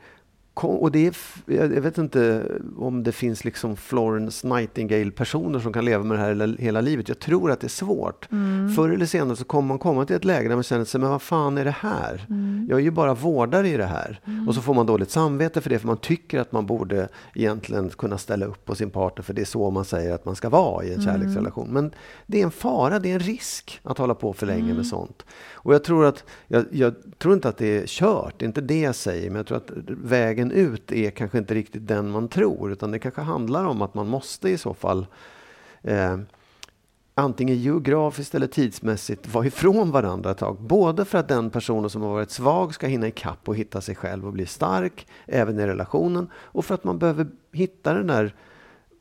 Kom- 0.54 0.76
Och 0.76 0.92
det 0.92 1.06
är, 1.06 1.16
jag 1.46 1.68
vet 1.80 1.98
inte 1.98 2.42
om 2.78 3.02
det 3.02 3.12
finns 3.12 3.44
liksom 3.44 3.76
Florence 3.76 4.46
Nightingale-personer 4.48 5.58
som 5.58 5.72
kan 5.72 5.84
leva 5.84 6.04
med 6.04 6.18
det 6.18 6.22
här 6.22 6.28
hela, 6.28 6.56
hela 6.58 6.80
livet. 6.80 7.08
Jag 7.08 7.18
tror 7.18 7.50
att 7.50 7.60
det 7.60 7.66
är 7.66 7.68
svårt. 7.68 8.28
Mm. 8.32 8.72
Förr 8.74 8.90
eller 8.90 9.06
senare 9.06 9.36
så 9.36 9.44
kommer 9.44 9.68
man 9.68 9.78
komma 9.78 10.04
till 10.06 10.16
ett 10.16 10.24
läge 10.24 10.48
där 10.48 10.54
man 10.56 10.62
känner 10.62 10.84
sig, 10.84 11.00
men 11.00 11.10
vad 11.10 11.22
fan 11.22 11.58
är 11.58 11.64
det 11.64 11.70
här? 11.80 12.26
Mm. 12.28 12.66
Jag 12.70 12.78
är 12.78 12.82
ju 12.82 12.90
bara 12.90 13.14
vårdare 13.14 13.68
i 13.68 13.76
det 13.76 13.84
här. 13.86 14.20
Och 14.48 14.54
så 14.54 14.60
får 14.60 14.74
man 14.74 14.86
dåligt 14.86 15.10
samvete 15.10 15.60
för 15.60 15.70
det, 15.70 15.78
för 15.78 15.86
man 15.86 15.96
tycker 15.96 16.40
att 16.40 16.52
man 16.52 16.66
borde 16.66 17.08
egentligen 17.34 17.90
kunna 17.90 18.18
ställa 18.18 18.46
upp 18.46 18.64
på 18.64 18.74
sin 18.74 18.90
partner, 18.90 19.22
för 19.22 19.34
det 19.34 19.40
är 19.40 19.44
så 19.46 19.70
man 19.70 19.84
säger 19.84 20.14
att 20.14 20.24
man 20.24 20.36
ska 20.36 20.48
vara 20.48 20.84
i 20.84 20.88
en 20.94 21.00
Mm. 21.00 21.04
kärleksrelation. 21.06 21.68
Men 21.72 21.90
det 22.26 22.40
är 22.40 22.44
en 22.44 22.50
fara, 22.50 22.98
det 22.98 23.10
är 23.10 23.14
en 23.14 23.20
risk 23.20 23.80
att 23.82 23.98
hålla 23.98 24.14
på 24.14 24.32
för 24.32 24.46
länge 24.46 24.62
Mm. 24.64 24.76
med 24.76 24.86
sånt. 24.86 25.24
Och 25.54 25.74
jag 25.74 25.84
tror, 25.84 26.04
att, 26.04 26.24
jag, 26.46 26.64
jag 26.70 26.94
tror 27.18 27.34
inte 27.34 27.48
att 27.48 27.58
det 27.58 27.78
är 27.82 27.86
kört, 27.86 28.34
det 28.38 28.44
är 28.44 28.46
inte 28.46 28.60
det 28.60 28.80
jag 28.80 28.94
säger, 28.94 29.30
men 29.30 29.36
jag 29.36 29.46
tror 29.46 29.56
att 29.56 29.70
vägen 29.86 30.41
ut 30.50 30.92
är 30.92 31.10
kanske 31.10 31.38
inte 31.38 31.54
riktigt 31.54 31.88
den 31.88 32.10
man 32.10 32.28
tror, 32.28 32.72
utan 32.72 32.90
det 32.90 32.98
kanske 32.98 33.20
handlar 33.20 33.64
om 33.64 33.82
att 33.82 33.94
man 33.94 34.08
måste 34.08 34.48
i 34.48 34.58
så 34.58 34.74
fall 34.74 35.06
eh, 35.82 36.16
antingen 37.14 37.56
geografiskt 37.56 38.34
eller 38.34 38.46
tidsmässigt 38.46 39.34
vara 39.34 39.46
ifrån 39.46 39.90
varandra 39.90 40.30
ett 40.30 40.38
tag. 40.38 40.60
Både 40.60 41.04
för 41.04 41.18
att 41.18 41.28
den 41.28 41.50
personen 41.50 41.90
som 41.90 42.02
har 42.02 42.12
varit 42.12 42.30
svag 42.30 42.74
ska 42.74 42.86
hinna 42.86 43.06
ikapp 43.06 43.48
och 43.48 43.56
hitta 43.56 43.80
sig 43.80 43.94
själv 43.94 44.26
och 44.26 44.32
bli 44.32 44.46
stark, 44.46 45.06
även 45.26 45.58
i 45.58 45.66
relationen. 45.66 46.30
Och 46.34 46.64
för 46.64 46.74
att 46.74 46.84
man 46.84 46.98
behöver 46.98 47.26
hitta 47.52 47.94
den 47.94 48.06
där 48.06 48.34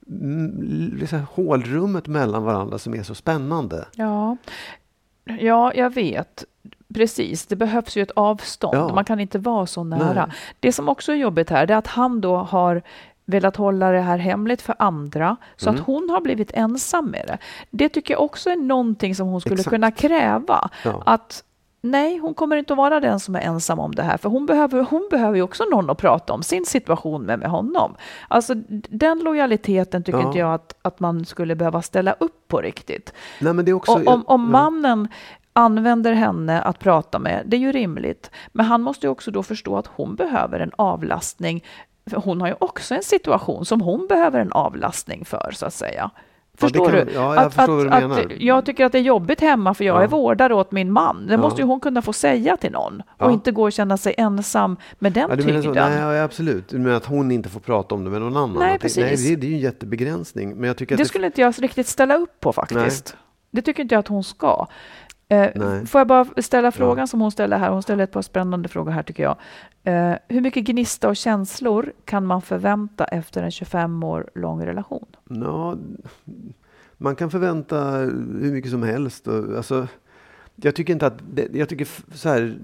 mm, 0.10 0.98
liksom, 0.98 1.20
hålrummet 1.32 2.08
mellan 2.08 2.44
varandra 2.44 2.78
som 2.78 2.94
är 2.94 3.04
så 3.04 3.16
spännande. 3.16 3.86
Ja. 3.96 4.38
Ja, 5.26 5.74
jag 5.76 5.94
vet. 5.94 6.44
Precis, 6.94 7.46
det 7.46 7.56
behövs 7.56 7.96
ju 7.98 8.02
ett 8.04 8.12
avstånd. 8.12 8.78
Ja. 8.78 8.94
Man 8.96 9.06
kan 9.06 9.20
inte 9.20 9.40
vara 9.40 9.66
så 9.66 9.84
nära. 9.84 10.26
Nej. 10.26 10.36
Det 10.60 10.72
som 10.72 10.90
också 10.90 11.12
är 11.12 11.16
jobbigt 11.16 11.50
här, 11.50 11.66
det 11.68 11.74
är 11.74 11.78
att 11.78 11.88
han 11.88 12.22
då 12.22 12.38
har 12.38 12.82
velat 13.26 13.56
hålla 13.56 13.92
det 13.92 14.00
här 14.02 14.18
hemligt 14.18 14.62
för 14.62 14.76
andra, 14.80 15.38
så 15.56 15.70
Mm. 15.70 15.82
att 15.82 15.88
hon 15.88 16.10
har 16.10 16.22
blivit 16.22 16.52
ensam 16.54 17.06
med 17.06 17.24
det. 17.28 17.38
Det 17.70 17.90
tycker 17.90 18.14
jag 18.14 18.24
också 18.24 18.50
är 18.50 18.56
någonting 18.56 19.16
som 19.16 19.28
hon 19.28 19.42
skulle 19.42 19.56
Exakt. 19.56 19.70
kunna 19.70 19.92
kräva. 19.92 20.70
Ja. 20.86 21.04
Att 21.06 21.44
nej, 21.82 22.18
hon 22.18 22.34
kommer 22.34 22.56
inte 22.56 22.74
att 22.74 22.78
vara 22.78 23.00
den 23.00 23.20
som 23.20 23.36
är 23.36 23.40
ensam 23.40 23.80
om 23.80 23.96
det 23.96 24.04
här, 24.04 24.18
för 24.18 24.30
hon 24.30 24.46
behöver, 24.46 24.84
hon 24.84 25.08
behöver 25.12 25.36
ju 25.36 25.42
också 25.42 25.64
någon 25.72 25.90
att 25.90 25.98
prata 25.98 26.34
om 26.34 26.44
sin 26.44 26.66
situation 26.66 27.24
med, 27.24 27.40
med 27.40 27.50
honom. 27.50 27.96
Alltså 28.28 28.54
den 28.90 29.20
lojaliteten 29.20 30.04
tycker 30.04 30.20
Ja. 30.20 30.28
inte 30.28 30.40
jag 30.40 30.54
att, 30.54 30.76
att 30.82 31.00
man 31.00 31.26
skulle 31.26 31.56
behöva 31.56 31.82
ställa 31.82 32.16
upp 32.20 32.48
på 32.48 32.62
riktigt. 32.62 33.14
Nej, 33.40 33.54
men 33.54 33.66
det 33.66 33.72
är 33.72 33.74
också, 33.74 33.94
om, 33.94 34.08
om 34.08 34.24
ja. 34.28 34.38
mannen 34.38 35.08
använder 35.54 36.14
henne 36.14 36.62
att 36.62 36.80
prata 36.80 37.20
med, 37.20 37.44
det 37.46 37.58
är 37.58 37.62
ju 37.62 37.72
rimligt. 37.72 38.32
Men 38.52 38.66
han 38.66 38.82
måste 38.82 39.08
ju 39.08 39.12
också 39.12 39.32
då 39.32 39.44
förstå 39.44 39.78
att 39.78 39.88
hon 39.88 40.16
behöver 40.16 40.60
en 40.60 40.72
avlastning. 40.76 41.64
För 42.10 42.18
hon 42.18 42.42
har 42.42 42.48
ju 42.48 42.56
också 42.60 42.96
en 42.96 43.04
situation 43.04 43.66
som 43.66 43.82
hon 43.82 44.08
behöver 44.08 44.40
en 44.40 44.52
avlastning 44.52 45.26
för, 45.26 45.52
så 45.54 45.66
att 45.66 45.74
säga. 45.74 46.12
Förstår 46.58 46.86
kan- 46.86 46.94
du? 47.06 47.14
ja, 47.14 47.36
jag 47.36 47.54
förstår 47.54 47.76
vad 47.86 48.02
du 48.02 48.06
att. 48.14 48.26
Att 48.26 48.32
jag 48.42 48.66
tycker 48.66 48.86
att 48.86 48.92
det 48.92 48.98
är 48.98 49.02
jobbigt 49.02 49.42
hemma 49.42 49.74
för 49.74 49.84
jag 49.84 49.96
Ja. 49.98 50.04
är 50.04 50.08
vårdare 50.08 50.54
åt 50.56 50.72
min 50.72 50.92
man. 50.92 51.28
Det 51.28 51.34
Ja. 51.34 51.38
måste 51.40 51.62
ju 51.62 51.68
hon 51.68 51.80
kunna 51.80 52.02
få 52.02 52.14
säga 52.14 52.58
till 52.58 52.72
någon 52.72 53.02
och 53.18 53.28
Ja. 53.28 53.32
inte 53.32 53.52
gå 53.52 53.64
och 53.64 53.72
känna 53.72 53.98
sig 53.98 54.16
ensam 54.18 54.78
med 55.00 55.14
den 55.14 55.30
Ja, 55.30 55.36
tyngden. 55.36 55.74
Nej, 55.74 56.00
ja, 56.16 56.24
absolut. 56.24 56.70
Du 56.70 56.80
menar 56.80 56.96
att 56.98 57.06
hon 57.06 57.32
inte 57.32 57.50
får 57.50 57.60
prata 57.60 57.96
om 57.96 58.04
det 58.04 58.10
med 58.10 58.22
någon 58.22 58.38
annan? 58.38 58.60
Nej, 58.60 58.76
Att 58.76 58.82
precis. 58.82 58.98
Nej, 59.24 59.36
det, 59.36 59.42
det 59.42 59.48
är 59.48 59.50
ju 59.50 59.56
en 59.56 59.62
jättebegränsning. 59.62 60.56
Men 60.56 60.64
jag 60.68 60.78
tycker 60.78 60.96
att 60.96 60.98
Det 60.98 61.04
det, 61.04 61.08
skulle 61.08 61.26
inte 61.26 61.42
jag 61.42 61.54
riktigt 61.64 61.88
ställa 61.88 62.16
upp 62.16 62.40
på 62.40 62.54
faktiskt. 62.54 63.16
Det 63.54 63.62
tycker 63.62 63.84
inte 63.84 63.96
jag 63.96 64.00
att 64.00 64.08
hon 64.08 64.24
ska. 64.24 64.68
Eh, 65.32 65.84
får 65.86 66.00
jag 66.00 66.08
bara 66.08 66.26
ställa 66.38 66.72
frågan 66.72 67.08
som 67.08 67.22
hon 67.22 67.32
ställer 67.32 67.58
här? 67.58 67.70
Hon 67.70 67.84
ställer 67.84 68.04
ett 68.04 68.12
par 68.12 68.22
spännande 68.22 68.70
frågor 68.70 68.92
här 68.92 69.04
tycker 69.04 69.24
jag. 69.24 69.38
Eh, 69.84 70.16
hur 70.28 70.42
mycket 70.42 70.64
gnista 70.64 71.10
och 71.10 71.16
känslor 71.16 71.94
kan 72.06 72.26
man 72.26 72.42
förvänta 72.42 73.06
efter 73.06 73.44
en 73.44 73.52
25 73.52 74.04
år 74.04 74.30
lång 74.36 74.66
relation? 74.66 75.06
Ja, 75.30 75.78
man 76.98 77.16
kan 77.16 77.32
förvänta 77.32 77.92
hur 78.42 78.52
mycket 78.52 78.72
som 78.72 78.84
helst. 78.84 79.28
Alltså, 79.28 79.88
jag 80.56 80.76
tycker 80.76 80.94
inte 80.94 81.08
att... 81.08 81.22
Jag 81.54 81.70
tycker 81.70 81.88
så 82.16 82.30
här, 82.30 82.58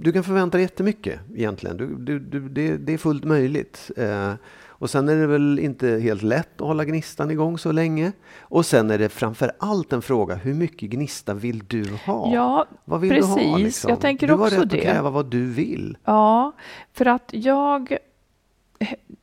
du 0.00 0.12
kan 0.12 0.24
förvänta 0.24 0.58
dig 0.58 0.62
jättemycket 0.62 1.20
egentligen. 1.34 1.76
Du, 1.76 1.96
du, 1.96 2.18
du, 2.18 2.48
det, 2.48 2.76
det 2.76 2.92
är 2.92 2.98
fullt 2.98 3.24
möjligt. 3.24 3.90
Eh, 3.96 4.32
och 4.78 4.90
sen 4.90 5.08
är 5.08 5.16
det 5.16 5.26
väl 5.26 5.58
inte 5.58 5.88
helt 5.88 6.22
lätt 6.22 6.60
att 6.60 6.66
hålla 6.66 6.84
gnistan 6.84 7.30
igång 7.30 7.58
så 7.58 7.72
länge. 7.72 8.12
Och 8.40 8.66
sen 8.66 8.90
är 8.90 8.98
det 8.98 9.08
framför 9.08 9.52
allt 9.58 9.92
en 9.92 10.02
fråga, 10.02 10.34
hur 10.34 10.54
mycket 10.54 10.90
gnista 10.90 11.34
vill 11.34 11.62
du 11.66 11.84
ha? 12.06 12.34
Ja, 12.34 12.66
vad 12.84 13.00
vill 13.00 13.10
du 13.14 13.22
ha? 13.24 13.34
precis. 13.36 13.58
Liksom? 13.58 13.90
Jag 13.90 14.00
tänker 14.00 14.26
du 14.26 14.34
har 14.34 14.46
också 14.46 14.60
rätt 14.60 14.70
det. 14.70 14.76
att 14.78 14.82
kräva 14.84 15.10
vad 15.10 15.26
du 15.26 15.46
vill. 15.46 15.96
Ja, 16.04 16.52
för 16.92 17.06
att 17.06 17.30
jag... 17.32 17.96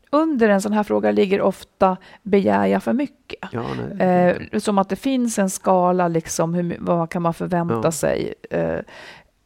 Under 0.09 0.49
en 0.49 0.61
sån 0.61 0.73
här 0.73 0.83
fråga 0.83 1.11
ligger 1.11 1.41
ofta 1.41 1.97
begär 2.23 2.65
jag 2.65 2.83
för 2.83 2.93
mycket. 2.93 3.49
Ja, 3.51 3.63
nej. 3.93 4.07
Eh, 4.51 4.59
som 4.59 4.77
att 4.77 4.89
det 4.89 4.95
finns 4.95 5.39
en 5.39 5.49
skala, 5.49 6.07
liksom, 6.07 6.53
hur, 6.53 6.77
vad 6.79 7.09
kan 7.09 7.21
man 7.21 7.33
förvänta 7.33 7.81
Ja. 7.83 7.91
sig? 7.91 8.33
Eh, 8.49 8.79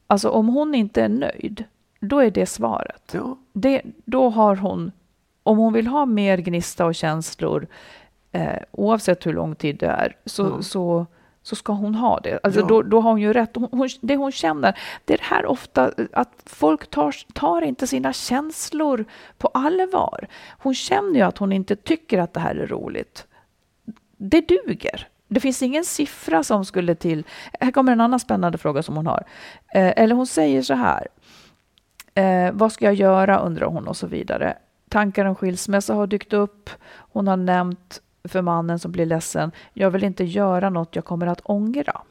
alltså 0.08 0.30
om 0.30 0.48
hon 0.48 0.76
inte 0.76 1.02
är 1.04 1.10
nöjd, 1.10 1.64
då 2.00 2.20
är 2.20 2.32
det 2.32 2.46
svaret. 2.46 3.12
ja. 3.12 3.38
Det, 3.54 3.82
då 4.06 4.30
har 4.30 4.56
hon, 4.56 4.92
om 5.50 5.58
hon 5.58 5.74
vill 5.74 5.88
ha 5.88 6.06
mer 6.06 6.38
gnista 6.38 6.86
och 6.86 6.96
känslor, 6.96 7.68
eh, 8.32 8.58
oavsett 8.72 9.26
hur 9.26 9.34
lång 9.34 9.56
tid 9.56 9.78
det 9.78 9.86
är, 9.88 10.16
så, 10.26 10.44
Ja. 10.44 10.62
så, 10.62 11.06
så 11.42 11.56
ska 11.56 11.74
hon 11.74 11.96
ha 11.96 12.20
det. 12.20 12.40
Alltså 12.44 12.60
Ja. 12.60 12.66
då, 12.68 12.82
då 12.82 13.00
har 13.02 13.10
hon 13.12 13.22
ju 13.22 13.34
rätt. 13.34 13.56
Hon, 13.56 13.68
hon, 13.72 13.90
det 14.02 14.16
hon 14.16 14.32
känner, 14.32 14.78
det 15.06 15.14
är 15.14 15.18
det 15.18 15.24
här 15.24 15.46
ofta 15.46 15.92
att 16.14 16.30
folk 16.46 16.90
tar, 16.90 17.16
tar 17.34 17.62
inte 17.62 17.88
sina 17.88 18.14
känslor 18.14 19.06
på 19.38 19.48
allvar. 19.48 20.28
Hon 20.60 20.76
känner 20.76 21.16
ju 21.16 21.22
att 21.22 21.38
hon 21.38 21.52
inte 21.54 21.76
tycker 21.76 22.20
att 22.20 22.34
det 22.34 22.40
här 22.40 22.56
är 22.56 22.68
roligt. 22.68 23.28
Det 24.18 24.42
duger. 24.48 25.08
Det 25.28 25.40
finns 25.40 25.62
ingen 25.62 25.86
siffra 25.86 26.44
som 26.44 26.66
skulle 26.66 26.96
till. 26.96 27.24
Här 27.60 27.72
kommer 27.72 27.92
en 27.92 28.02
annan 28.02 28.20
spännande 28.20 28.58
fråga 28.58 28.84
som 28.84 28.96
hon 28.96 29.08
har. 29.08 29.24
Eh, 29.74 29.94
eller 29.96 30.16
hon 30.16 30.28
säger 30.28 30.62
så 30.62 30.74
här. 30.74 31.08
Eh, 32.14 32.52
vad 32.54 32.72
ska 32.72 32.86
jag 32.86 32.94
göra 32.94 33.40
undrar 33.40 33.68
hon 33.68 33.88
och 33.88 33.98
så 33.98 34.08
vidare. 34.08 34.58
Tankar 34.90 35.26
om 35.26 35.36
skilsmässa 35.36 35.94
har 35.94 36.08
dykt 36.08 36.34
upp. 36.34 36.70
Hon 36.92 37.28
har 37.28 37.38
nämnt 37.38 38.02
för 38.24 38.42
mannen 38.42 38.80
som 38.80 38.92
blir 38.92 39.06
ledsen. 39.06 39.52
Jag 39.74 39.92
vill 39.92 40.04
inte 40.04 40.24
göra 40.24 40.70
något 40.70 40.96
jag 40.96 41.06
kommer 41.06 41.28
att 41.28 41.42
ångra. 41.44 42.02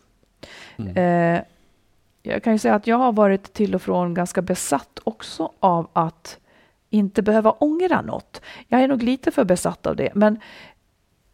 Eh, 0.95 1.41
jag 2.23 2.43
kan 2.43 2.53
ju 2.53 2.59
säga 2.59 2.75
att 2.75 2.87
jag 2.87 2.97
har 2.97 3.13
varit 3.13 3.53
till 3.53 3.75
och 3.75 3.83
från 3.83 4.15
ganska 4.15 4.43
besatt 4.43 4.99
också 5.05 5.53
av 5.61 5.89
att 5.93 6.39
inte 6.91 7.23
behöva 7.23 7.51
ångra 7.51 8.01
något. 8.01 8.43
Jag 8.69 8.83
är 8.83 8.89
nog 8.89 9.03
lite 9.03 9.31
för 9.31 9.45
besatt 9.45 9.87
av 9.87 9.97
det, 9.97 10.15
men 10.15 10.41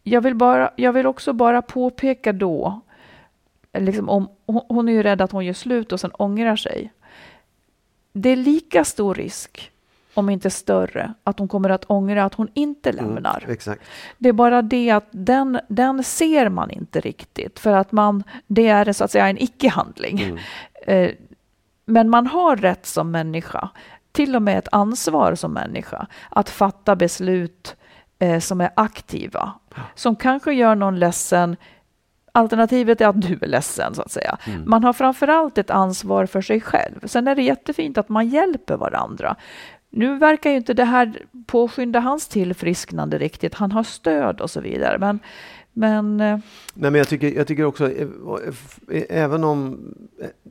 jag 0.03 0.21
vill, 0.21 0.35
bara, 0.35 0.71
jag 0.75 0.93
vill 0.93 1.07
också 1.07 1.33
bara 1.33 1.61
påpeka 1.61 2.33
då, 2.33 2.81
liksom 3.73 4.09
om, 4.09 4.27
hon, 4.45 4.61
hon 4.69 4.89
är 4.89 4.93
ju 4.93 5.03
rädd 5.03 5.21
att 5.21 5.31
hon 5.31 5.45
gör 5.45 5.53
slut 5.53 5.91
och 5.91 5.99
sen 5.99 6.11
ångrar 6.11 6.55
sig. 6.55 6.93
Det 8.13 8.29
är 8.29 8.35
lika 8.35 8.83
stor 8.83 9.15
risk, 9.15 9.71
om 10.15 10.29
inte 10.29 10.49
större, 10.49 11.13
att 11.23 11.39
hon 11.39 11.47
kommer 11.47 11.69
att 11.69 11.85
ångra 11.85 12.23
att 12.25 12.33
hon 12.33 12.47
inte 12.53 12.91
lämnar. 12.91 13.43
Mm. 13.45 13.77
Det 14.17 14.29
är 14.29 14.33
bara 14.33 14.61
det 14.61 14.91
att 14.91 15.07
den, 15.11 15.59
den 15.67 16.03
ser 16.03 16.49
man 16.49 16.71
inte 16.71 16.99
riktigt, 16.99 17.59
för 17.59 17.73
att 17.73 17.91
man, 17.91 18.23
det 18.47 18.67
är 18.67 18.93
så 18.93 19.03
att 19.03 19.11
säga 19.11 19.27
en 19.27 19.37
icke-handling. 19.43 20.21
Mm. 20.21 20.37
Eh, 20.87 21.11
Men 21.85 22.09
man 22.09 22.27
har 22.27 22.55
rätt 22.55 22.85
som 22.85 23.11
människa, 23.11 23.69
till 24.11 24.35
och 24.35 24.41
med 24.41 24.57
ett 24.57 24.67
ansvar 24.71 25.35
som 25.35 25.53
människa, 25.53 26.07
att 26.29 26.49
fatta 26.49 26.95
beslut 26.95 27.75
eh, 28.19 28.39
som 28.39 28.61
är 28.61 28.69
aktiva, 28.75 29.53
som 29.95 30.15
kanske 30.15 30.53
gör 30.53 30.75
någon 30.75 30.99
ledsen. 30.99 31.55
Alternativet 32.31 33.01
är 33.01 33.07
att 33.07 33.21
du 33.21 33.39
är 33.41 33.47
ledsen, 33.47 33.95
så 33.95 34.01
att 34.01 34.11
säga. 34.11 34.37
Man 34.65 34.83
har 34.83 34.93
framförallt 34.93 35.57
ett 35.57 35.69
ansvar 35.69 36.25
för 36.25 36.41
sig 36.41 36.61
själv. 36.61 37.07
Sen 37.07 37.27
är 37.27 37.35
det 37.35 37.41
jättefint 37.43 37.97
att 37.97 38.09
man 38.09 38.27
hjälper 38.29 38.77
varandra. 38.77 39.35
Nu 39.95 40.17
verkar 40.17 40.49
ju 40.49 40.57
inte 40.57 40.73
det 40.73 40.83
här 40.83 41.25
påskynda 41.45 41.99
hans 41.99 42.27
tillfrisknande 42.27 43.17
riktigt. 43.17 43.53
Han 43.53 43.71
har 43.71 43.83
stöd 43.83 44.41
och 44.41 44.49
så 44.49 44.61
vidare. 44.61 44.97
Men, 44.97 45.19
men 45.73 46.21
eh, 46.21 46.39
Nej, 46.73 46.91
men 46.91 46.95
jag 46.95 47.07
tycker, 47.07 47.31
jag 47.31 47.47
tycker 47.47 47.65
också, 47.65 47.91
eh, 47.91 48.07
eh, 48.91 49.03
även 49.09 49.43
om, 49.43 49.79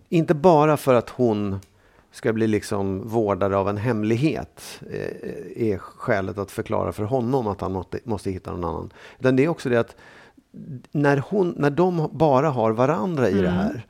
inte 0.09 0.35
bara 0.35 0.77
för 0.77 0.95
att 0.95 1.11
hon 1.11 1.59
ska 2.11 2.33
bli 2.33 2.47
liksom 2.47 3.09
vårdare 3.09 3.57
av 3.57 3.69
en 3.69 3.77
hemlighet 3.77 4.81
är 5.57 5.79
skälet 5.79 6.39
att 6.39 6.51
förklara 6.51 6.93
för 6.93 7.05
honom 7.05 7.47
att 7.47 7.61
han 7.61 7.73
måste, 7.73 7.99
måste 8.05 8.31
hitta 8.31 8.51
någon 8.51 8.65
annan. 8.65 8.91
Utan 9.19 9.37
det 9.37 9.45
är 9.45 9.49
också 9.49 9.69
det 9.69 9.81
att 9.81 9.97
när, 10.93 11.17
hon, 11.17 11.55
när 11.59 11.71
de 11.71 12.09
bara 12.13 12.51
har 12.51 12.73
varandra 12.73 13.29
i 13.29 13.41
det 13.41 13.51
här, 13.51 13.87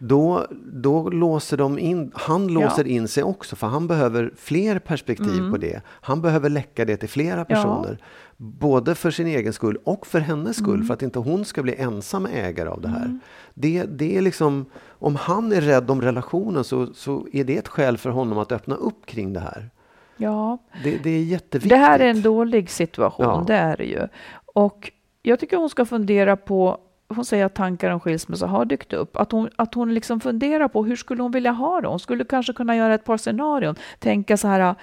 då, 0.00 0.46
då 0.72 1.10
låser 1.10 1.56
de 1.56 1.78
in, 1.78 2.12
han 2.14 2.46
låser 2.48 2.86
in 2.86 3.08
sig 3.08 3.22
också 3.22 3.56
för 3.56 3.66
han 3.66 3.86
behöver 3.86 4.32
fler 4.36 4.78
perspektiv 4.78 5.50
på 5.50 5.56
det. 5.56 5.80
Han 5.86 6.22
behöver 6.22 6.48
läcka 6.50 6.84
det 6.84 6.96
till 6.96 7.08
flera 7.08 7.44
personer. 7.44 7.98
Både 8.36 8.94
för 8.94 9.10
sin 9.10 9.26
egen 9.26 9.52
skull 9.52 9.78
och 9.84 10.06
för 10.06 10.20
hennes 10.20 10.56
skull, 10.56 10.84
för 10.84 10.94
att 10.94 11.02
inte 11.02 11.18
hon 11.18 11.44
ska 11.44 11.62
bli 11.62 11.74
ensam 11.76 12.26
ägare 12.26 12.68
av 12.68 12.80
det 12.80 12.88
här. 12.88 13.18
Det, 13.54 13.82
det 13.84 14.16
är 14.16 14.20
liksom, 14.22 14.66
om 14.88 15.16
han 15.16 15.52
är 15.52 15.60
rädd 15.60 15.90
om 15.90 16.02
relationen 16.02 16.64
så, 16.64 16.86
så 16.94 17.26
är 17.32 17.44
det 17.44 17.56
ett 17.56 17.68
skäl 17.68 17.98
för 17.98 18.10
honom 18.10 18.38
att 18.38 18.52
öppna 18.52 18.74
upp 18.74 19.06
kring 19.06 19.32
det 19.32 19.40
här. 19.40 19.70
ja, 20.16 20.58
Det, 20.84 20.98
det 21.02 21.10
är 21.10 21.22
jätteviktigt. 21.24 21.70
Det 21.70 21.76
här 21.76 21.98
är 22.00 22.06
en 22.06 22.22
dålig 22.22 22.70
situation, 22.70 23.24
Ja. 23.26 23.44
det 23.46 23.54
är 23.54 23.76
det 23.76 23.84
ju. 23.84 24.08
Och 24.54 24.92
jag 25.22 25.40
tycker 25.40 25.56
hon 25.56 25.70
ska 25.70 25.84
fundera 25.84 26.36
på, 26.36 26.78
hon 27.16 27.24
säger 27.24 27.44
att 27.46 27.54
tankar 27.54 27.90
om 27.90 28.00
skilsmässa 28.00 28.46
har 28.46 28.64
dykt 28.64 28.92
upp, 28.92 29.16
att 29.16 29.32
hon, 29.32 29.50
att 29.56 29.74
hon 29.74 29.94
liksom 29.94 30.20
funderar 30.20 30.68
på 30.68 30.84
hur 30.84 30.96
skulle 30.96 31.22
hon 31.22 31.32
vilja 31.32 31.50
ha 31.50 31.80
det? 31.80 31.88
Hon 31.88 31.98
skulle 32.00 32.24
kanske 32.24 32.52
kunna 32.52 32.76
göra 32.76 32.94
ett 32.94 33.04
par 33.04 33.16
scenarion, 33.16 33.74
tänka 33.98 34.36
så 34.36 34.48
här, 34.48 34.74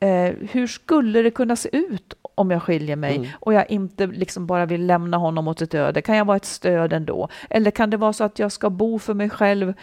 eh, 0.00 0.34
hur 0.50 0.66
skulle 0.66 1.22
det 1.22 1.30
kunna 1.30 1.56
se 1.56 1.76
ut 1.76 2.14
om 2.34 2.50
jag 2.50 2.62
skiljer 2.62 2.96
mig 2.96 3.16
Mm. 3.16 3.28
och 3.40 3.52
jag 3.54 3.70
inte 3.70 4.06
liksom 4.06 4.46
bara 4.46 4.66
vill 4.66 4.86
lämna 4.86 5.16
honom 5.16 5.48
åt 5.48 5.62
ett 5.62 5.74
öde? 5.74 6.02
Kan 6.02 6.16
jag 6.16 6.24
vara 6.24 6.36
ett 6.36 6.44
stöd 6.44 6.92
ändå? 6.92 7.28
Eller 7.50 7.70
kan 7.70 7.90
det 7.90 7.96
vara 7.96 8.12
så 8.12 8.24
att 8.24 8.38
jag 8.38 8.52
ska 8.52 8.70
bo 8.70 8.98
för 8.98 9.14
mig 9.14 9.30
själv 9.30 9.74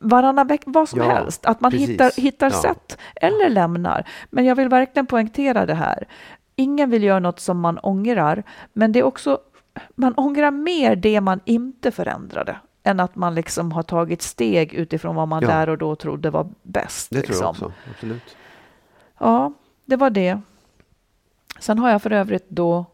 varannan 0.00 0.46
vecka, 0.46 0.64
vad 0.66 0.88
som 0.88 0.98
Ja, 1.00 1.04
helst. 1.08 1.46
Att 1.46 1.60
man 1.60 1.70
precis. 1.70 1.88
hittar, 1.88 2.20
hittar 2.22 2.46
Ja. 2.46 2.52
sätt 2.62 2.98
eller 3.14 3.48
lämnar. 3.48 4.04
Men 4.30 4.44
jag 4.44 4.54
vill 4.56 4.68
verkligen 4.68 5.06
poängtera 5.06 5.66
det 5.66 5.74
här. 5.74 6.04
Ingen 6.56 6.90
vill 6.90 7.02
göra 7.02 7.18
något 7.18 7.40
som 7.40 7.60
man 7.60 7.78
ångrar, 7.78 8.42
men 8.72 8.92
det 8.92 8.98
är 8.98 9.02
också, 9.02 9.38
man 9.94 10.14
ångrar 10.14 10.50
mer 10.50 10.96
det 10.96 11.20
man 11.20 11.40
inte 11.44 11.90
förändrade 11.90 12.56
än 12.82 13.00
att 13.00 13.16
man 13.16 13.34
liksom 13.34 13.72
har 13.72 13.82
tagit 13.82 14.22
steg 14.22 14.74
utifrån 14.74 15.16
vad 15.16 15.28
man 15.28 15.42
Ja. 15.42 15.48
där 15.48 15.68
och 15.68 15.78
då 15.78 15.96
trodde 15.96 16.30
var 16.30 16.48
bäst. 16.62 17.10
Det 17.10 17.16
tror 17.22 17.28
liksom. 17.28 17.44
jag 17.44 17.50
också, 17.50 17.72
absolut. 17.90 18.36
Ja, 19.18 19.52
det 19.84 19.96
var 19.96 20.10
det. 20.10 20.40
Sen 21.60 21.78
har 21.78 21.90
jag 21.90 22.02
för 22.02 22.10
övrigt 22.12 22.46
då, 22.48 22.84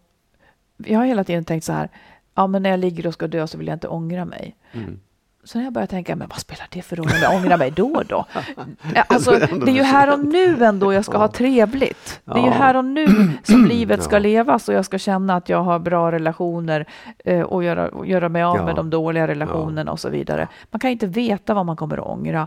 jag 0.77 0.99
har 0.99 1.07
hela 1.07 1.25
tiden 1.25 1.45
tänkt 1.45 1.65
så 1.65 1.73
här, 1.73 1.89
ja 2.35 2.47
men 2.47 2.63
när 2.63 2.71
jag 2.71 2.81
ligger 2.81 3.07
och 3.07 3.15
ska 3.15 3.27
dö 3.27 3.47
så 3.47 3.59
vill 3.59 3.67
jag 3.67 3.77
inte 3.77 3.89
ångra 3.89 4.25
mig. 4.25 4.57
Mm. 4.73 5.01
Så 5.45 5.59
när 5.59 5.65
jag 5.65 5.73
började 5.73 5.91
tänka, 5.91 6.17
men 6.17 6.29
vad 6.29 6.39
spelar 6.39 6.67
det 6.71 6.83
för 6.83 6.97
roll 6.97 7.07
om 7.07 7.19
jag 7.23 7.35
ångrar 7.35 7.59
mig 7.59 7.71
då 7.71 7.87
och 7.95 8.07
då? 8.07 8.27
Alltså, 9.07 9.31
det 9.31 9.71
är 9.71 9.75
ju 9.75 9.83
här 9.83 10.13
och 10.13 10.25
nu 10.25 10.65
ändå 10.65 10.93
jag 10.93 11.05
ska 11.05 11.19
ha 11.19 11.29
trevligt. 11.29 12.21
Det 12.25 12.33
är 12.39 12.45
ju 12.45 12.51
här 12.51 12.77
och 12.77 12.85
nu 12.85 13.07
som 13.43 13.65
livet 13.65 14.03
ska 14.03 14.19
levas 14.19 14.69
och 14.69 14.75
jag 14.75 14.85
ska 14.85 14.99
känna 14.99 15.37
att 15.37 15.49
jag 15.49 15.63
har 15.63 15.79
bra 15.79 16.13
relationer 16.13 16.87
eh, 17.25 17.41
och 17.41 17.65
göra, 17.65 17.91
göra 18.07 18.29
mig 18.29 18.43
av 18.43 18.65
med 18.65 18.75
de 18.77 18.91
dåliga 18.91 19.27
relationerna 19.29 19.93
och 19.93 20.01
så 20.01 20.09
vidare. 20.09 20.49
Man 20.71 20.81
kan 20.81 20.91
inte 20.91 21.07
veta 21.07 21.55
vad 21.55 21.67
man 21.67 21.77
kommer 21.77 21.97
att 21.99 22.07
ångra. 22.07 22.47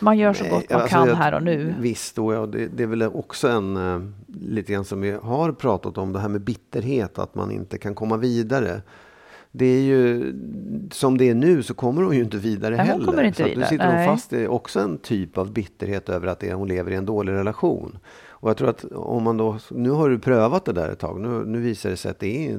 Man 0.00 0.18
gör 0.18 0.32
så 0.32 0.44
gott 0.44 0.70
man 0.70 0.80
alltså, 0.80 0.96
kan 0.96 1.08
jag- 1.08 1.14
här 1.16 1.34
och 1.34 1.42
nu. 1.42 1.74
Visst, 1.78 2.18
och 2.18 2.34
ja, 2.34 2.46
det, 2.46 2.66
det 2.66 2.82
är 2.82 2.86
väl 2.86 3.02
också 3.02 3.48
en, 3.48 3.76
eh, 3.76 4.00
lite 4.40 4.72
grann 4.72 4.84
som 4.84 5.00
vi 5.00 5.10
har 5.22 5.52
pratat 5.52 5.98
om, 5.98 6.12
det 6.12 6.20
här 6.20 6.28
med 6.28 6.40
bitterhet, 6.40 7.18
att 7.18 7.34
man 7.34 7.50
inte 7.50 7.78
kan 7.78 7.94
komma 7.94 8.16
vidare. 8.16 8.80
Det 9.54 9.66
är 9.66 9.80
ju, 9.80 10.32
som 10.90 11.18
det 11.18 11.28
är 11.28 11.34
nu 11.34 11.62
så 11.62 11.74
kommer 11.74 12.02
hon 12.02 12.16
ju 12.16 12.22
inte 12.22 12.36
vidare 12.36 12.76
Nej, 12.76 12.86
heller. 12.86 13.04
kommer 13.04 13.22
inte 13.22 13.36
så 13.36 13.44
vidare, 13.44 13.60
nu 13.60 13.66
sitter 13.66 13.86
hon 13.86 13.94
nej. 13.94 14.06
fast 14.06 14.32
i 14.32 14.46
också 14.46 14.80
en 14.80 14.98
typ 14.98 15.38
av 15.38 15.52
bitterhet 15.52 16.08
över 16.08 16.26
att 16.26 16.40
det, 16.40 16.52
hon 16.52 16.68
lever 16.68 16.90
i 16.90 16.94
en 16.94 17.06
dålig 17.06 17.32
relation. 17.32 17.98
Och 18.42 18.50
jag 18.50 18.56
tror 18.56 18.68
att 18.68 18.84
om 18.84 19.22
man 19.22 19.36
då, 19.36 19.56
nu 19.70 19.90
har 19.90 20.08
du 20.10 20.18
prövat 20.18 20.64
det 20.64 20.72
där 20.72 20.88
ett 20.88 20.98
tag, 20.98 21.20
nu, 21.20 21.28
nu 21.46 21.60
visar 21.60 21.90
det 21.90 21.96
sig 21.96 22.10
att 22.10 22.18
det, 22.18 22.48
är, 22.50 22.56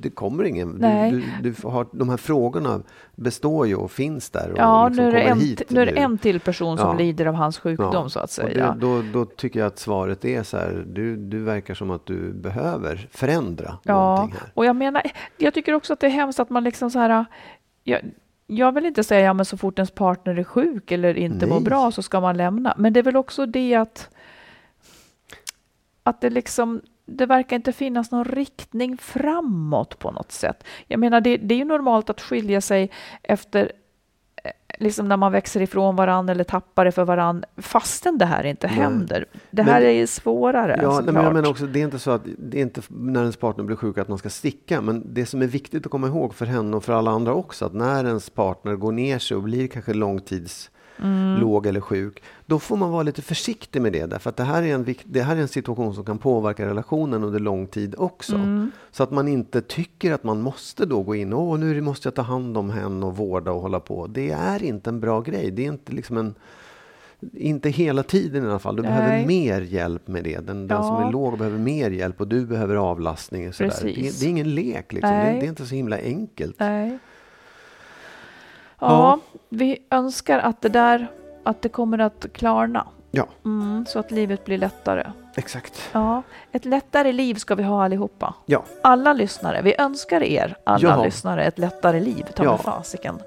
det 0.00 0.10
kommer 0.10 0.44
ingen, 0.44 0.80
du, 0.80 1.22
du, 1.42 1.50
du 1.50 1.68
har, 1.68 1.86
de 1.92 2.08
här 2.08 2.16
frågorna 2.16 2.82
består 3.14 3.66
ju 3.66 3.74
och 3.74 3.90
finns 3.90 4.30
där. 4.30 4.50
Och 4.52 4.58
Ja, 4.58 4.88
liksom 4.88 5.04
nu 5.04 5.10
är, 5.10 5.14
det 5.14 5.20
en, 5.22 5.40
hit 5.40 5.62
nu 5.68 5.80
är 5.80 5.86
det 5.86 5.92
en 5.92 6.18
till 6.18 6.40
person 6.40 6.78
som 6.78 6.86
Ja. 6.88 6.94
lider 6.94 7.26
av 7.26 7.34
hans 7.34 7.58
sjukdom 7.58 7.90
Ja, 7.92 8.08
så 8.08 8.20
att 8.20 8.30
säga. 8.30 8.72
Det, 8.72 8.80
då, 8.80 9.02
då 9.12 9.24
tycker 9.24 9.60
jag 9.60 9.66
att 9.66 9.78
svaret 9.78 10.24
är 10.24 10.42
så 10.42 10.56
här, 10.56 10.84
du, 10.88 11.16
du 11.16 11.42
verkar 11.42 11.74
som 11.74 11.90
att 11.90 12.06
du 12.06 12.32
behöver 12.32 13.08
förändra 13.12 13.78
Ja, 13.82 13.92
någonting 14.14 14.38
här. 14.40 14.50
och 14.54 14.64
jag 14.64 14.76
menar, 14.76 15.02
jag 15.38 15.54
tycker 15.54 15.72
också 15.74 15.92
att 15.92 16.00
det 16.00 16.06
är 16.06 16.10
hemskt 16.10 16.40
att 16.40 16.50
man 16.50 16.64
liksom 16.64 16.90
så 16.90 16.98
här, 16.98 17.24
jag, 17.84 18.00
jag 18.46 18.72
vill 18.72 18.86
inte 18.86 19.04
säga, 19.04 19.20
ja 19.26 19.32
men 19.32 19.44
så 19.44 19.56
fort 19.56 19.78
ens 19.78 19.90
partner 19.90 20.38
är 20.38 20.44
sjuk 20.44 20.92
eller 20.92 21.14
inte 21.18 21.46
mår 21.46 21.54
Nej. 21.56 21.64
bra 21.64 21.90
så 21.90 22.02
ska 22.02 22.20
man 22.20 22.36
lämna. 22.36 22.74
Men 22.78 22.92
det 22.92 23.00
är 23.00 23.04
väl 23.04 23.16
också 23.16 23.46
det 23.46 23.74
att, 23.74 24.10
att 26.06 26.20
det 26.20 26.30
liksom, 26.30 26.80
det 27.06 27.26
verkar 27.26 27.56
inte 27.56 27.72
finnas 27.72 28.10
någon 28.10 28.24
riktning 28.24 28.96
framåt 28.96 29.98
på 29.98 30.10
något 30.10 30.32
sätt. 30.32 30.64
Jag 30.86 31.00
menar, 31.00 31.20
det, 31.20 31.36
det 31.36 31.54
är 31.54 31.58
ju 31.58 31.64
normalt 31.64 32.10
att 32.10 32.20
skilja 32.20 32.60
sig 32.60 32.90
efter 33.22 33.72
eh, 34.44 34.50
liksom 34.78 35.08
när 35.08 35.16
man 35.16 35.32
växer 35.32 35.60
ifrån 35.62 35.96
varandra 35.96 36.32
eller 36.32 36.44
tappar 36.44 36.84
det 36.84 36.92
för 36.92 37.04
varandra, 37.04 37.48
fastän 37.56 38.18
det 38.18 38.26
här 38.26 38.44
inte 38.46 38.66
Nej. 38.66 38.76
händer. 38.76 39.24
Det 39.50 39.62
Men- 39.64 39.74
här 39.74 39.82
är 39.82 39.90
ju 39.90 40.06
svårare. 40.06 40.78
Ja, 40.82 41.00
nej, 41.04 41.14
men 41.14 41.24
jag 41.24 41.34
menar 41.34 41.50
också, 41.50 41.66
det 41.66 41.80
är 41.80 41.84
inte 41.84 41.98
så 41.98 42.10
att 42.10 42.22
det 42.38 42.58
är 42.58 42.62
inte 42.62 42.82
när 42.88 43.20
ens 43.20 43.36
partner 43.36 43.64
blir 43.64 43.76
sjuk 43.76 43.98
att 43.98 44.08
man 44.08 44.18
ska 44.18 44.30
sticka. 44.30 44.80
Men 44.80 45.14
det 45.14 45.26
som 45.26 45.42
är 45.42 45.46
viktigt 45.46 45.86
att 45.86 45.92
komma 45.92 46.06
ihåg 46.06 46.34
för 46.34 46.46
henne 46.46 46.76
och 46.76 46.84
för 46.84 46.92
alla 46.92 47.10
andra 47.10 47.34
också, 47.34 47.64
att 47.66 47.74
när 47.74 48.04
ens 48.04 48.30
partner 48.30 48.74
går 48.76 48.92
ner 48.92 49.18
sig 49.18 49.36
och 49.36 49.42
blir 49.42 49.66
kanske 49.68 49.94
långtids 49.94 50.70
Mm. 51.02 51.40
låg 51.40 51.66
eller 51.66 51.80
sjuk, 51.80 52.22
då 52.46 52.58
får 52.58 52.76
man 52.76 52.90
vara 52.90 53.02
lite 53.02 53.22
försiktig 53.22 53.82
med 53.82 53.92
det. 53.92 54.06
Därför 54.06 54.30
att 54.30 54.36
det 54.36 54.44
här, 54.44 54.62
är 54.62 54.74
en, 54.74 54.94
det 55.04 55.22
här 55.22 55.36
är 55.36 55.40
en 55.40 55.48
situation 55.48 55.94
som 55.94 56.04
kan 56.04 56.18
påverka 56.18 56.66
relationen 56.66 57.24
under 57.24 57.40
lång 57.40 57.66
tid 57.66 57.94
också. 57.98 58.34
Mm. 58.36 58.70
Så 58.90 59.02
att 59.02 59.10
man 59.10 59.28
inte 59.28 59.60
tycker 59.60 60.12
att 60.12 60.24
man 60.24 60.40
måste 60.40 60.86
då 60.86 61.02
gå 61.02 61.14
in, 61.14 61.32
åh 61.32 61.58
nu 61.58 61.80
måste 61.80 62.06
jag 62.06 62.14
ta 62.14 62.22
hand 62.22 62.56
om 62.56 62.70
henne 62.70 63.06
och 63.06 63.16
vårda 63.16 63.50
och 63.52 63.60
hålla 63.62 63.80
på. 63.80 64.06
Det 64.06 64.30
är 64.30 64.62
inte 64.62 64.90
en 64.90 65.00
bra 65.00 65.20
grej. 65.20 65.50
Det 65.50 65.62
är 65.64 65.68
inte 65.68 65.92
liksom 65.92 66.16
en 66.16 66.34
inte 67.32 67.68
hela 67.70 68.02
tiden 68.02 68.44
i 68.44 68.48
alla 68.48 68.58
fall. 68.58 68.76
Du 68.76 68.82
Nej. 68.82 68.90
behöver 68.90 69.26
mer 69.26 69.60
hjälp 69.60 70.08
med 70.08 70.24
det. 70.24 70.46
Den, 70.46 70.66
den 70.68 70.82
som 70.82 70.94
Ja. 70.94 71.08
är 71.08 71.12
låg 71.12 71.38
behöver 71.38 71.58
mer 71.58 71.90
hjälp 71.90 72.20
och 72.20 72.28
du 72.28 72.46
behöver 72.46 72.76
avlastning. 72.76 73.48
och 73.48 73.54
Sådär. 73.54 73.72
Det, 73.82 73.92
det 74.20 74.26
är 74.26 74.28
ingen 74.28 74.54
lek. 74.54 74.92
Liksom. 74.92 75.10
Det, 75.10 75.16
det 75.16 75.46
är 75.46 75.48
inte 75.48 75.66
så 75.66 75.74
himla 75.74 75.98
enkelt. 75.98 76.56
Nej. 76.58 76.98
Ja, 78.88 79.18
vi 79.48 79.78
önskar 79.90 80.38
att 80.38 80.60
det 80.60 80.68
där, 80.68 81.06
att 81.44 81.62
det 81.62 81.68
kommer 81.68 81.98
att 81.98 82.26
klarna. 82.32 82.86
Ja, 83.10 83.26
Mm, 83.44 83.86
så 83.88 83.98
att 83.98 84.10
livet 84.10 84.44
blir 84.44 84.58
lättare. 84.58 85.06
exakt. 85.36 85.88
Ja, 85.92 86.22
ett 86.52 86.64
lättare 86.64 87.12
liv 87.12 87.34
ska 87.34 87.54
vi 87.54 87.62
ha 87.62 87.84
allihopa. 87.84 88.34
Ja, 88.46 88.62
Alla 88.82 89.12
lyssnare. 89.12 89.62
Vi 89.62 89.74
önskar 89.78 90.22
er, 90.22 90.56
alla 90.64 90.88
Ja. 90.88 91.04
lyssnare, 91.04 91.44
ett 91.44 91.58
lättare 91.58 92.00
liv. 92.00 92.26
Ta 92.34 92.44
Ja. 92.44 92.50
mig 92.50 92.58
fasiken. 92.60 93.18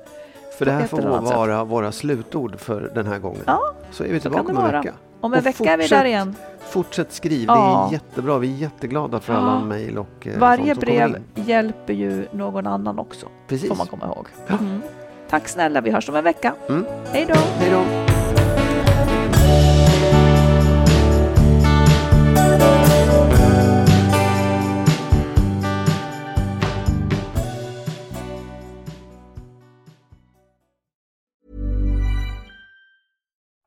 för 0.57 0.65
det 0.65 0.71
här 0.71 0.87
får 0.87 1.05
annat 1.05 1.27
sätt. 1.27 1.37
vara 1.37 1.63
våra 1.63 1.91
slutord 1.91 2.59
för 2.59 2.91
den 2.95 3.07
här 3.07 3.19
gången. 3.19 3.41
Ja, 3.45 3.59
så 3.91 4.03
är 4.03 4.07
vi 4.13 4.19
tillbaka 4.19 4.43
om 4.43 4.49
en 4.49 4.55
vara. 4.55 4.81
vecka. 4.81 4.93
Om 5.21 5.33
en 5.33 5.39
Och 5.39 5.45
vecka 5.45 5.73
är 5.73 5.77
vi 5.77 5.87
där 5.87 6.05
igen. 6.05 6.35
Fortsätt 6.59 7.13
skriv. 7.13 7.45
Ja. 7.47 7.87
Det 7.89 7.95
är 7.95 7.99
jättebra. 7.99 8.37
Vi 8.37 8.53
är 8.53 8.57
jätteglada 8.57 9.19
för 9.19 9.33
Ja. 9.33 9.39
alla 9.39 9.59
mejl 9.59 9.97
och 9.97 10.27
eh, 10.27 10.37
Varje 10.39 10.75
brev 10.75 11.17
hjälper 11.35 11.93
ju 11.93 12.27
någon 12.31 12.67
annan 12.67 12.99
också. 12.99 13.25
Precis. 13.47 13.69
Får 13.69 13.75
man 13.75 13.87
komma 13.87 14.05
ihåg. 14.05 14.27
Mm. 14.49 14.81
Tack 15.29 15.47
snälla, 15.47 15.81
vi 15.81 15.91
hörs 15.91 16.09
om 16.09 16.15
en 16.15 16.23
vecka. 16.23 16.55
Mm. 16.69 16.85
Hej 17.13 17.25
då! 17.25 17.39
Hej 17.59 17.71
då. 17.71 18.07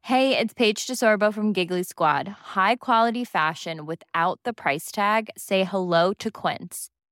Hey, 0.02 0.36
it's 0.36 0.54
Paige 0.54 0.86
DeSorbo 0.88 1.32
from 1.32 1.52
Giggly 1.52 1.84
Squad. 1.84 2.26
High 2.56 2.74
quality 2.76 3.24
fashion 3.24 3.86
without 3.86 4.40
the 4.42 4.52
price 4.52 4.90
tag. 4.90 5.30
Say 5.36 5.62
hello 5.62 6.12
to 6.14 6.32
Quince. 6.32 6.90